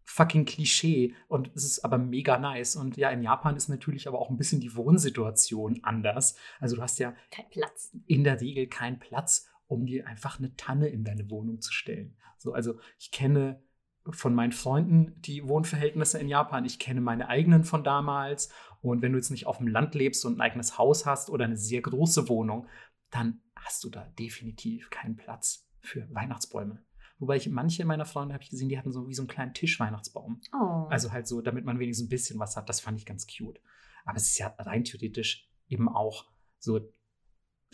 [0.04, 2.76] fucking Klischee und es ist aber mega nice.
[2.76, 6.36] Und ja, in Japan ist natürlich aber auch ein bisschen die Wohnsituation anders.
[6.60, 7.90] Also du hast ja kein Platz.
[8.06, 12.16] in der Regel keinen Platz, um dir einfach eine Tanne in deine Wohnung zu stellen.
[12.38, 13.62] So, also ich kenne
[14.10, 16.66] von meinen Freunden die Wohnverhältnisse in Japan.
[16.66, 18.50] Ich kenne meine eigenen von damals.
[18.82, 21.46] Und wenn du jetzt nicht auf dem Land lebst und ein eigenes Haus hast oder
[21.46, 22.68] eine sehr große Wohnung,
[23.10, 26.82] dann hast du da definitiv keinen Platz für Weihnachtsbäume.
[27.18, 29.54] Wobei ich manche meiner Freunde habe ich gesehen, die hatten so wie so einen kleinen
[29.54, 30.40] Tischweihnachtsbaum.
[30.52, 30.86] Oh.
[30.88, 32.68] Also halt so, damit man wenigstens ein bisschen was hat.
[32.68, 33.60] Das fand ich ganz cute.
[34.04, 36.26] Aber es ist ja rein theoretisch eben auch
[36.58, 36.80] so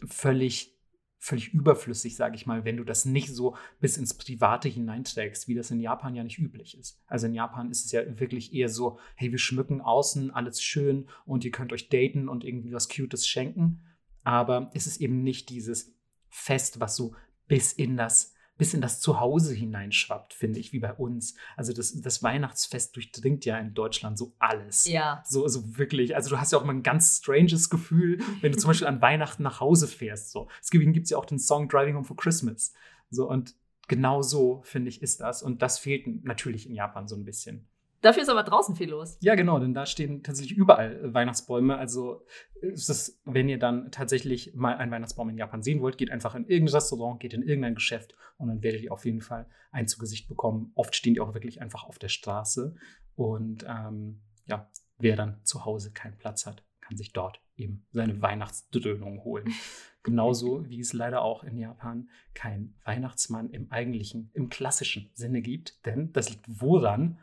[0.07, 0.81] völlig
[1.21, 5.55] völlig überflüssig, sage ich mal, wenn du das nicht so bis ins Private hineinträgst, wie
[5.55, 6.99] das in Japan ja nicht üblich ist.
[7.07, 11.09] Also in Japan ist es ja wirklich eher so, hey, wir schmücken außen alles schön
[11.27, 13.83] und ihr könnt euch daten und irgendwie was Cutes schenken.
[14.25, 15.95] Aber es ist eben nicht dieses
[16.31, 17.15] Fest, was so
[17.47, 21.35] bis in das bis in das Zuhause hineinschwappt, finde ich, wie bei uns.
[21.57, 24.85] Also das, das Weihnachtsfest durchdringt ja in Deutschland so alles.
[24.85, 25.23] Ja.
[25.27, 26.15] So, so wirklich.
[26.15, 29.01] Also du hast ja auch mal ein ganz stranges Gefühl, wenn du zum Beispiel an
[29.01, 30.31] Weihnachten nach Hause fährst.
[30.31, 30.51] So.
[30.61, 32.75] Deswegen gibt es ja auch den Song Driving Home for Christmas.
[33.09, 33.55] So, und
[33.89, 35.43] genau so, finde ich, ist das.
[35.43, 37.67] Und das fehlt natürlich in Japan so ein bisschen.
[38.01, 39.19] Dafür ist aber draußen viel los.
[39.21, 41.77] Ja, genau, denn da stehen tatsächlich überall äh, Weihnachtsbäume.
[41.77, 42.25] Also
[42.63, 46.35] ist es, wenn ihr dann tatsächlich mal einen Weihnachtsbaum in Japan sehen wollt, geht einfach
[46.35, 49.89] in irgendein Restaurant, geht in irgendein Geschäft und dann werdet ihr auf jeden Fall einen
[49.89, 50.73] zu Gesicht bekommen.
[50.75, 52.75] Oft stehen die auch wirklich einfach auf der Straße.
[53.17, 58.21] Und ähm, ja, wer dann zu Hause keinen Platz hat, kann sich dort eben seine
[58.23, 59.53] Weihnachtsdröhnung holen.
[60.03, 65.85] Genauso wie es leider auch in Japan kein Weihnachtsmann im eigentlichen, im klassischen Sinne gibt.
[65.85, 67.19] Denn das liegt woran?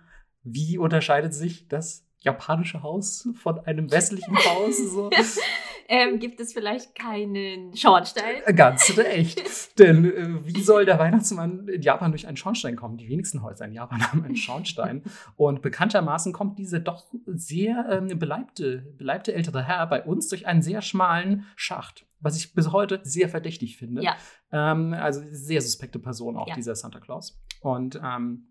[0.54, 4.78] Wie unterscheidet sich das japanische Haus von einem westlichen Haus?
[4.78, 5.10] So?
[5.88, 8.42] ähm, gibt es vielleicht keinen Schornstein?
[8.46, 9.80] Äh, ganz recht.
[9.80, 12.98] Denn äh, wie soll der Weihnachtsmann in Japan durch einen Schornstein kommen?
[12.98, 15.04] Die wenigsten Häuser in Japan haben einen Schornstein.
[15.36, 20.62] Und bekanntermaßen kommt diese doch sehr ähm, beleibte, beleibte ältere Herr bei uns durch einen
[20.62, 22.06] sehr schmalen Schacht.
[22.20, 24.02] Was ich bis heute sehr verdächtig finde.
[24.02, 24.16] Ja.
[24.52, 26.56] Ähm, also sehr suspekte Person auch, ja.
[26.56, 27.40] dieser Santa Claus.
[27.62, 28.48] Und ähm,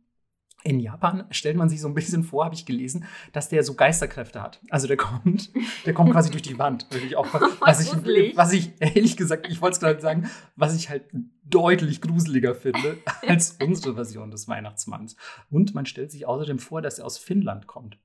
[0.66, 3.74] in Japan stellt man sich so ein bisschen vor, habe ich gelesen, dass der so
[3.74, 4.60] Geisterkräfte hat.
[4.68, 5.52] Also der kommt,
[5.86, 6.86] der kommt quasi durch die Wand.
[6.90, 7.26] Wirklich auch,
[7.60, 11.04] was, ich, was ich, ehrlich gesagt, ich wollte es gerade sagen, was ich halt
[11.44, 15.16] deutlich gruseliger finde als unsere Version des Weihnachtsmanns.
[15.50, 17.98] Und man stellt sich außerdem vor, dass er aus Finnland kommt.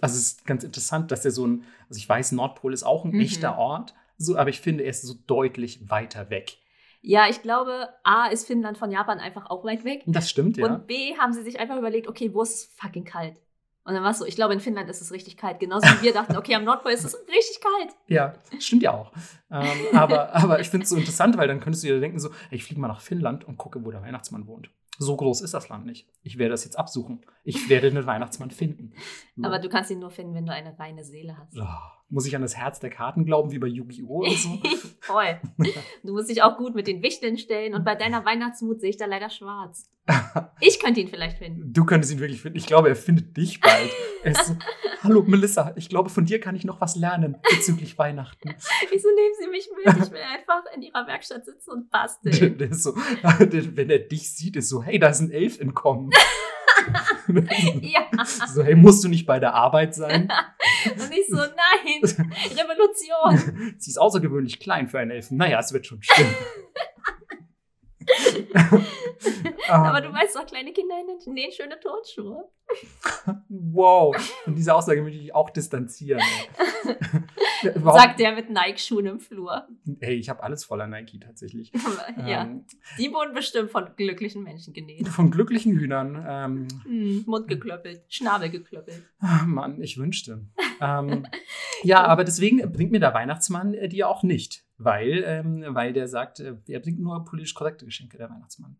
[0.00, 3.06] Also es ist ganz interessant, dass er so ein, also ich weiß, Nordpol ist auch
[3.06, 3.20] ein mhm.
[3.20, 6.58] echter Ort, so, aber ich finde, er ist so deutlich weiter weg.
[7.06, 10.02] Ja, ich glaube, A ist Finnland von Japan einfach auch weit weg.
[10.06, 10.64] Das stimmt, ja.
[10.64, 13.36] Und B haben sie sich einfach überlegt, okay, wo ist es fucking kalt?
[13.84, 15.60] Und dann war es so, ich glaube, in Finnland ist es richtig kalt.
[15.60, 17.94] Genauso wie wir dachten, okay, am Nordpol ist es richtig kalt.
[18.06, 19.12] Ja, stimmt ja auch.
[19.50, 22.30] Ähm, aber, aber ich finde es so interessant, weil dann könntest du dir denken, so,
[22.50, 24.70] ich fliege mal nach Finnland und gucke, wo der Weihnachtsmann wohnt.
[24.96, 26.08] So groß ist das Land nicht.
[26.22, 27.26] Ich werde das jetzt absuchen.
[27.42, 28.94] Ich werde den Weihnachtsmann finden.
[29.36, 29.44] So.
[29.44, 31.58] Aber du kannst ihn nur finden, wenn du eine reine Seele hast.
[31.58, 31.66] Oh,
[32.08, 34.20] muss ich an das Herz der Karten glauben, wie bei Yu-Gi-Oh!
[34.20, 34.48] oder so?
[35.00, 35.40] Voll.
[36.02, 38.96] Du musst dich auch gut mit den Wichteln stellen und bei deiner Weihnachtsmut sehe ich
[38.96, 39.90] da leider schwarz.
[40.60, 41.72] Ich könnte ihn vielleicht finden.
[41.72, 42.56] Du könntest ihn wirklich finden.
[42.58, 43.90] Ich glaube, er findet dich bald.
[44.24, 44.56] Er ist so,
[45.02, 48.54] hallo Melissa, ich glaube, von dir kann ich noch was lernen bezüglich Weihnachten.
[48.90, 50.02] Wieso nehmen sie mich mit?
[50.06, 52.56] Ich will einfach in ihrer Werkstatt sitzen und Der, basteln.
[52.58, 52.94] der ist so,
[53.38, 56.08] der, wenn er dich sieht, ist so, hey, da ist ein Elf entkommen.
[57.80, 58.06] Ja.
[58.24, 60.30] so, hey, musst du nicht bei der Arbeit sein?
[60.84, 63.74] Und ich so, nein, Revolution.
[63.78, 65.36] Sie ist außergewöhnlich klein für einen Elfen.
[65.36, 66.34] Naja, es wird schon stimmen.
[69.68, 72.50] Aber Ähm, du weißt doch, kleine Kinder nähen schöne Turnschuhe.
[73.48, 74.14] Wow,
[74.44, 76.20] von dieser Aussage möchte ich auch distanzieren.
[77.82, 79.66] Sagt der mit Nike-Schuhen im Flur.
[80.00, 81.72] Hey, ich habe alles voller Nike tatsächlich.
[82.26, 82.64] ja, Ähm,
[82.98, 85.08] die wurden bestimmt von glücklichen Menschen genäht.
[85.08, 86.24] von glücklichen Hühnern.
[86.28, 89.02] Ähm, Hm, Mund geklöppelt, Schnabel geklöppelt.
[89.20, 90.44] ah, Mann, ich wünschte.
[90.80, 91.26] ähm,
[91.82, 94.64] ja, aber deswegen bringt mir der Weihnachtsmann äh, die auch nicht.
[94.76, 98.76] Weil, ähm, weil der sagt, äh, er bringt nur politisch korrekte Geschenke, der Weihnachtsmann.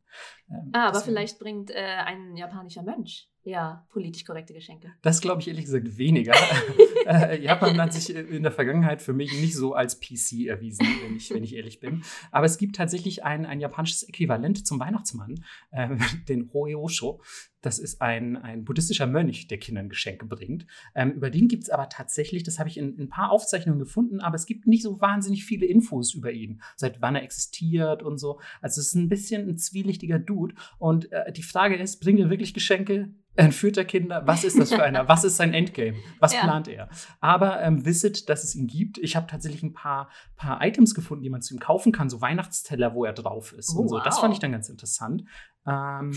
[0.51, 1.75] Ähm, Ah, aber vielleicht bringt äh,
[2.05, 4.93] ein japanischer Mönch ja politisch korrekte Geschenke.
[5.03, 6.33] Das glaube ich ehrlich gesagt weniger.
[7.07, 11.17] äh, Japan hat sich in der Vergangenheit für mich nicht so als PC erwiesen, wenn
[11.17, 12.03] ich, wenn ich ehrlich bin.
[12.31, 15.97] Aber es gibt tatsächlich ein, ein japanisches Äquivalent zum Weihnachtsmann, äh,
[16.29, 17.23] den Hoeosho.
[17.61, 20.67] Das ist ein, ein buddhistischer Mönch, der Kindern Geschenke bringt.
[20.95, 23.79] Ähm, über den gibt es aber tatsächlich, das habe ich in, in ein paar Aufzeichnungen
[23.79, 25.84] gefunden, aber es gibt nicht so wahnsinnig viele Infos
[26.15, 28.41] über ihn, seit wann er existiert und so.
[28.61, 30.55] Also es ist ein bisschen ein zwielichtiger Dude.
[30.79, 33.11] Und äh, die Frage ist, bringt er wirklich Geschenke?
[33.37, 34.23] Entführt er Kinder?
[34.27, 35.09] Was ist das für einer?
[35.09, 35.97] Was ist sein Endgame?
[36.21, 36.43] Was Ja.
[36.43, 36.89] plant er?
[37.21, 38.97] Aber ähm, wisset, dass es ihn gibt.
[38.99, 42.21] Ich habe tatsächlich ein paar, paar Items gefunden, die man zu ihm kaufen kann, so
[42.21, 43.99] Weihnachtsteller, wo er drauf ist Oh, und so.
[43.99, 44.21] Das wow.
[44.21, 45.25] fand ich dann ganz interessant.
[45.67, 46.13] Ähm,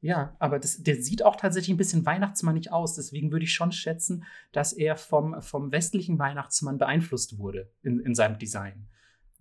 [0.00, 2.94] ja, aber das, der sieht auch tatsächlich ein bisschen weihnachtsmannig aus.
[2.96, 8.16] Deswegen würde ich schon schätzen, dass er vom, vom westlichen Weihnachtsmann beeinflusst wurde in, in
[8.16, 8.88] seinem Design.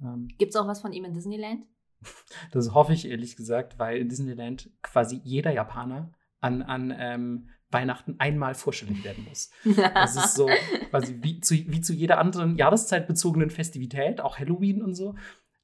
[0.02, 1.66] Ähm, Gibt es auch was von ihm in Disneyland?
[2.52, 8.16] das hoffe ich ehrlich gesagt, weil in Disneyland quasi jeder Japaner an, an ähm, Weihnachten
[8.20, 9.50] einmal vorstellig werden muss.
[9.76, 10.48] Das ist so
[10.89, 15.16] quasi wie zu, wie zu jeder anderen jahreszeitbezogenen Festivität, auch Halloween und so.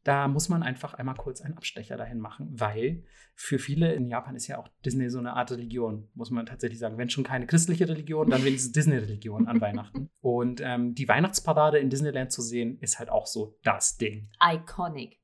[0.04, 3.04] Da muss man einfach einmal kurz einen Abstecher dahin machen, weil
[3.36, 6.80] für viele in Japan ist ja auch Disney so eine Art Religion, muss man tatsächlich
[6.80, 6.98] sagen.
[6.98, 10.10] Wenn schon keine christliche Religion, dann wenigstens Disney-Religion an Weihnachten.
[10.22, 14.30] Und ähm, die Weihnachtsparade in Disneyland zu sehen, ist halt auch so das Ding.
[14.44, 15.20] Iconic.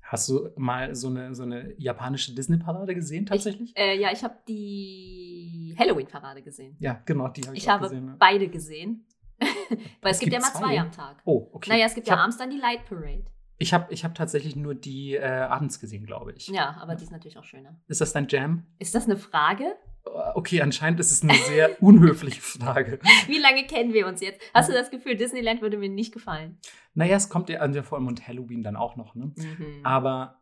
[0.00, 3.72] Hast du mal so eine, so eine japanische Disney-Parade gesehen tatsächlich?
[3.76, 6.76] Äh, ja, ich habe die Halloween-Parade gesehen.
[6.80, 8.08] ja, genau, die habe ich, Ich auch habe gesehen.
[8.08, 8.16] ja.
[8.18, 9.06] beide gesehen.
[10.02, 10.80] Weil es, Es gibt ja gibt mal zwei zwei?
[10.80, 11.22] am Tag.
[11.24, 11.70] Oh, okay.
[11.70, 13.24] Naja, es gibt ich ja abends dann die Light Parade.
[13.58, 16.48] Ich habe ich hab tatsächlich nur die äh, abends gesehen, glaube ich.
[16.48, 17.76] Ja, aber die ist natürlich auch schöner.
[17.88, 18.66] Ist das dein Jam?
[18.78, 19.64] Ist das eine Frage?
[20.04, 22.98] Äh, Okay, anscheinend ist es eine sehr unhöfliche Frage.
[23.28, 24.40] Wie lange kennen wir uns jetzt?
[24.52, 26.58] Hast du das Gefühl, Disneyland würde mir nicht gefallen?
[26.94, 29.32] Naja, es kommt ja an der vor allem und Halloween dann auch noch, ne?
[29.36, 29.80] Mhm.
[29.84, 30.40] Aber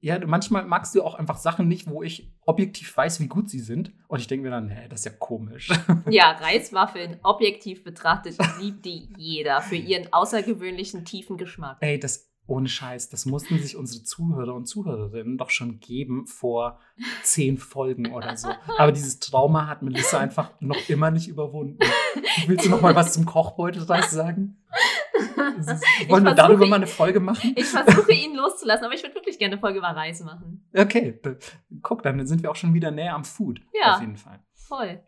[0.00, 3.48] ja, du- manchmal magst du auch einfach Sachen nicht, wo ich objektiv weiß, wie gut
[3.48, 3.92] sie sind.
[4.08, 5.68] Und ich denke mir dann, hä, das ist ja komisch.
[6.10, 11.78] Ja, Reiswaffeln, objektiv betrachtet, liebt die jeder für ihren außergewöhnlichen tiefen Geschmack.
[11.80, 16.78] Ey, das ohne Scheiß, das mussten sich unsere Zuhörer und Zuhörerinnen doch schon geben vor
[17.22, 18.48] zehn Folgen oder so.
[18.78, 21.78] Aber dieses Trauma hat Melissa einfach noch immer nicht überwunden.
[22.46, 24.58] Willst du noch mal was zum Kochbeutelreis sagen?
[25.58, 27.52] Ist- Wollen wir darüber mal eine Folge machen?
[27.56, 30.68] Ich versuche ihn loszulassen, aber ich würde wirklich gerne eine Folge über Reis machen.
[30.76, 31.18] Okay,
[31.82, 33.60] guck, dann sind wir auch schon wieder näher am Food.
[33.72, 33.94] Ja.
[33.94, 34.40] Auf jeden Fall.
[34.54, 35.00] Voll.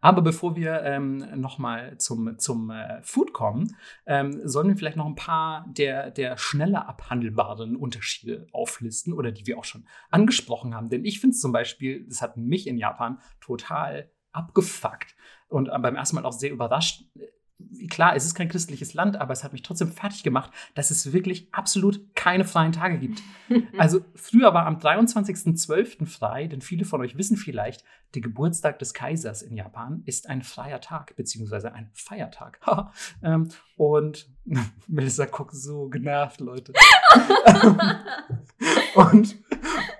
[0.00, 5.06] Aber bevor wir ähm, nochmal zum, zum äh, Food kommen, ähm, sollen wir vielleicht noch
[5.06, 10.90] ein paar der, der schneller abhandelbaren Unterschiede auflisten oder die wir auch schon angesprochen haben.
[10.90, 15.14] Denn ich finde es zum Beispiel, das hat mich in Japan total abgefuckt
[15.48, 17.04] und äh, beim ersten Mal auch sehr überrascht.
[17.88, 21.12] Klar, es ist kein christliches Land, aber es hat mich trotzdem fertig gemacht, dass es
[21.12, 23.22] wirklich absolut keine freien Tage gibt.
[23.78, 26.06] Also früher war am 23.12.
[26.06, 27.84] frei, denn viele von euch wissen vielleicht,
[28.14, 32.60] der Geburtstag des Kaisers in Japan ist ein freier Tag, beziehungsweise ein Feiertag.
[33.22, 34.28] Ähm, und
[34.86, 36.72] Melissa guckt so genervt, Leute.
[38.94, 39.36] und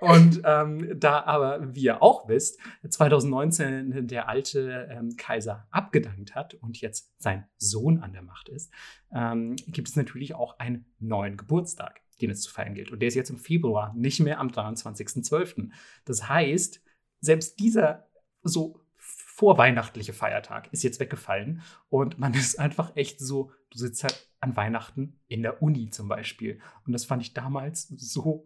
[0.01, 6.55] und ähm, da aber, wie ihr auch wisst, 2019 der alte ähm, Kaiser abgedankt hat
[6.55, 8.71] und jetzt sein Sohn an der Macht ist,
[9.15, 12.91] ähm, gibt es natürlich auch einen neuen Geburtstag, den es zu feiern gilt.
[12.91, 15.71] Und der ist jetzt im Februar, nicht mehr am 23.12.
[16.05, 16.84] Das heißt,
[17.25, 18.07] selbst dieser
[18.43, 24.31] so vorweihnachtliche Feiertag ist jetzt weggefallen und man ist einfach echt so, du sitzt halt
[24.41, 26.61] an Weihnachten in der Uni zum Beispiel.
[26.87, 28.45] Und das fand ich damals so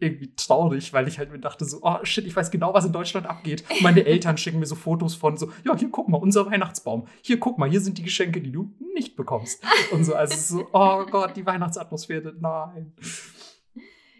[0.00, 2.92] irgendwie traurig, weil ich halt mir dachte so, oh shit, ich weiß genau, was in
[2.92, 3.64] Deutschland abgeht.
[3.68, 7.08] Und meine Eltern schicken mir so Fotos von so, ja, hier guck mal, unser Weihnachtsbaum.
[7.22, 9.62] Hier guck mal, hier sind die Geschenke, die du nicht bekommst.
[9.90, 12.92] Und so, also so, oh Gott, die Weihnachtsatmosphäre, nein.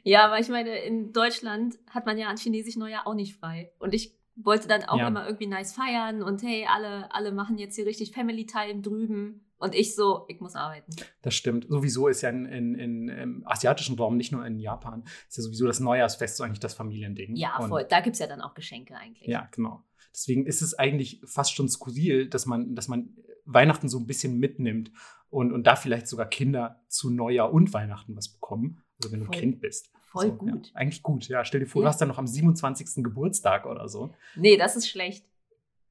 [0.05, 3.73] Ja, aber ich meine, in Deutschland hat man ja an Chinesisch Neujahr auch nicht frei.
[3.79, 5.09] Und ich wollte dann auch Ja.
[5.09, 9.45] immer irgendwie nice feiern und hey, alle, alle machen jetzt hier richtig Family Time drüben.
[9.61, 10.93] Und ich so, ich muss arbeiten.
[11.23, 11.67] Das stimmt.
[11.69, 15.43] Sowieso ist ja in, in, in, im asiatischen Raum, nicht nur in Japan, ist ja
[15.43, 17.35] sowieso das Neujahrsfest so eigentlich das Familiending.
[17.35, 17.85] Ja, Und- voll.
[17.89, 19.27] Da gibt es ja dann auch Geschenke eigentlich.
[19.27, 19.83] Ja, genau.
[20.15, 24.39] Deswegen ist es eigentlich fast schon skurril, dass man, dass man Weihnachten so ein bisschen
[24.39, 24.93] mitnimmt
[25.29, 28.83] und, und da vielleicht sogar Kinder zu Neujahr und Weihnachten was bekommen.
[29.01, 29.91] Also wenn du Voll- Kind bist.
[30.11, 30.67] voll so, gut.
[30.69, 31.45] Ja, eigentlich gut, ja.
[31.45, 31.91] Stell dir vor, du Ja.
[31.91, 33.05] hast dann noch am 27.
[33.05, 34.11] Geburtstag oder so.
[34.37, 35.25] Nee, das ist schlecht.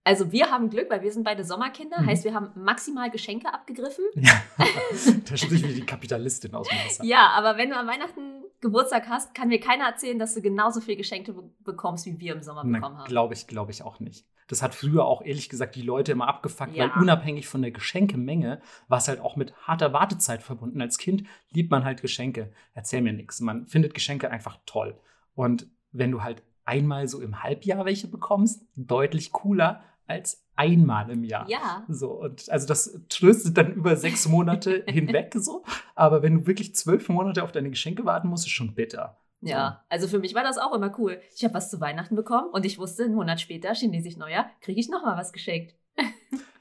[0.03, 2.01] Also wir haben Glück, weil wir sind beide Sommerkinder.
[2.01, 2.05] Mhm.
[2.07, 4.05] Heißt, wir haben maximal Geschenke abgegriffen.
[4.15, 4.41] Ja.
[5.29, 7.03] da spricht wie die Kapitalistin aus dem Messer.
[7.03, 10.79] Ja, aber wenn du an Weihnachten Geburtstag hast, kann mir keiner erzählen, dass du genauso
[10.81, 13.07] viel Geschenke be bekommst, wie wir im Sommer bekommen haben.
[13.07, 14.25] Glaube ich, glaube ich auch nicht.
[14.47, 16.85] Das hat früher auch ehrlich gesagt die Leute immer abgefuckt, Ja.
[16.95, 20.81] weil unabhängig von der Geschenkemenge war es halt auch mit harter Wartezeit verbunden.
[20.81, 22.51] Als Kind liebt man halt Geschenke.
[22.73, 23.41] Erzähl mir nichts.
[23.41, 24.97] Man findet Geschenke einfach toll.
[25.35, 31.23] Und wenn du halt einmal so im Halbjahr welche bekommst, deutlich cooler als einmal im
[31.23, 31.47] Jahr.
[31.49, 35.63] Ja, So, und also das tröstet dann über sechs Monate hinweg so.
[35.95, 39.17] Aber wenn du wirklich zwölf Monate auf deine Geschenke warten musst, ist schon bitter.
[39.41, 39.83] Ja.
[39.89, 41.21] Also für mich war das auch immer cool.
[41.35, 44.79] Ich habe was zu Weihnachten bekommen und ich wusste, einen Monat später, chinesisch Neujahr, kriege
[44.79, 45.75] ich nochmal was geschenkt.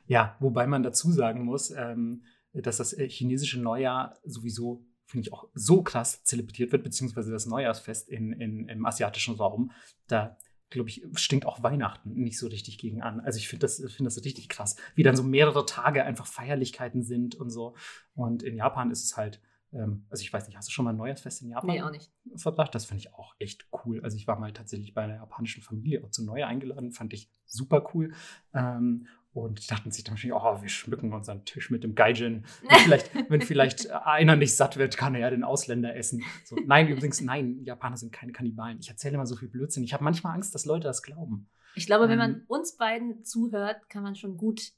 [0.09, 2.22] Ja, wobei man dazu sagen muss, ähm,
[2.53, 7.47] dass das äh, chinesische Neujahr sowieso, finde ich, auch so krass zelebriert wird, beziehungsweise das
[7.47, 9.72] Neujahrsfest in, in, im asiatischen Raum.
[10.07, 10.37] Da,
[10.70, 13.20] glaube ich, stinkt auch Weihnachten nicht so richtig gegen an.
[13.20, 17.03] Also ich finde das, find das richtig krass, wie dann so mehrere Tage einfach Feierlichkeiten
[17.03, 17.74] sind und so.
[18.14, 19.41] Und in Japan ist es halt,
[19.72, 22.10] also ich weiß nicht, hast du schon mal ein Neujahrsfest in Japan Nee, auch nicht.
[22.36, 22.74] verbracht.
[22.74, 24.00] Das fand ich auch echt cool.
[24.02, 27.30] Also ich war mal tatsächlich bei einer japanischen Familie auch zu Neujahr eingeladen, fand ich
[27.44, 28.12] super cool.
[28.54, 32.46] Ähm, und die dachten sich dann wahrscheinlich, oh, wir schmücken unseren Tisch mit dem Gaijin.
[32.70, 36.22] Wenn vielleicht, wenn vielleicht einer nicht satt wird, kann er ja den Ausländer essen.
[36.44, 38.78] So, nein, übrigens, nein, Japaner sind keine Kannibalen.
[38.80, 39.84] Ich erzähle immer so viel Blödsinn.
[39.84, 41.50] Ich habe manchmal Angst, dass Leute das glauben.
[41.74, 42.42] Ich glaube, wenn man Ähm.
[42.48, 44.72] uns beiden zuhört, kann man schon gut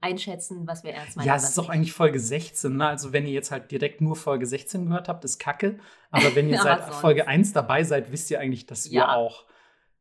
[0.00, 1.26] einschätzen, was wir ernst meinen.
[1.26, 1.70] ja, es ist doch nicht.
[1.72, 2.76] eigentlich Folge 16.
[2.76, 2.86] Ne?
[2.86, 5.78] Also wenn ihr jetzt halt direkt nur Folge 16 gehört habt, ist kacke.
[6.10, 7.00] Aber wenn ihr seit sonst.
[7.00, 9.14] Folge 1 dabei seid, wisst ihr eigentlich, dass wir Ja.
[9.14, 9.46] auch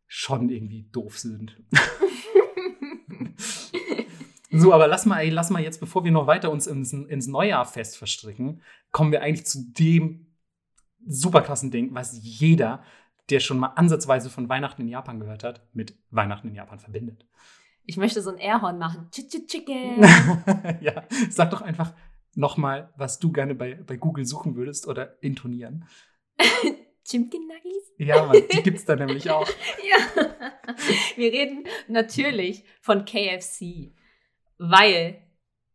[0.08, 1.62] schon irgendwie doof sind.
[4.56, 7.26] So, aber lass mal, ey, lass mal jetzt, bevor wir noch weiter uns ins, ins
[7.26, 10.28] Neujahrfest verstricken, kommen wir eigentlich zu dem
[11.08, 12.84] super krassen Ding, was jeder,
[13.32, 17.26] der schon mal ansatzweise von Weihnachten in Japan gehört hat, mit Weihnachten in Japan verbindet.
[17.86, 19.10] Ich möchte so ein Airhorn machen.
[19.12, 20.02] Ch -ch Chicken.
[20.82, 21.94] ja, sag doch einfach
[22.36, 25.88] nochmal, was du gerne bei, bei Google suchen würdest oder intonieren.
[27.06, 27.94] Chimkin Nuggies?
[27.98, 29.48] Ja, Mann, die gibt's da nämlich auch.
[29.84, 29.98] Ja.
[31.18, 33.94] Wir reden natürlich von KFC,
[34.58, 35.22] weil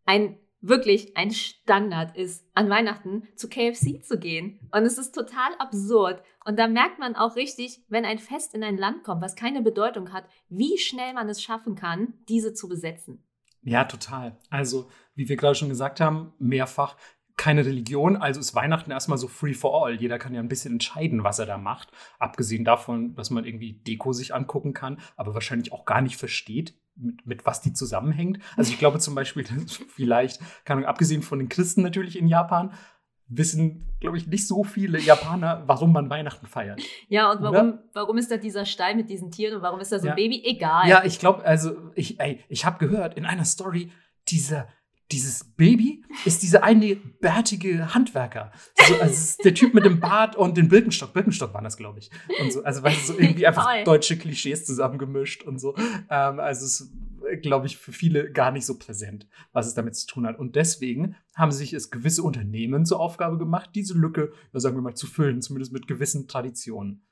[0.07, 0.39] ein
[0.69, 4.61] wirklich ein Standard ist, an Weihnachten zu KFC zu gehen.
[4.73, 6.23] Und es ist total absurd.
[6.45, 9.63] Und da merkt man auch richtig, wenn ein Fest in ein Land kommt, was keine
[9.63, 13.25] Bedeutung hat, wie schnell man es schaffen kann, diese zu besetzen.
[13.63, 14.39] Ja, total.
[14.51, 16.97] Also, wie wir gerade schon gesagt haben, mehrfach
[17.39, 19.95] keine Religion, also ist Weihnachten erstmal so free for all.
[19.95, 21.91] Jeder kann ja ein bisschen entscheiden, was er da macht.
[22.19, 26.75] Abgesehen davon, dass man irgendwie Deko sich angucken kann, aber wahrscheinlich auch gar nicht versteht,
[26.99, 28.39] mit, mit was die zusammenhängt.
[28.57, 29.45] Also ich glaube zum Beispiel,
[29.95, 32.73] vielleicht, keine Ahnung, abgesehen von den Christen natürlich in Japan,
[33.29, 36.81] wissen, glaube ich, nicht so viele Japaner, warum man Weihnachten feiert.
[37.09, 37.53] Ja, und Oder?
[37.53, 40.11] warum, warum ist da dieser Stall mit diesen Tieren und warum ist da so ein
[40.11, 40.15] Ja.
[40.15, 40.43] Baby?
[40.45, 40.89] Egal.
[40.89, 43.93] Ja, ich glaube, also ich, ey, ich habe gehört in einer Story,
[44.29, 44.69] dieser,
[45.11, 48.53] dieses Baby ist dieser eine bärtige Handwerker.
[48.87, 51.15] So, also der Typ mit dem Bart und den Birkenstock.
[51.15, 52.11] Birkenstock waren das, glaube ich.
[52.41, 53.85] Und so, also weißt du, so irgendwie einfach Toll.
[53.85, 55.75] deutsche Klischees zusammengemischt und so.
[56.11, 56.93] Ähm, also es ist,
[57.43, 60.39] glaube ich, für viele gar nicht so präsent, was es damit zu tun hat.
[60.39, 64.95] Und deswegen haben sich es gewisse Unternehmen zur Aufgabe gemacht, diese Lücke, sagen wir mal,
[64.95, 67.08] zu füllen, zumindest mit gewissen Traditionen.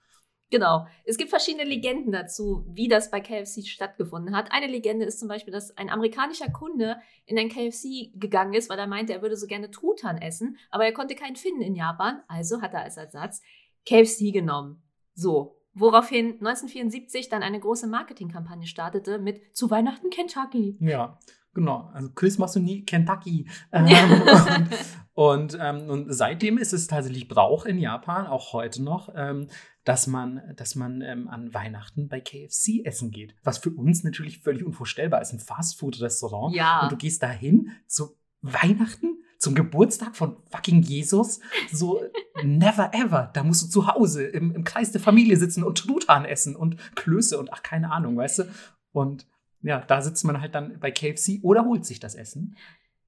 [0.51, 0.87] Genau.
[1.05, 4.53] Es gibt verschiedene Legenden dazu, wie das bei KFC stattgefunden hat.
[4.53, 8.79] Eine Legende ist zum Beispiel, dass ein amerikanischer Kunde in ein KFC gegangen ist, weil
[8.79, 12.23] er meinte, er würde so gerne Truthahn essen, aber er konnte keinen finden in Japan.
[12.29, 13.43] Also hat er als Ersatz
[13.87, 14.83] KFC genommen.
[15.15, 15.55] So.
[15.79, 20.79] Woraufhin 1974 dann eine große Marketingkampagne startete mit Zu Weihnachten Kentucky.
[20.81, 21.19] Ja,
[21.57, 23.49] Genau, also Chris machst du nie Kentucky.
[23.73, 23.87] Ähm,
[25.15, 29.49] und, und, ähm, und, seitdem ist es tatsächlich Brauch in Japan, auch heute noch, ähm,
[29.83, 33.35] dass man, dass man ähm, an Weihnachten bei KFC essen geht.
[33.43, 36.55] Was für uns natürlich völlig unvorstellbar ist, ein Fastfood-Restaurant.
[36.55, 36.83] Ja.
[36.83, 41.41] Und du gehst dahin zu Weihnachten, zum Geburtstag von fucking Jesus.
[41.73, 42.03] So,
[42.45, 43.31] never ever.
[43.33, 46.77] Da musst du zu Hause im, im Kreis der Familie sitzen und Truthahn essen und
[46.97, 48.45] Klöße und ach, keine Ahnung, weißt du?
[48.93, 49.27] Und
[49.63, 52.57] ja, da sitzt man halt dann bei KFC oder holt sich das Essen.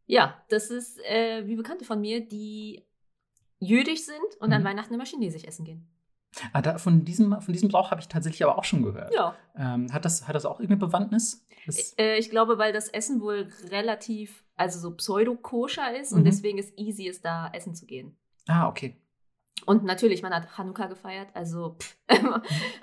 [0.07, 2.84] Ja, das ist äh, wie Bekannte von mir, die
[3.61, 4.55] jüdisch sind und mhm.
[4.55, 5.86] an Weihnachten immer chinesisch essen gehen.
[6.53, 9.12] Ah, da, von, diesem, von diesem Brauch habe ich tatsächlich aber auch schon gehört.
[9.14, 9.34] Ja.
[9.57, 11.46] Ähm, hat, das, hat das auch irgendeine Bewandtnis?
[11.99, 16.18] Äh, ich glaube, weil das Essen wohl relativ, also so pseudo-koscher ist mhm.
[16.18, 18.16] und deswegen ist easy ist, da essen zu gehen.
[18.46, 18.96] Ah, okay.
[19.67, 21.77] Und natürlich, man hat Hanukkah gefeiert, also.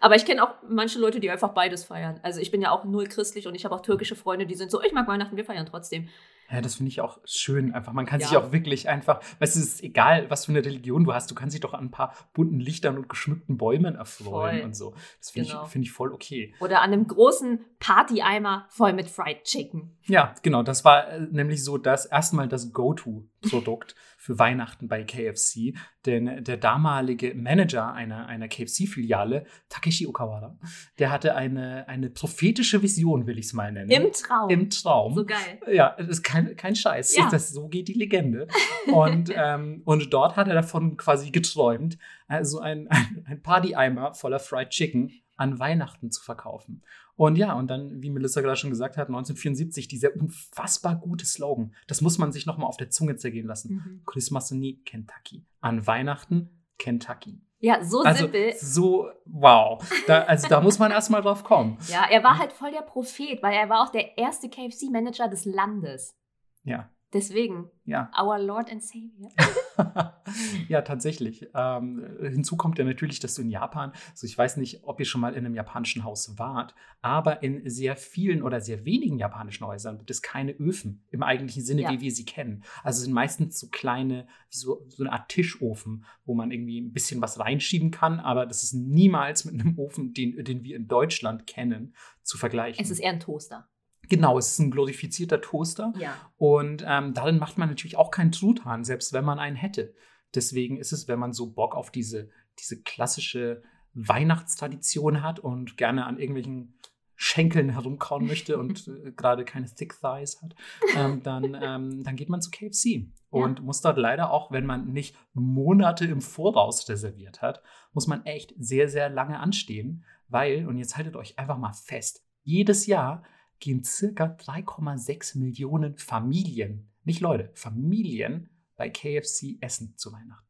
[0.01, 2.19] aber ich kenne auch manche Leute, die einfach beides feiern.
[2.23, 4.71] Also ich bin ja auch null christlich und ich habe auch türkische Freunde, die sind
[4.71, 6.09] so, ich mag Weihnachten, wir feiern trotzdem.
[6.51, 7.73] Ja, das finde ich auch schön.
[7.73, 8.27] Einfach, man kann ja.
[8.27, 11.31] sich auch wirklich einfach, weißt du, es ist egal, was für eine Religion du hast,
[11.31, 14.65] du kannst dich doch an ein paar bunten Lichtern und geschmückten Bäumen erfreuen voll.
[14.65, 14.93] und so.
[15.19, 15.63] Das finde genau.
[15.63, 16.53] ich, find ich voll okay.
[16.59, 19.97] Oder an einem großen Party-Eimer voll mit Fried Chicken.
[20.03, 20.61] Ja, genau.
[20.61, 23.95] Das war äh, nämlich so das erstmal das Go-To-Produkt
[24.25, 25.75] für Weihnachten bei KFC.
[26.07, 30.57] Denn der damalige Manager einer, einer KFC-Filiale, Takeshi Okawara,
[30.97, 33.91] der hatte eine, eine prophetische Vision, will ich es mal nennen.
[33.91, 34.49] Im Traum.
[34.49, 35.13] Im Traum.
[35.13, 35.59] So geil.
[35.71, 37.15] Ja, das ist kein, kein Scheiß.
[37.15, 37.29] Ja.
[37.29, 38.47] Das, so geht die Legende.
[38.91, 44.39] und, ähm, und dort hat er davon quasi geträumt, also ein, ein, ein Party-Eimer voller
[44.39, 46.81] Fried Chicken an Weihnachten zu verkaufen.
[47.15, 51.73] Und ja, und dann, wie Melissa gerade schon gesagt hat, 1974, dieser unfassbar gute Slogan.
[51.87, 53.75] Das muss man sich nochmal auf der Zunge zergehen lassen.
[53.75, 54.01] Mhm.
[54.05, 55.45] Christmas nie Kentucky.
[55.61, 57.41] An Weihnachten Kentucky.
[57.59, 58.53] Ja, so also, simpel.
[58.57, 59.81] So, wow.
[60.07, 61.77] Da, also da muss man erstmal drauf kommen.
[61.87, 65.45] Ja, er war halt voll der Prophet, weil er war auch der erste KFC-Manager des
[65.45, 66.15] Landes.
[66.63, 66.89] Ja.
[67.15, 68.11] Deswegen, ja.
[68.21, 69.31] our Lord and Savior.
[70.67, 71.47] ja, tatsächlich.
[71.55, 75.05] Ähm, hinzu kommt ja natürlich, dass du in Japan, also ich weiß nicht, ob ihr
[75.05, 79.65] schon mal in einem japanischen Haus wart, aber in sehr vielen oder sehr wenigen japanischen
[79.65, 81.91] Häusern gibt es keine Öfen im eigentlichen Sinne, ja.
[81.91, 82.65] wie wir sie kennen.
[82.83, 87.21] Also sind meistens so kleine, so, so eine Art Tischofen, wo man irgendwie ein bisschen
[87.21, 91.47] was reinschieben kann, aber das ist niemals mit einem Ofen, den, den wir in Deutschland
[91.47, 92.83] kennen, zu vergleichen.
[92.83, 93.69] Es ist eher ein Toaster.
[94.09, 95.93] Genau, es ist ein glorifizierter Toaster.
[95.97, 96.15] Ja.
[96.37, 99.93] Und ähm, darin macht man natürlich auch keinen Truthahn, selbst wenn man einen hätte.
[100.33, 102.29] Deswegen ist es, wenn man so Bock auf diese,
[102.59, 106.77] diese klassische Weihnachtstradition hat und gerne an irgendwelchen
[107.15, 110.55] Schenkeln herumkauen möchte und äh, gerade keine Thick Thighs hat,
[110.97, 113.65] ähm, dann, ähm, dann geht man zu KFC und ja.
[113.65, 117.61] muss dort leider auch, wenn man nicht Monate im Voraus reserviert hat,
[117.93, 122.25] muss man echt sehr, sehr lange anstehen, weil, und jetzt haltet euch einfach mal fest,
[122.43, 123.23] jedes Jahr
[123.59, 130.45] gehen circa 3,6 Millionen Familien, nicht Leute, Familien bei KFC essen zu Weihnachten.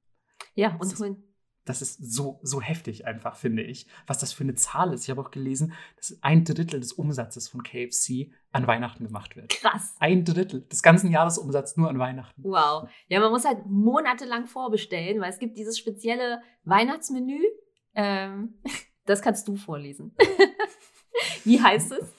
[0.56, 1.16] Ja, und das ist,
[1.66, 5.04] das ist so, so heftig einfach, finde ich, was das für eine Zahl ist.
[5.04, 9.50] Ich habe auch gelesen, dass ein Drittel des Umsatzes von KFC an Weihnachten gemacht wird.
[9.50, 9.96] Krass.
[10.00, 12.42] Ein Drittel des ganzen Jahresumsatzes nur an Weihnachten.
[12.44, 12.88] Wow.
[13.08, 17.42] Ja, man muss halt monatelang vorbestellen, weil es gibt dieses spezielle Weihnachtsmenü.
[17.96, 18.62] Ähm,
[19.06, 20.16] das kannst du vorlesen.
[21.44, 22.14] Wie heißt es?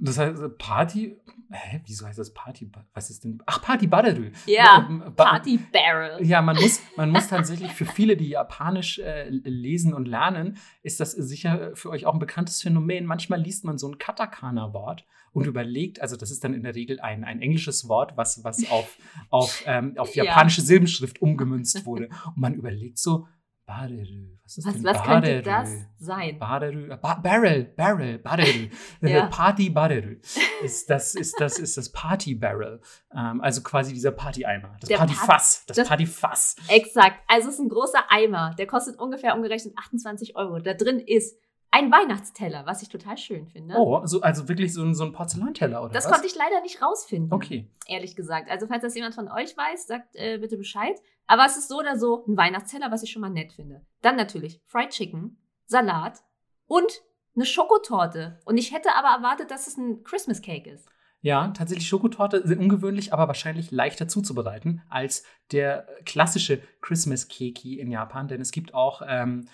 [0.00, 1.16] Das heißt Party.
[1.50, 1.80] Hä?
[1.86, 2.68] Wieso heißt das Party?
[2.92, 3.40] Was ist denn?
[3.46, 4.32] Ach, Party Barrel.
[4.46, 6.24] Ja, ba Party Barrel.
[6.24, 10.98] Ja, man muss, man muss tatsächlich für viele, die Japanisch äh, lesen und lernen, ist
[10.98, 13.06] das sicher für euch auch ein bekanntes Phänomen.
[13.06, 16.98] Manchmal liest man so ein Katakana-Wort und überlegt, also das ist dann in der Regel
[16.98, 18.96] ein, ein englisches Wort, was, was auf,
[19.28, 20.66] auf, ähm, auf japanische ja.
[20.66, 22.08] Silbenschrift umgemünzt wurde.
[22.24, 23.28] Und man überlegt so,
[23.66, 24.38] Baderü.
[24.44, 26.38] Was ist was, denn was könnte das sein?
[26.38, 26.96] Baderü.
[27.02, 28.70] Ba Barrel, Barrel, Baderü.
[29.00, 29.26] ja.
[29.30, 30.20] Party Baderü.
[30.62, 32.80] Ist das, ist das, ist das Party Barrel.
[33.12, 34.76] Ähm, also quasi dieser Party-Eimer.
[34.80, 35.64] Das Party-Fass.
[35.66, 36.56] Das, das Party-Fass.
[36.68, 37.18] Exakt.
[37.26, 38.54] Also es ist ein großer Eimer.
[38.56, 40.60] Der kostet ungefähr umgerechnet 28 Euro.
[40.60, 41.36] Da drin ist
[41.76, 43.74] ein Weihnachtsteller, was ich total schön finde.
[43.76, 46.12] Oh, also, also wirklich so ein, so ein Porzellanteller, oder Das was?
[46.12, 47.32] konnte ich leider nicht rausfinden.
[47.32, 47.68] Okay.
[47.86, 48.50] Ehrlich gesagt.
[48.50, 50.98] Also, falls das jemand von euch weiß, sagt äh, bitte Bescheid.
[51.26, 53.84] Aber es ist so oder so ein Weihnachtsteller, was ich schon mal nett finde.
[54.00, 56.20] Dann natürlich Fried Chicken, Salat
[56.66, 57.02] und
[57.34, 58.40] eine Schokotorte.
[58.46, 60.88] Und ich hätte aber erwartet, dass es ein Christmas Cake ist.
[61.20, 67.90] Ja, tatsächlich Schokotorte sind ungewöhnlich, aber wahrscheinlich leichter zuzubereiten als der klassische Christmas Keki in
[67.90, 69.48] Japan, denn es gibt auch ähm,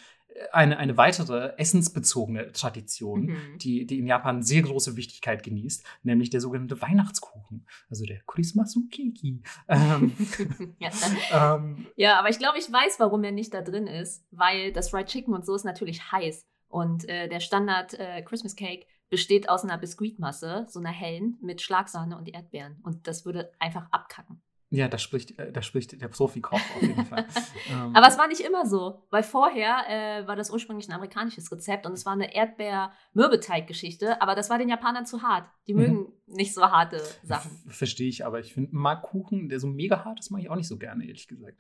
[0.53, 3.59] eine, eine weitere essensbezogene Tradition, mhm.
[3.59, 8.89] die, die in Japan sehr große Wichtigkeit genießt, nämlich der sogenannte Weihnachtskuchen, also der Christmasu
[8.91, 9.43] Keki.
[9.69, 10.13] Ähm,
[10.79, 10.91] ja.
[11.33, 14.91] ähm, ja, aber ich glaube, ich weiß, warum er nicht da drin ist, weil das
[14.91, 19.51] Fried Chicken und so ist natürlich heiß und äh, der Standard äh, Christmas Cake besteht
[19.51, 22.81] aus einer Biskuitmasse, so einer hellen, mit Schlagsahne und Erdbeeren.
[22.83, 24.41] Und das würde einfach abkacken.
[24.75, 27.27] Ja, da spricht, äh, da spricht der Profi-Koch auf jeden Fall.
[27.71, 31.53] ähm, Aber es war nicht immer so, weil vorher äh, war das ursprünglich ein amerikanisches
[31.53, 35.47] Rezept und es war eine Erdbeer-Mürbeteig-Geschichte, aber das war den Japanern zu hart.
[35.67, 35.81] Die Mhm.
[35.81, 37.51] mögen nicht so harte Sachen.
[37.69, 40.57] Verstehe ich, aber ich finde, mag Kuchen, der so mega hart ist, mag ich auch
[40.57, 41.59] nicht so gerne, ehrlich gesagt.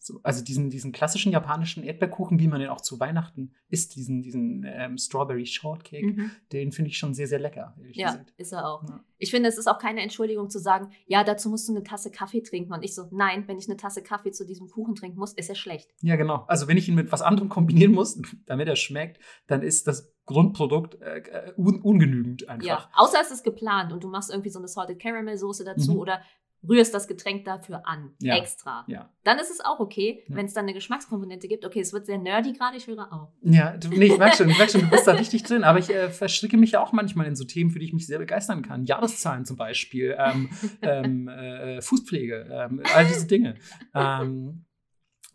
[0.00, 4.22] So, also diesen, diesen klassischen japanischen Erdbeerkuchen, wie man den auch zu Weihnachten isst, diesen,
[4.22, 6.30] diesen ähm, Strawberry Shortcake, Mhm.
[6.52, 8.32] den finde ich schon sehr, sehr lecker, ehrlich Ja, gesagt.
[8.36, 8.88] ist er auch.
[8.88, 9.00] Ja.
[9.18, 12.10] Ich finde, es ist auch keine Entschuldigung zu sagen, ja, dazu musst du eine Tasse
[12.12, 12.72] Kaffee trinken.
[12.72, 15.48] Und ich so, nein, wenn ich eine Tasse Kaffee zu diesem Kuchen trinken muss, ist
[15.48, 15.90] er schlecht.
[16.00, 16.44] Ja, genau.
[16.46, 19.18] Also wenn ich ihn mit was anderem kombinieren muss, damit er schmeckt,
[19.48, 22.66] dann ist das Grundprodukt äh, äh, un ungenügend einfach.
[22.66, 25.94] Ja, außer es ist geplant und du machst irgendwie so eine Salted Caramel Soße dazu
[25.94, 25.98] Mhm.
[25.98, 26.20] oder
[26.66, 28.36] rührst das Getränk dafür an, Ja.
[28.36, 28.84] extra.
[28.88, 29.10] Ja.
[29.24, 30.36] Dann ist es auch okay, Ja.
[30.36, 31.64] wenn es dann eine Geschmackskomponente gibt.
[31.64, 33.28] Okay, es wird sehr nerdy gerade, ich höre auf.
[33.42, 35.78] Ja, du, nee, ich merke schon, ich merk schon, du bist da richtig drin, aber
[35.78, 38.18] ich äh, verstricke mich ja auch manchmal in so Themen, für die ich mich sehr
[38.18, 38.84] begeistern kann.
[38.84, 40.48] Jahreszahlen zum Beispiel, ähm,
[40.82, 43.54] ähm, äh, Fußpflege, ähm, all diese Dinge.
[43.94, 44.64] Ähm,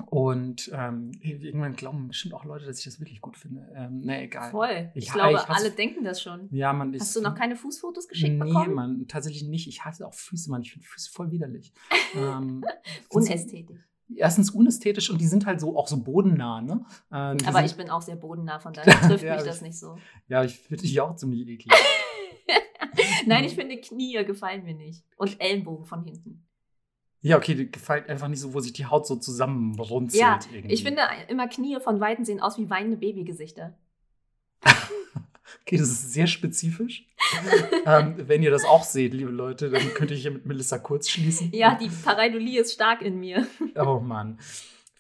[0.07, 3.67] und ähm, irgendwann glauben bestimmt auch Leute, dass ich das wirklich gut finde.
[3.75, 4.51] Ähm, nee, egal.
[4.51, 4.91] Voll.
[4.95, 6.47] Ich Ja, glaube, ich alle denken das schon.
[6.51, 8.73] Ja, man, ich, Hast du noch keine Fußfotos geschickt Nee, bekommen?
[8.73, 9.67] Mann, tatsächlich nicht.
[9.67, 10.61] Ich hasse auch Füße, Mann.
[10.61, 11.73] Ich finde Füße voll widerlich.
[12.15, 12.63] ähm,
[13.09, 13.81] Unästhetisch.
[14.15, 16.85] Erstens unästhetisch und die sind halt so auch so bodennah, ne?
[17.11, 19.61] Ähm, Aber sind, ich bin auch sehr bodennah, von daher trifft Ja, mich das ich-
[19.63, 19.97] nicht so.
[20.27, 21.73] Ja, ich finde dich auch ziemlich eklig.
[23.25, 25.03] Nein, ich finde Knie gefallen mir nicht.
[25.17, 26.45] Und Ellenbogen von hinten.
[27.23, 30.21] Ja, okay, dir gefällt einfach nicht so, wo sich die Haut so zusammenrunzelt.
[30.21, 30.73] Ja, irgendwie.
[30.73, 33.73] Ich finde immer Knie von Weitem sehen aus wie weinende Babygesichter.
[35.65, 37.05] Okay, das ist sehr spezifisch.
[37.85, 41.09] ähm, wenn ihr das auch seht, liebe Leute, dann könnt ihr hier mit Melissa kurz
[41.09, 41.51] schließen.
[41.53, 43.47] Ja, die Pareidolie ist stark in mir.
[43.75, 44.39] Oh Mann.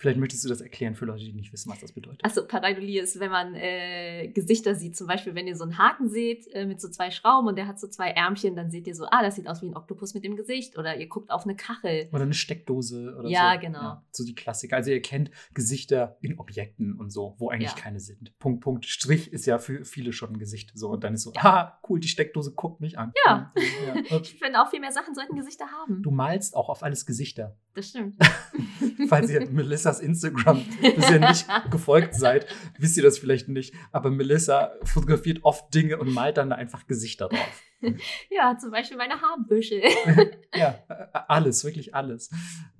[0.03, 2.19] Vielleicht möchtest du das erklären für Leute, die nicht wissen, was das bedeutet.
[2.25, 4.97] Achso, Pareidolie ist, wenn man äh, Gesichter sieht.
[4.97, 7.67] Zum Beispiel, wenn ihr so einen Haken seht äh, mit so zwei Schrauben und der
[7.67, 10.13] hat so zwei Ärmchen, dann seht ihr so, ah, das sieht aus wie ein Oktopus
[10.13, 10.77] mit dem Gesicht.
[10.77, 12.09] Oder ihr guckt auf eine Kachel.
[12.11, 13.61] Oder eine Steckdose oder Ja, so.
[13.61, 14.01] genau.
[14.11, 14.75] so die Klassiker.
[14.75, 17.77] Also ihr kennt Gesichter in Objekten und so, wo eigentlich Ja.
[17.77, 18.37] keine sind.
[18.39, 18.85] Punkt, Punkt.
[18.85, 20.73] Strich ist ja für viele schon ein Gesicht.
[20.75, 23.13] So, und dann ist so, ah, cool, die Steckdose guckt mich an.
[23.25, 23.53] Ja.
[23.55, 24.17] ja.
[24.21, 26.01] Ich finde auch viel mehr Sachen sollten Gesichter haben.
[26.03, 27.55] Du malst auch auf alles Gesichter.
[27.73, 28.17] Das stimmt.
[29.07, 29.49] Falls ihr
[29.93, 33.73] Melissas Instagram bisher nicht gefolgt seid, wisst ihr das vielleicht nicht.
[33.91, 37.63] Aber Melissa fotografiert oft Dinge und malt dann da einfach Gesichter drauf.
[38.29, 39.83] Ja, zum Beispiel meine Haarbüschel.
[40.55, 42.31] Ja, äh, alles, wirklich alles.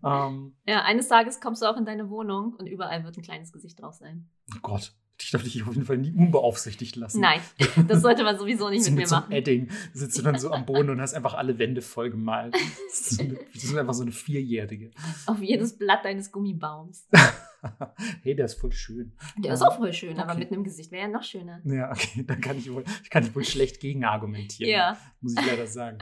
[0.01, 3.51] Ähm, Ja, eines Tages kommst du auch in deine Wohnung und überall wird ein kleines
[3.51, 4.30] Gesicht drauf sein.
[4.55, 7.22] oh Gott, ich darf dich auf jeden Fall nie unbeaufsichtigt lassen.
[7.22, 7.39] Nein,
[7.88, 9.32] das sollte man sowieso nicht So mit mir mit so machen.
[9.32, 12.53] Edding sitzt du dann so am Boden und hast einfach alle Wände voll gemalt.
[12.53, 14.91] Das ist, so eine, das ist einfach so eine Vierjährige.
[15.26, 17.07] Auf jedes Blatt deines Gummibaums.
[18.24, 19.14] hey, der ist voll schön.
[19.38, 20.39] Der ist auch voll schön, aber Okay.
[20.39, 21.61] mit einem Gesicht wäre er noch schöner.
[21.64, 24.70] Ja, okay, dann kann ich wohl, kann ich wohl schlecht gegen argumentieren.
[24.70, 24.97] Ja.
[25.22, 25.99] Muss ich leider sagen.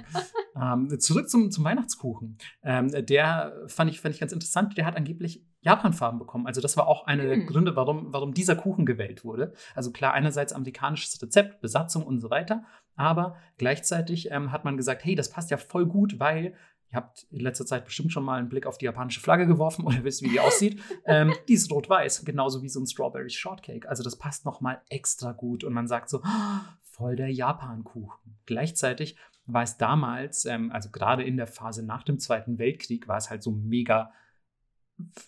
[0.60, 2.38] ähm, zurück zum, zum Weihnachtskuchen.
[2.64, 4.78] Ähm, der fand ich, fand ich ganz interessant.
[4.78, 6.48] Der hat angeblich Japanfarben bekommen.
[6.48, 7.46] Also das war auch einer der Hm.
[7.48, 9.54] Gründe, warum, warum dieser Kuchen gewählt wurde.
[9.76, 12.64] Also klar, einerseits amerikanisches Rezept, Besatzung und so weiter.
[12.96, 16.54] Aber gleichzeitig ähm, hat man gesagt, hey, das passt ja voll gut, weil
[16.94, 19.86] Ihr habt in letzter Zeit bestimmt schon mal einen Blick auf die japanische Flagge geworfen
[19.86, 20.82] oder wisst, wie die aussieht.
[21.06, 23.88] ähm, die ist rot-weiß, genauso wie so ein Strawberry Shortcake.
[23.88, 28.36] Also das passt noch mal extra gut und man sagt so, "Ah, voll der Japankuchen.
[28.46, 33.18] Gleichzeitig war es damals, ähm, also gerade in der Phase nach dem Zweiten Weltkrieg, war
[33.18, 34.12] es halt so mega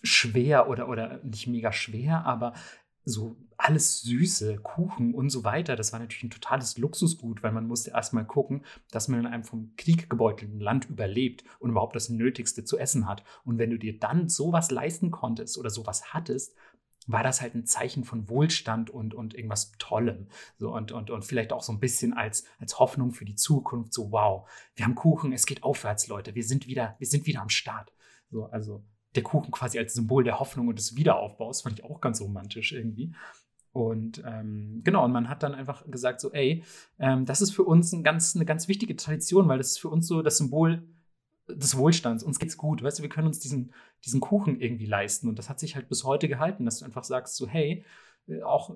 [0.02, 2.54] schwer oder, oder nicht mega schwer, aber
[3.04, 7.66] so alles Süße, Kuchen und so weiter, das war natürlich ein totales Luxusgut, weil man
[7.66, 12.08] musste erstmal gucken, dass man in einem vom Krieg gebeutelten Land überlebt und überhaupt das
[12.08, 13.22] Nötigste zu essen hat.
[13.44, 16.56] Und wenn du dir dann sowas leisten konntest oder sowas hattest,
[17.06, 20.28] war das halt ein Zeichen von Wohlstand und, und irgendwas Tollem.
[20.56, 23.92] So, und, und, und vielleicht auch so ein bisschen als, als Hoffnung für die Zukunft,
[23.92, 27.42] so wow, wir haben Kuchen, es geht aufwärts, Leute, wir sind wieder, wir sind wieder
[27.42, 27.92] am Start.
[28.30, 28.82] So, also
[29.14, 32.72] der Kuchen quasi als Symbol der Hoffnung und des Wiederaufbaus, fand ich auch ganz romantisch
[32.72, 33.14] irgendwie.
[33.72, 36.62] Und ähm, genau, und man hat dann einfach gesagt, so, ey,
[37.00, 39.88] ähm, das ist für uns ein ganz, eine ganz wichtige Tradition, weil das ist für
[39.88, 40.86] uns so das Symbol
[41.48, 42.22] des Wohlstands.
[42.22, 43.72] Uns geht's gut, weißt du, wir können uns diesen,
[44.04, 45.28] diesen Kuchen irgendwie leisten.
[45.28, 47.84] Und das hat sich halt bis heute gehalten, dass du einfach sagst, so, hey,
[48.28, 48.74] äh, auch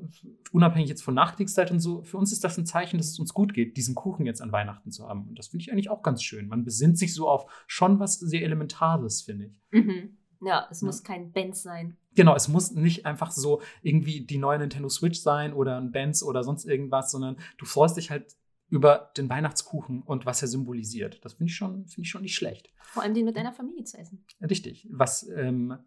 [0.53, 3.33] unabhängig jetzt von Nachkriegszeit und so, für uns ist das ein Zeichen, dass es uns
[3.33, 5.29] gut geht, diesen Kuchen jetzt an Weihnachten zu haben.
[5.29, 6.49] Und das finde ich eigentlich auch ganz schön.
[6.49, 9.63] Man besinnt sich so auf schon was sehr Elementares, finde ich.
[9.71, 10.18] Mhm.
[10.41, 10.87] Ja, es Ja.
[10.87, 11.97] muss kein Benz sein.
[12.15, 16.23] Genau, es muss nicht einfach so irgendwie die neue Nintendo Switch sein oder ein Benz
[16.23, 18.37] oder sonst irgendwas, sondern du freust dich halt
[18.71, 21.25] über den Weihnachtskuchen und was er symbolisiert.
[21.25, 22.71] Das finde ich, schon- finde ich schon nicht schlecht.
[22.83, 24.25] Vor allem den mit deiner Familie zu essen.
[24.43, 24.87] Richtig.
[24.91, 25.79] Was ähm,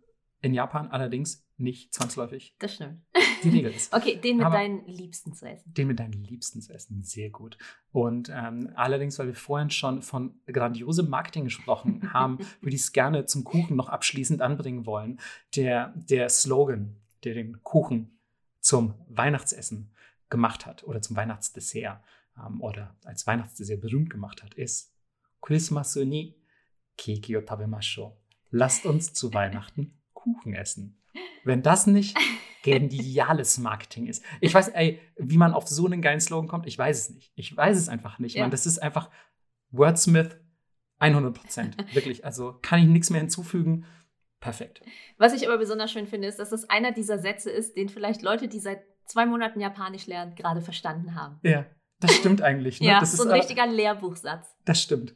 [0.41, 3.01] in Japan allerdings nicht zwangsläufig Das stimmt.
[3.43, 3.93] die Regel ist.
[3.93, 5.73] Okay, den mit Aber- deinen Liebsten zu essen.
[5.73, 7.57] Den mit deinen Liebsten zu essen, sehr gut.
[7.91, 12.91] Und ähm, allerdings, weil wir vorhin schon von grandiosem Marketing gesprochen haben, würde ich es
[12.91, 15.19] gerne zum Kuchen noch abschließend anbringen wollen.
[15.55, 18.17] Der, der Slogan, der den Kuchen
[18.59, 19.91] zum Weihnachtsessen
[20.29, 22.01] gemacht hat oder zum Weihnachtsdessert
[22.37, 24.93] ähm, oder als Weihnachtsdessert berühmt gemacht hat, ist
[25.41, 26.35] Christmas ni
[26.97, 28.13] keki o tabemashou.
[28.51, 30.97] Lasst uns zu Weihnachten Kuchen essen.
[31.43, 32.15] Wenn das nicht
[32.63, 34.23] geniales Marketing ist.
[34.39, 37.31] Ich weiß, ey, wie man auf so einen geilen Slogan kommt, ich weiß es nicht.
[37.35, 38.35] Ich weiß es einfach nicht.
[38.35, 38.43] Ja.
[38.43, 39.09] Man, das ist einfach
[39.71, 40.37] Wordsmith
[40.99, 41.77] 100 Prozent.
[41.95, 42.25] Wirklich.
[42.25, 43.85] Also kann ich nichts mehr hinzufügen.
[44.39, 44.81] Perfekt.
[45.17, 48.21] Was ich aber besonders schön finde, ist, dass es einer dieser Sätze ist, den vielleicht
[48.21, 51.39] Leute, die seit zwei Monaten Japanisch lernen, gerade verstanden haben.
[51.43, 51.65] Ja,
[51.99, 52.81] das stimmt eigentlich.
[52.81, 52.87] Ne?
[52.87, 54.47] Ja, das so ein aber- richtiger Lehrbuchsatz.
[54.65, 55.15] Das stimmt.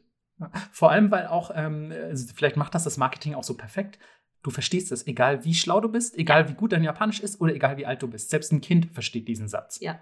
[0.70, 3.98] Vor allem, weil auch, ähm, also vielleicht macht das das Marketing auch so perfekt.
[4.46, 7.52] Du verstehst es, egal wie schlau du bist, egal wie gut dein Japanisch ist oder
[7.52, 8.30] egal wie alt du bist.
[8.30, 9.80] Selbst ein Kind versteht diesen Satz.
[9.80, 9.98] Ja.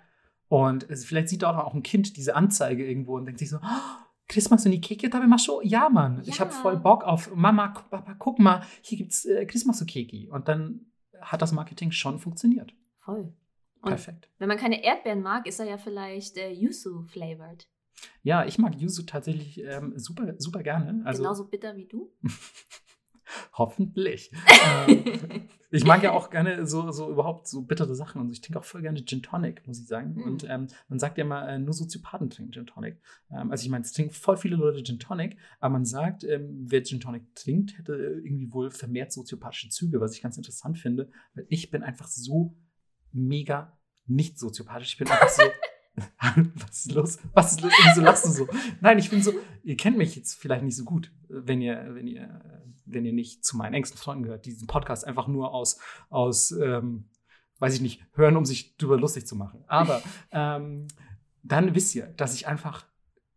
[0.49, 3.57] Und es- vielleicht sieht auch auch ein Kind diese Anzeige irgendwo und denkt sich so,
[3.57, 5.63] oh, Christmas und die Keke Tabemashou?
[5.63, 6.57] Ja, Mann, ich habe Ja.
[6.61, 10.29] voll Bock auf Mama, Papa, guck mal, hier gibt's äh, Christmas Keki.
[10.31, 10.93] Und dann
[11.23, 12.75] hat das Marketing schon funktioniert.
[13.01, 13.33] Voll.
[13.81, 14.29] Und Perfekt.
[14.39, 17.67] wenn man keine Erdbeeren mag, ist er ja vielleicht äh, Yuzu-flavored.
[18.23, 21.01] Ja, ich mag Yuzu tatsächlich ähm, super, super gerne.
[21.07, 22.13] Also, Genauso bitter wie du.
[23.53, 24.31] Hoffentlich.
[24.89, 28.33] ähm, ich mag ja auch gerne so, so überhaupt so bittere Sachen und so.
[28.33, 30.15] ich trinke auch voll gerne Gin Tonic, muss ich sagen.
[30.15, 30.23] Mm.
[30.23, 33.01] Und ähm, man sagt ja immer, äh, nur Soziopathen trinken Gin Tonic.
[33.31, 36.65] Ähm, also ich meine, es trinken voll viele Leute Gin Tonic, aber man sagt, ähm,
[36.67, 41.11] wer Gin Tonic trinkt, hätte irgendwie wohl vermehrt soziopathische Züge, was ich ganz interessant finde,
[41.35, 42.57] weil ich bin einfach so
[43.13, 44.93] mega nicht soziopathisch.
[44.93, 45.43] Ich bin einfach so.
[46.55, 47.19] Was ist los?
[47.33, 47.73] Was ist los?
[47.85, 48.49] Wieso lachst du so?
[48.81, 49.33] Nein, ich bin so,
[49.63, 52.41] ihr kennt mich jetzt vielleicht nicht so gut, wenn ihr, wenn ihr,
[52.85, 55.79] wenn ihr nicht zu meinen engsten Freunden gehört, die diesen Podcast einfach nur aus,
[56.11, 57.09] aus ähm,
[57.59, 59.65] weiß ich nicht, hören, um sich drüber lustig zu machen.
[59.69, 60.89] Aber ähm,
[61.43, 62.87] dann wisst ihr, dass ich einfach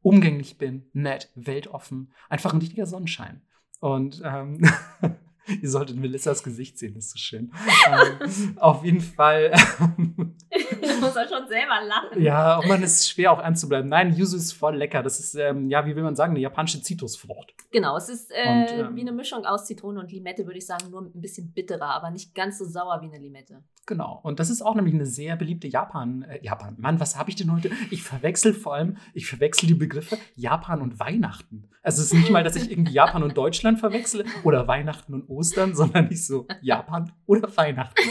[0.01, 3.41] umgänglich bin, nett, weltoffen, einfach ein richtiger Sonnenschein.
[3.79, 4.61] Und ähm,
[5.61, 7.51] ihr solltet Melissas Gesicht sehen, das ist so schön.
[7.87, 9.51] ähm, auf jeden Fall.
[9.97, 12.21] du musst ja schon selber lachen.
[12.21, 13.89] Ja, oh man, es ist schwer auch anzubleiben.
[13.89, 15.03] Nein, Yuzu ist voll lecker.
[15.03, 17.53] Das ist, ähm, ja, wie will man sagen, eine japanische Zitrusfrucht.
[17.71, 20.65] Genau, es ist äh, Und, ähm, wie eine Mischung aus Zitrone und Limette, würde ich
[20.65, 23.63] sagen, nur ein bisschen bitterer, aber nicht ganz so sauer wie eine Limette.
[23.85, 24.19] Genau.
[24.23, 26.23] Und das ist auch nämlich eine sehr beliebte Japan.
[26.23, 26.75] Äh, Japan.
[26.77, 27.69] Mann, was habe ich denn heute?
[27.89, 31.69] Ich verwechsel vor allem, ich verwechsel die Begriffe Japan und Weihnachten.
[31.83, 35.29] Also es ist nicht mal, dass ich irgendwie Japan und Deutschland verwechsle oder Weihnachten und
[35.37, 38.01] Ostern, sondern nicht so Japan oder Weihnachten.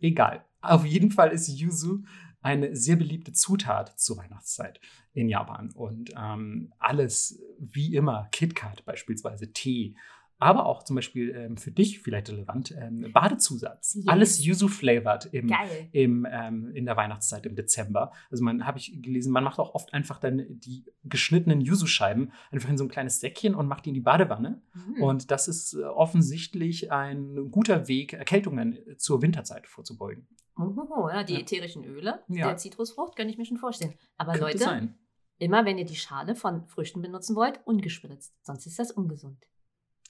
[0.00, 0.44] Egal.
[0.60, 2.04] Auf jeden Fall ist Yuzu
[2.40, 4.80] eine sehr beliebte Zutat zur Weihnachtszeit
[5.14, 5.70] in Japan.
[5.72, 9.96] Und ähm, alles, wie immer, KitKat beispielsweise, Tee,
[10.38, 13.94] aber auch zum Beispiel ähm, für dich vielleicht relevant, ähm, Badezusatz.
[13.94, 14.08] Yes.
[14.08, 15.52] Alles Yuzu-flavored im,
[15.92, 18.12] im, ähm, in der Weihnachtszeit im Dezember.
[18.30, 22.68] Also man habe ich gelesen, man macht auch oft einfach dann die geschnittenen Yuzu-Scheiben einfach
[22.68, 24.60] in so ein kleines Säckchen und macht die in die Badewanne.
[24.74, 25.02] Mhm.
[25.02, 30.26] Und das ist äh, offensichtlich ein guter Weg, Erkältungen zur Winterzeit vorzubeugen.
[30.56, 32.46] Oh, ja, die ätherischen Öle Ja.
[32.48, 33.94] der Zitrusfrucht kann ich mir schon vorstellen.
[34.16, 34.98] Aber Könnte Leute, sein.
[35.38, 38.34] immer wenn ihr die Schale von Früchten benutzen wollt, ungespritzt.
[38.42, 39.38] Sonst ist das ungesund.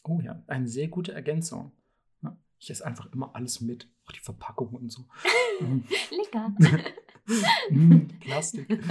[0.05, 1.73] Oh ja, eine sehr gute Ergänzung.
[2.61, 5.05] Ich esse einfach immer alles mit, auch die Verpackung und so.
[5.61, 5.85] Mhm.
[6.11, 6.55] Lecker.
[7.71, 8.69] Mm, Plastik.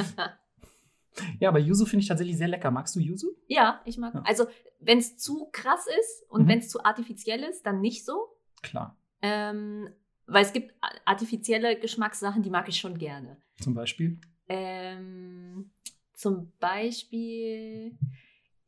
[1.40, 2.72] Ja, aber Yuzu finde ich tatsächlich sehr lecker.
[2.72, 3.36] Magst du Yuzu?
[3.48, 4.16] ja, ich mag.
[4.16, 4.24] Ja.
[4.26, 4.48] Also,
[4.80, 6.48] wenn es zu krass ist und Mhm.
[6.48, 8.30] wenn es zu artifiziell ist, dann nicht so.
[8.64, 8.98] Klar.
[9.22, 9.90] Ähm,
[10.26, 10.74] weil es gibt
[11.06, 13.38] artifizielle Geschmackssachen, die mag ich schon gerne.
[13.62, 14.20] Zum Beispiel.
[14.50, 15.70] Ähm,
[16.16, 17.96] zum Beispiel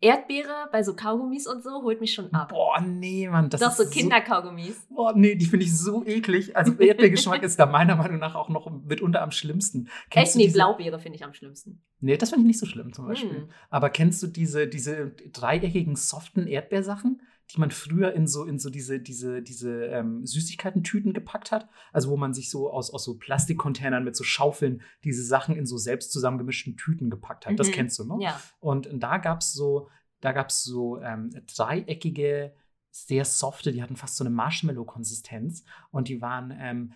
[0.02, 2.50] Erdbeere bei so Kaugummis und so holt mich schon ab.
[2.50, 3.50] Boah, nee, Mann.
[3.50, 4.88] Das Doch, so Kinderkaugummis.
[4.90, 6.56] Boah, nee, die finde ich so eklig.
[6.56, 9.90] Also Erdbeergeschmack ist da meiner Meinung nach auch noch mitunter am schlimmsten.
[10.12, 10.36] Echt?
[10.36, 11.82] du Nee, diese- Blaubeere finde ich am schlimmsten.
[12.02, 13.40] Nee, das finde ich nicht so schlimm zum Beispiel.
[13.44, 13.50] Mm.
[13.70, 17.22] Aber kennst du diese, diese dreieckigen, soften Erdbeersachen,
[17.52, 21.70] die man früher in so, in so diese, diese, diese ähm, Süßigkeiten-Tüten gepackt hat?
[21.94, 25.66] Also wo man sich so aus, aus so Plastikcontainern mit so Schaufeln diese Sachen in
[25.66, 27.60] so selbst zusammengemischten Tüten gepackt hat.
[27.60, 27.72] Das Mhm.
[27.74, 28.18] kennst du, ne?
[28.24, 28.42] Ja.
[28.60, 29.90] Und da gab es so,
[30.22, 32.54] da gab es so ähm, dreieckige,
[32.92, 36.94] sehr softe, die hatten fast so eine Marshmallow-Konsistenz und die waren ähm,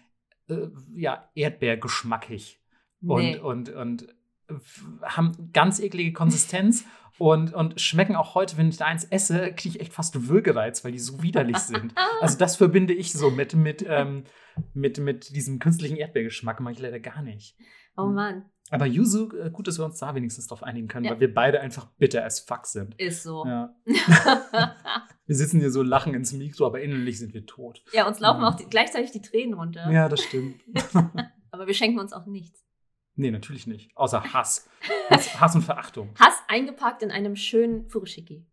[0.47, 2.59] äh, ja erdbeergeschmackig
[3.01, 3.37] Nee.
[3.37, 4.15] und, und, und
[5.03, 6.85] haben ganz eklige Konsistenz
[7.19, 10.83] und, und schmecken auch heute, wenn ich da eins esse, kriege ich echt fast Würgereiz,
[10.85, 11.93] weil die so widerlich sind.
[12.21, 14.23] Also das verbinde ich so mit, mit, ähm,
[14.73, 17.55] mit, mit diesem künstlichen Erdbeergeschmack, mag ich leider gar nicht.
[17.95, 21.11] oh Mann, Aber Yuzu, äh, gut, dass wir uns da wenigstens drauf einigen können, Ja.
[21.11, 22.95] weil wir beide einfach bitter as fuck sind.
[22.99, 23.45] ist so.
[23.45, 23.73] Ja.
[25.25, 27.83] Wir sitzen hier so lachen ins Mikro, aber innerlich sind wir tot.
[27.93, 28.49] ja, uns laufen Ja.
[28.49, 29.89] auch die, gleichzeitig die Tränen runter.
[29.91, 30.59] Ja, das stimmt.
[31.51, 32.65] aber wir schenken uns auch nichts.
[33.19, 33.91] Nee, natürlich nicht.
[33.95, 34.69] Außer Hass.
[35.09, 36.09] Hass, Hass und Verachtung.
[36.17, 38.45] Hass eingepackt in einem schönen Furoshiki.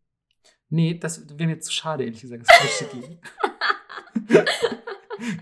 [0.69, 2.45] Nee, das wäre mir zu schade, ehrlich gesagt.
[2.49, 3.21] Das Furoshiki.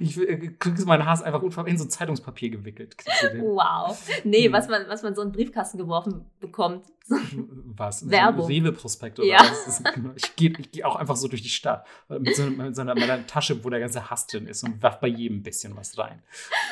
[0.01, 2.97] Ich äh, kriege meinen Hass einfach in so ein Zeitungspapier gewickelt.
[3.41, 3.99] Wow.
[4.25, 6.85] Nee, was man, was man so in den Briefkasten geworfen bekommt.
[7.77, 8.09] Was?
[8.09, 8.43] Werbung.
[8.43, 9.39] So Rewe-Prospekt oder Ja.
[9.41, 9.83] was?
[9.95, 10.13] Genau.
[10.15, 12.95] Ich gehe geh auch einfach so durch die Stadt äh, mit so, mit so einer,
[12.95, 15.99] meiner Tasche, wo der ganze Hass drin ist und werf bei jedem ein bisschen was
[15.99, 16.23] rein.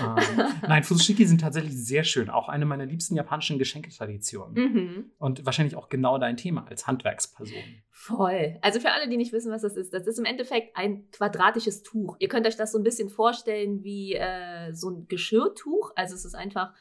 [0.00, 0.16] Ähm,
[0.66, 2.30] nein, Fuzushiki sind tatsächlich sehr schön.
[2.30, 4.54] Auch eine meiner liebsten japanischen Geschenketraditionen.
[4.54, 5.04] Mhm.
[5.18, 7.58] Und wahrscheinlich auch genau dein Thema als Handwerksperson.
[8.04, 8.58] Voll.
[8.62, 11.84] Also für alle, die nicht wissen, was das ist, das ist im Endeffekt ein quadratisches
[11.84, 12.16] Tuch.
[12.18, 15.92] Ihr könnt euch das so ein bisschen vorstellen wie äh, so ein Geschirrtuch.
[15.94, 16.74] Also es ist einfach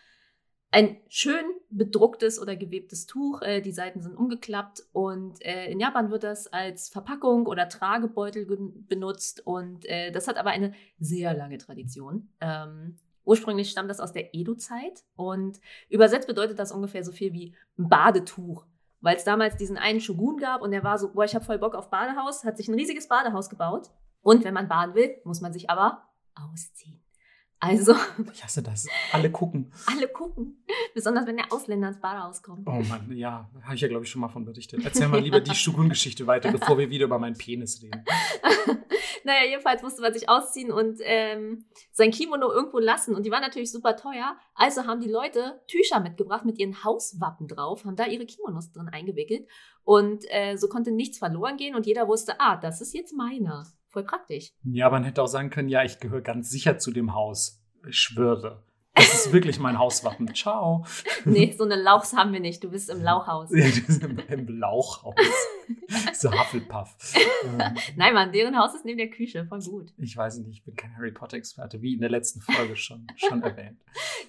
[0.71, 3.43] ein schön bedrucktes oder gewebtes Tuch.
[3.43, 8.47] Äh, die Seiten sind umgeklappt und äh, in Japan wird das als Verpackung oder Tragebeutel
[8.87, 12.29] benutzt und äh, das hat aber eine sehr lange Tradition.
[12.41, 17.55] Ähm, ursprünglich stammt das aus der Edo-Zeit und übersetzt bedeutet das ungefähr so viel wie
[17.77, 18.65] ein Badetuch
[19.01, 21.59] weil es damals diesen einen Shogun gab und der war so, boah, ich habe voll
[21.59, 23.89] Bock auf Badehaus, hat sich ein riesiges Badehaus gebaut.
[24.21, 27.00] Und wenn man baden will, muss man sich aber ausziehen.
[27.63, 27.93] Also
[28.33, 28.87] Ich hasse das.
[29.11, 29.71] Alle gucken.
[29.85, 30.63] alle gucken,
[30.95, 32.67] besonders wenn der Ausländer ins Badehaus kommt.
[32.67, 34.83] Oh Mann, ja, habe ich ja, glaube ich, schon mal von berichtet.
[34.83, 38.03] Erzähl mal lieber die Shogun-Geschichte weiter, bevor wir wieder über meinen Penis reden.
[39.23, 43.13] naja, jedenfalls musste man sich ausziehen und ähm, sein Kimono irgendwo lassen.
[43.13, 44.35] Und die waren natürlich super teuer.
[44.55, 48.89] Also haben die Leute Tücher mitgebracht mit ihren Hauswappen drauf, haben da ihre Kimonos drin
[48.91, 49.47] eingewickelt.
[49.83, 53.67] Und äh, so konnte nichts verloren gehen und jeder wusste, ah, das ist jetzt meiner.
[53.91, 54.51] Voll praktisch.
[54.63, 57.61] Ja, man hätte auch sagen können, ja, ich gehöre ganz sicher zu dem Haus.
[57.87, 58.63] Ich schwöre.
[58.93, 60.27] Das ist wirklich mein Hauswappen.
[60.35, 60.85] Ciao.
[61.23, 62.63] Nee, so eine Lauchs haben wir nicht.
[62.63, 63.49] Du bist im Lauchhaus.
[63.51, 63.65] Ja,
[64.07, 65.15] Im, im Lauchhaus.
[66.13, 66.95] so Hufflepuff.
[67.45, 69.45] Ähm, Nein, Mann, deren Haus ist neben der Küche.
[69.45, 69.93] Voll gut.
[69.97, 73.41] ich weiß nicht, ich bin kein Harry Potter-Experte, wie in der letzten Folge schon, schon
[73.43, 73.79] erwähnt.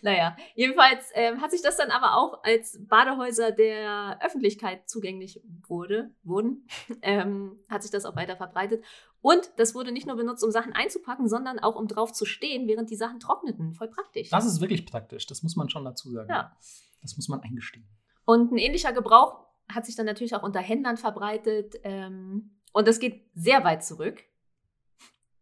[0.01, 6.11] Naja, jedenfalls ähm, hat sich das dann aber auch als Badehäuser der Öffentlichkeit zugänglich wurde,
[6.23, 6.67] wurden,
[7.03, 8.85] ähm, hat sich das auch weiter verbreitet.
[9.23, 12.67] Und das wurde nicht nur benutzt, um Sachen einzupacken, sondern auch um drauf zu stehen,
[12.67, 13.73] während die Sachen trockneten.
[13.73, 14.31] Voll praktisch.
[14.31, 16.29] Das ist wirklich praktisch, das muss man schon dazu sagen.
[16.29, 16.57] Ja.
[17.01, 17.87] Das muss man eingestehen.
[18.25, 21.77] Und ein ähnlicher Gebrauch hat sich dann natürlich auch unter Händlern verbreitet.
[21.85, 24.23] Ähm, und das geht sehr weit zurück.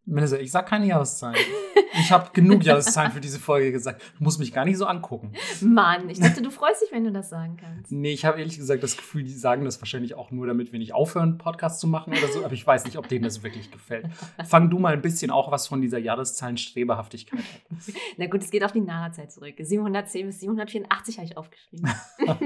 [0.05, 1.39] Melissa, ich sag keine Jahreszahlen.
[2.01, 4.03] Ich habe genug Jahreszahlen für diese Folge gesagt.
[4.19, 5.33] Du musst mich gar nicht so angucken.
[5.61, 7.93] Mann, ich dachte, du freust dich, wenn du das sagen kannst.
[7.93, 10.79] Nee, ich habe ehrlich gesagt das Gefühl, die sagen das wahrscheinlich auch nur, damit wir
[10.79, 12.45] nicht aufhören, Podcasts zu machen oder so.
[12.45, 14.07] Aber ich weiß nicht, ob denen das wirklich gefällt.
[14.45, 17.45] Fang du mal ein bisschen auch was von dieser Jahreszahlen-Streberhaftigkeit ab.
[18.17, 19.55] Na gut, es geht auf die Nahezeit zurück.
[19.59, 21.91] 710 bis 784 habe ich aufgeschrieben.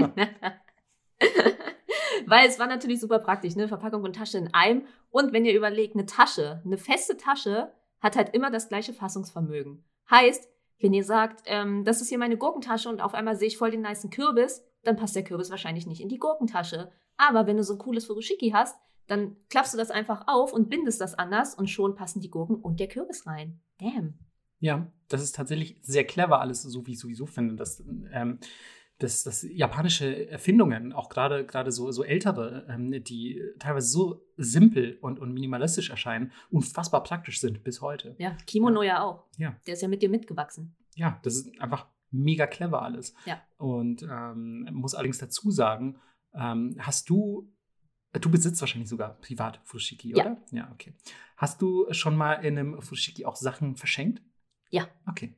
[2.26, 3.68] Weil es war natürlich super praktisch, ne?
[3.68, 4.86] Verpackung und Tasche in einem.
[5.11, 7.72] Und wenn ihr überlegt, eine Tasche, eine feste Tasche
[8.05, 9.82] hat halt immer das gleiche Fassungsvermögen.
[10.11, 10.48] Heißt,
[10.78, 13.70] wenn ihr sagt, ähm, das ist hier meine Gurkentasche und auf einmal sehe ich voll
[13.70, 16.92] den nicen Kürbis, dann passt der Kürbis wahrscheinlich nicht in die Gurkentasche.
[17.16, 18.76] Aber wenn du so ein cooles Furushiki hast,
[19.07, 22.57] dann klappst du das einfach auf und bindest das anders und schon passen die Gurken
[22.57, 23.61] und der Kürbis rein.
[23.80, 24.18] Damn.
[24.61, 27.82] Ja, das ist tatsächlich sehr clever alles, so wie ich sowieso finde, dass,
[28.12, 28.38] ähm,
[28.99, 34.99] dass, dass japanische Erfindungen, auch gerade gerade so, so ältere, ähm, die teilweise so simpel
[35.01, 38.14] und, und minimalistisch erscheinen, unfassbar praktisch sind bis heute.
[38.18, 39.24] Ja, Kimono ja, auch.
[39.36, 39.57] Ja.
[39.66, 40.76] Der ist ja mit dir mitgewachsen.
[40.95, 43.14] Ja, das ist einfach mega clever alles.
[43.26, 43.42] Ja.
[43.59, 45.99] Und ähm, muss allerdings dazu sagen,
[46.32, 47.53] ähm, hast du,
[48.12, 50.24] du besitzt wahrscheinlich sogar privat Fushiki, Ja.
[50.24, 50.36] oder?
[50.53, 50.95] Ja, okay.
[51.36, 54.22] Hast du schon mal in einem Fushiki auch Sachen verschenkt?
[54.70, 54.86] Ja.
[55.09, 55.34] Okay,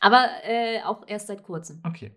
[0.00, 1.80] Aber äh, auch erst seit kurzem.
[1.84, 2.16] okay.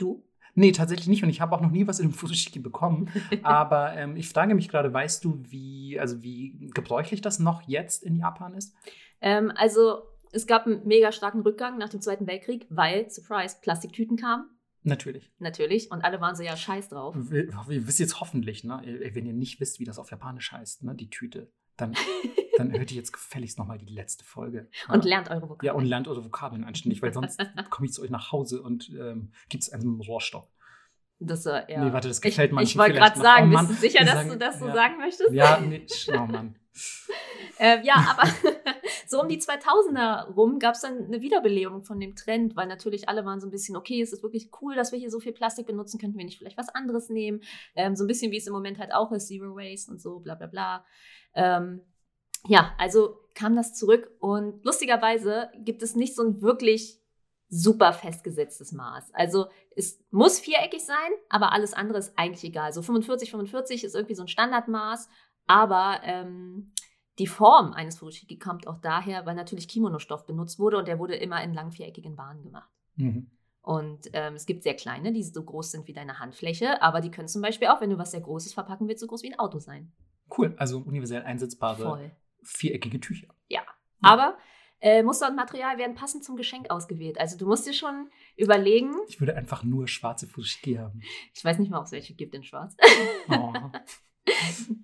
[0.00, 0.24] Du?
[0.54, 1.22] Nee, tatsächlich nicht.
[1.22, 3.10] Und ich habe auch noch nie was in einem Fushiki bekommen.
[3.42, 8.02] Aber ähm, ich frage mich gerade, weißt du, wie, also wie gebräuchlich das noch jetzt
[8.02, 8.74] in Japan ist?
[9.20, 14.16] Ähm, also, es gab einen mega starken Rückgang nach dem Zweiten Weltkrieg, weil, Surprise, Plastiktüten
[14.16, 14.48] kamen.
[14.82, 15.30] Natürlich.
[15.38, 15.90] Natürlich.
[15.90, 17.14] Und alle waren so ja scheiß drauf.
[17.16, 18.82] Wir, wir wisst jetzt hoffentlich, ne,
[19.12, 21.94] wenn ihr nicht wisst, wie das auf Japanisch heißt, ne, die Tüte, dann,
[22.56, 24.68] dann hört ihr jetzt gefälligst nochmal die letzte Folge.
[24.88, 25.08] Und Ja.
[25.10, 25.66] lernt eure Vokabeln.
[25.66, 28.88] Ja, und lernt eure Vokabeln anständig, weil sonst komme ich zu euch nach Hause und
[28.90, 30.48] ähm, gibt es einen Rohrstock.
[31.22, 31.84] Das, äh, ja.
[31.84, 33.34] Nee, warte, das ich gefällt ich manchen wollte vielleicht gerade noch.
[33.36, 34.74] sagen, Oh Mann, bist du sicher, dass sagen- du das so ja.
[34.74, 35.32] sagen möchtest?
[35.32, 36.56] Ja, nee, oh Mann.
[37.58, 38.28] Äh, ja, aber
[39.10, 43.08] so um die 2000er rum gab es dann eine Wiederbelebung von dem Trend, weil natürlich
[43.08, 45.32] alle waren so ein bisschen, okay, es ist wirklich cool, dass wir hier so viel
[45.32, 47.40] Plastik benutzen, könnten wir nicht vielleicht was anderes nehmen?
[47.74, 50.20] Ähm, so ein bisschen wie es im Moment halt auch ist, Zero Waste und so,
[50.20, 50.84] bla bla bla.
[51.34, 51.80] Ähm,
[52.46, 57.00] ja, also kam das zurück und lustigerweise gibt es nicht so ein wirklich
[57.48, 59.12] super festgesetztes Maß.
[59.12, 62.72] Also es muss viereckig sein, aber alles andere ist eigentlich egal.
[62.72, 65.08] So 45, 45 ist irgendwie so ein Standardmaß,
[65.48, 66.72] aber ähm,
[67.20, 71.14] die Form eines Furoshiki kommt auch daher, weil natürlich Kimono-Stoff benutzt wurde und der wurde
[71.14, 72.70] immer in lang viereckigen Bahnen gemacht.
[72.96, 73.30] Mhm.
[73.62, 77.10] Und ähm, es gibt sehr kleine, die so groß sind wie deine Handfläche, aber die
[77.10, 79.38] können zum Beispiel auch, wenn du was sehr Großes verpacken willst, so groß wie ein
[79.38, 79.92] Auto sein.
[80.36, 82.10] Cool, also universell einsetzbare Voll.
[82.42, 83.28] viereckige Tücher.
[84.02, 84.38] Aber
[84.80, 87.20] äh, Muster und Material werden passend zum Geschenk ausgewählt.
[87.20, 91.02] Also du musst dir schon überlegen, Ich würde einfach nur schwarze Furoshiki haben.
[91.34, 92.76] ich weiß nicht mal, ob es welche gibt in Schwarz.
[93.28, 93.52] Oh.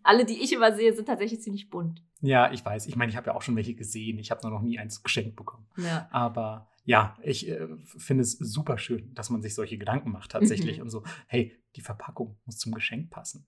[0.03, 2.03] Alle, die ich übersehe, sind tatsächlich ziemlich bunt.
[2.21, 2.87] ja, ich weiß.
[2.87, 4.19] Ich meine, ich habe ja auch schon welche gesehen.
[4.19, 5.67] Ich habe nur noch nie eins geschenkt bekommen.
[5.77, 6.09] Ja.
[6.11, 7.67] Aber ja, ich äh,
[7.99, 10.83] finde es super schön, dass man sich solche Gedanken macht tatsächlich Mhm.
[10.85, 13.47] und so, hey, die Verpackung muss zum Geschenk passen.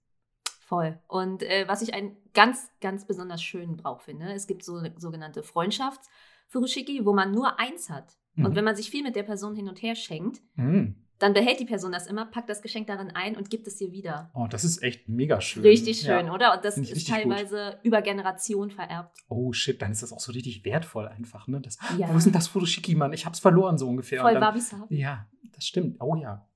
[0.61, 0.99] Voll.
[1.09, 4.93] Und äh, was ich einen ganz, ganz besonders schönen Brauch finde, es gibt so eine
[4.99, 8.16] sogenannte Freundschafts-Furoshiki, wo man nur eins hat.
[8.37, 8.55] Und Mhm.
[8.55, 10.91] wenn man sich viel mit der Person hin und her schenkt, Mm.
[11.19, 13.90] Dann behält die Person das immer, packt das Geschenk darin ein und gibt es dir
[13.93, 14.31] wieder.
[14.35, 15.62] Oh, das ist echt mega schön.
[15.62, 16.32] Richtig schön, Ja.
[16.32, 16.55] oder?
[16.57, 17.15] Und das ist richtig gut.
[17.16, 19.16] teilweise über Generationen vererbt.
[19.28, 21.61] Oh shit, dann ist das auch so richtig wertvoll einfach, ne?
[21.61, 22.12] Das, Ja.
[22.12, 23.12] Wo ist denn das Furoshiki, Mann?
[23.12, 24.23] Ich hab's verloren, so ungefähr.
[24.23, 24.97] Voll wabi-sabi.
[24.97, 25.97] ja, das stimmt.
[26.01, 26.47] Oh ja.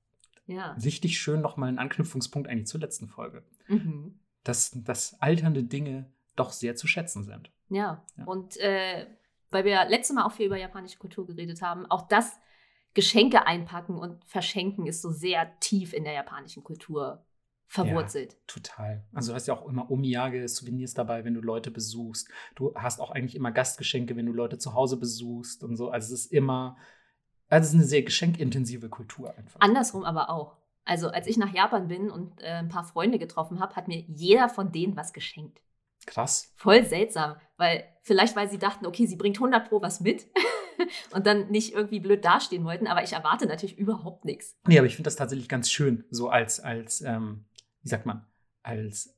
[0.45, 0.73] Ja.
[0.83, 3.43] Richtig schön nochmal ein Anknüpfungspunkt eigentlich zur letzten Folge.
[3.67, 4.19] Mhm.
[4.43, 7.51] Dass, dass alternde Dinge doch sehr zu schätzen sind.
[7.69, 8.03] Ja.
[8.17, 8.23] Ja.
[8.25, 9.07] Und äh,
[9.51, 12.39] weil wir letztes Mal auch viel über japanische Kultur geredet haben, auch das
[12.93, 17.25] Geschenke einpacken und verschenken ist so sehr tief in der japanischen Kultur
[17.73, 18.37] verwurzelt.
[18.45, 19.03] Total.
[19.13, 22.29] Also du hast ja auch immer Omiyage, Souvenirs dabei, wenn du Leute besuchst.
[22.55, 25.89] Du hast auch eigentlich immer Gastgeschenke, wenn du Leute zu Hause besuchst und so.
[25.89, 26.77] Also es ist immer,
[27.49, 29.59] also es ist eine sehr geschenkintensive Kultur einfach.
[29.59, 30.57] Andersrum aber auch.
[30.85, 34.01] Also als ich nach Japan bin und äh, ein paar Freunde getroffen habe, hat mir
[34.01, 35.61] jeder von denen was geschenkt.
[36.05, 36.53] Krass.
[36.55, 40.27] Voll seltsam, weil vielleicht weil sie dachten, okay, sie bringt 100 pro was mit
[41.11, 44.57] und dann nicht irgendwie blöd dastehen wollten, aber ich erwarte natürlich überhaupt nichts.
[44.67, 47.45] Nee, aber ich finde das tatsächlich ganz schön, so als, als ähm,
[47.81, 48.25] wie sagt man,
[48.61, 49.17] als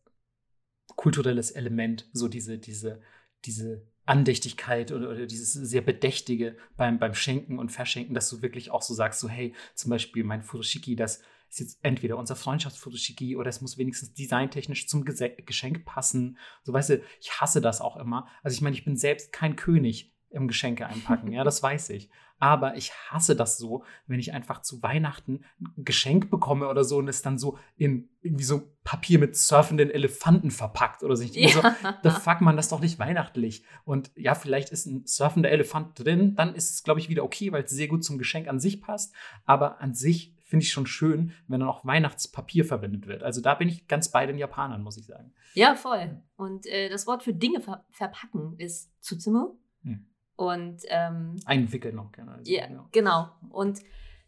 [0.95, 3.01] kulturelles Element, so diese, diese,
[3.45, 8.71] diese Andächtigkeit oder, oder dieses sehr Bedächtige beim, beim Schenken und Verschenken, dass du wirklich
[8.71, 13.35] auch so sagst, so hey, zum Beispiel mein Furoshiki, das ist jetzt entweder unser Freundschaftsfuroshiki
[13.35, 16.37] oder es muss wenigstens designtechnisch zum Geschenk passen.
[16.63, 18.27] So weißt du, ich hasse das auch immer.
[18.43, 22.09] Also ich meine, ich bin selbst kein König im Geschenke einpacken, ja, das weiß ich.
[22.37, 25.45] Aber ich hasse das so, wenn ich einfach zu Weihnachten
[25.77, 29.89] ein Geschenk bekomme oder so und es dann so in irgendwie so Papier mit surfenden
[29.89, 31.23] Elefanten verpackt oder so.
[31.23, 33.63] Ich denke mir so, the fuck, man, das ist doch nicht weihnachtlich.
[33.85, 37.53] Und ja, vielleicht ist ein surfender Elefant drin, dann ist es, glaube ich, wieder okay,
[37.53, 39.15] weil es sehr gut zum Geschenk an sich passt.
[39.45, 43.23] Aber an sich finde ich schon schön, wenn dann auch Weihnachtspapier verwendet wird.
[43.23, 45.33] Also da bin ich ganz bei den Japanern, muss ich sagen.
[45.53, 46.21] Ja, voll.
[46.35, 49.55] Und äh, das Wort für Dinge ver verpacken ist Tsutsumu.
[49.83, 50.05] Hm.
[50.35, 52.33] Und ähm, Einwickeln noch gerne.
[52.33, 53.29] Also, ja, genau.
[53.49, 53.79] Und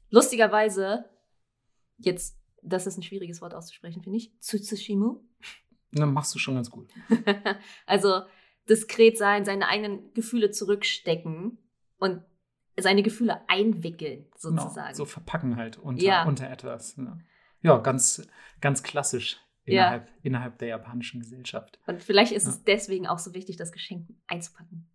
[0.09, 1.05] lustigerweise,
[1.97, 5.19] jetzt, das ist ein schwieriges Wort auszusprechen, finde ich, Tsutsushimu.
[5.91, 6.91] Dann machst du schon ganz gut.
[7.85, 8.21] also
[8.69, 11.57] diskret sein, seine eigenen Gefühle zurückstecken
[11.97, 12.21] und
[12.79, 14.95] seine Gefühle einwickeln, Genau, sozusagen.
[14.95, 16.25] so verpacken halt unter, Ja.
[16.25, 16.95] unter etwas.
[16.97, 17.17] Ja,
[17.61, 18.27] ja ganz,
[18.61, 19.83] ganz klassisch Ja.
[19.83, 21.79] innerhalb, innerhalb der japanischen Gesellschaft.
[21.87, 22.51] Und vielleicht ist Ja.
[22.51, 24.87] es deswegen auch so wichtig, das Geschenk einzupacken.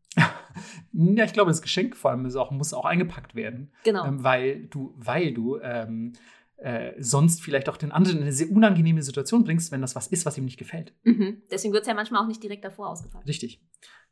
[0.92, 4.04] Ja, ich glaube, das Geschenk vor allem auch, muss auch eingepackt werden, Genau.
[4.04, 6.12] ähm, weil du, weil du ähm,
[6.56, 10.06] äh, sonst vielleicht auch den anderen in eine sehr unangenehme Situation bringst, wenn das was
[10.06, 10.94] ist, was ihm nicht gefällt.
[11.02, 11.42] mhm.
[11.50, 13.26] Deswegen wird es ja manchmal auch nicht direkt davor ausgepackt.
[13.26, 13.60] Richtig.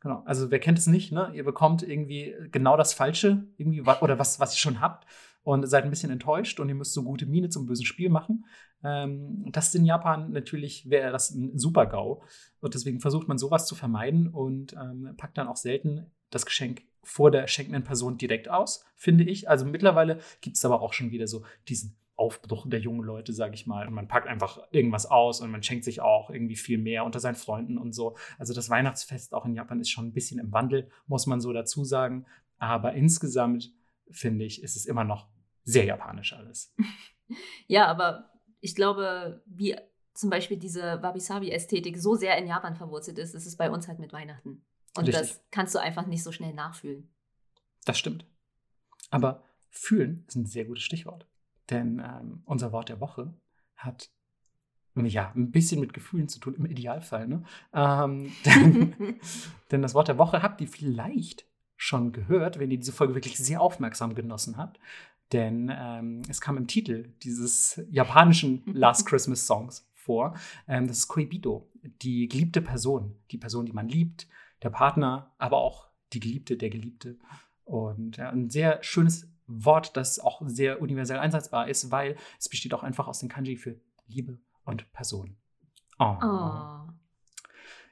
[0.01, 0.23] Genau.
[0.25, 1.31] Also wer kennt es nicht, ne?
[1.33, 5.05] Ihr bekommt irgendwie genau das Falsche, irgendwie, oder was, was ihr schon habt
[5.43, 8.45] und seid ein bisschen enttäuscht und ihr müsst so gute Miene zum bösen Spiel machen.
[8.83, 12.23] Ähm, das ist in Japan natürlich, wäre das ein super GAU.
[12.59, 16.83] Und deswegen versucht man sowas zu vermeiden und ähm, packt dann auch selten das Geschenk
[17.03, 19.49] vor der schenkenden Person direkt aus, finde ich.
[19.49, 23.55] Also mittlerweile gibt es aber auch schon wieder so diesen Aufbruch der jungen Leute, sage
[23.55, 23.87] ich mal.
[23.87, 27.19] Und man packt einfach irgendwas aus und man schenkt sich auch irgendwie viel mehr unter
[27.19, 28.15] seinen Freunden und so.
[28.37, 31.51] Also das Weihnachtsfest auch in Japan ist schon ein bisschen im Wandel, muss man so
[31.51, 32.25] dazu sagen.
[32.59, 33.73] Aber insgesamt
[34.11, 35.27] finde ich, ist es immer noch
[35.63, 36.73] sehr japanisch alles.
[37.67, 38.29] Ja, aber
[38.59, 39.77] ich glaube, wie
[40.13, 43.99] zum Beispiel diese Wabi-Sabi-Ästhetik so sehr in Japan verwurzelt ist, ist es bei uns halt
[43.99, 44.65] mit Weihnachten.
[44.97, 45.29] Und Richtig.
[45.29, 47.09] das kannst du einfach nicht so schnell nachfühlen.
[47.85, 48.25] Das stimmt.
[49.09, 51.27] Aber fühlen ist ein sehr gutes Stichwort.
[51.69, 53.33] Denn ähm, unser Wort der Woche
[53.75, 54.09] hat
[54.95, 57.27] ja ein bisschen mit Gefühlen zu tun, im Idealfall.
[57.27, 57.43] Ne?
[57.73, 59.19] Ähm, denn,
[59.71, 61.45] denn das Wort der Woche habt ihr vielleicht
[61.77, 64.79] schon gehört, wenn ihr diese Folge wirklich sehr aufmerksam genossen habt.
[65.31, 70.35] Denn ähm, es kam im Titel dieses japanischen Last Christmas Songs vor.
[70.67, 74.27] Ähm, das ist Koibito, die geliebte Person, die Person, die man liebt,
[74.63, 77.17] der Partner, aber auch die Geliebte, der Geliebte.
[77.63, 82.73] Und ja, ein sehr schönes Wort, das auch sehr universell einsetzbar ist, weil es besteht
[82.73, 83.75] auch einfach aus den Kanji für
[84.07, 85.37] Liebe und Person.
[85.99, 86.17] Oh.
[86.21, 86.89] Oh.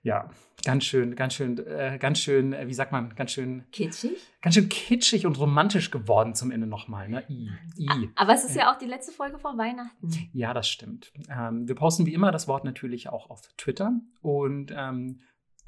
[0.02, 0.30] ja,
[0.66, 4.18] ganz schön, ganz schön, äh, ganz schön, äh, wie sagt man, ganz schön, Kitschig?
[4.42, 7.08] ganz schön kitschig und romantisch geworden zum Ende nochmal.
[7.08, 7.24] Ne?
[7.30, 8.10] I, I.
[8.16, 10.10] Aber es ist ja auch die letzte Folge vor Weihnachten.
[10.34, 11.12] Ja, das stimmt.
[11.30, 13.94] Ähm, wir posten wie immer das Wort natürlich auch auf Twitter.
[14.22, 15.20] Und ähm,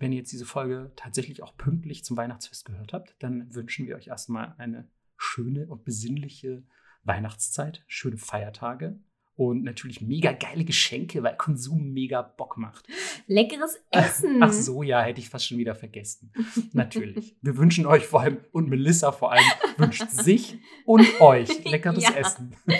[0.01, 3.95] wenn ihr jetzt diese Folge tatsächlich auch pünktlich zum Weihnachtsfest gehört habt, dann wünschen wir
[3.95, 6.63] euch erstmal eine schöne und besinnliche
[7.03, 8.99] Weihnachtszeit, schöne Feiertage
[9.35, 12.87] und natürlich mega geile Geschenke, weil Konsum mega Bock macht.
[13.27, 14.41] Leckeres Essen.
[14.41, 16.31] Ach so, ja, hätte ich fast schon wieder vergessen.
[16.73, 17.35] Natürlich.
[17.41, 19.45] Wir wünschen euch vor allem, und Melissa vor allem,
[19.77, 22.11] wünscht sich und euch leckeres Ja.
[22.15, 22.55] Essen.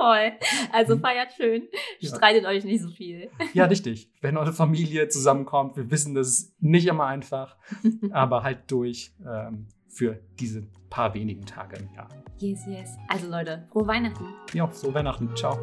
[0.00, 0.32] Voll.
[0.72, 1.62] Also feiert schön.
[1.62, 1.68] Mhm.
[1.98, 2.08] Ja.
[2.08, 3.30] Streitet euch nicht so viel.
[3.52, 4.10] Ja, richtig.
[4.22, 7.56] Wenn eure Familie zusammenkommt, wir wissen, das ist nicht immer einfach,
[8.10, 12.08] aber halt durch ähm, für diese paar wenigen Tage im Jahr.
[12.38, 12.96] Yes, yes.
[13.08, 14.24] Also Leute, frohe Weihnachten.
[14.54, 15.36] Ja, so Weihnachten.
[15.36, 15.58] Ciao.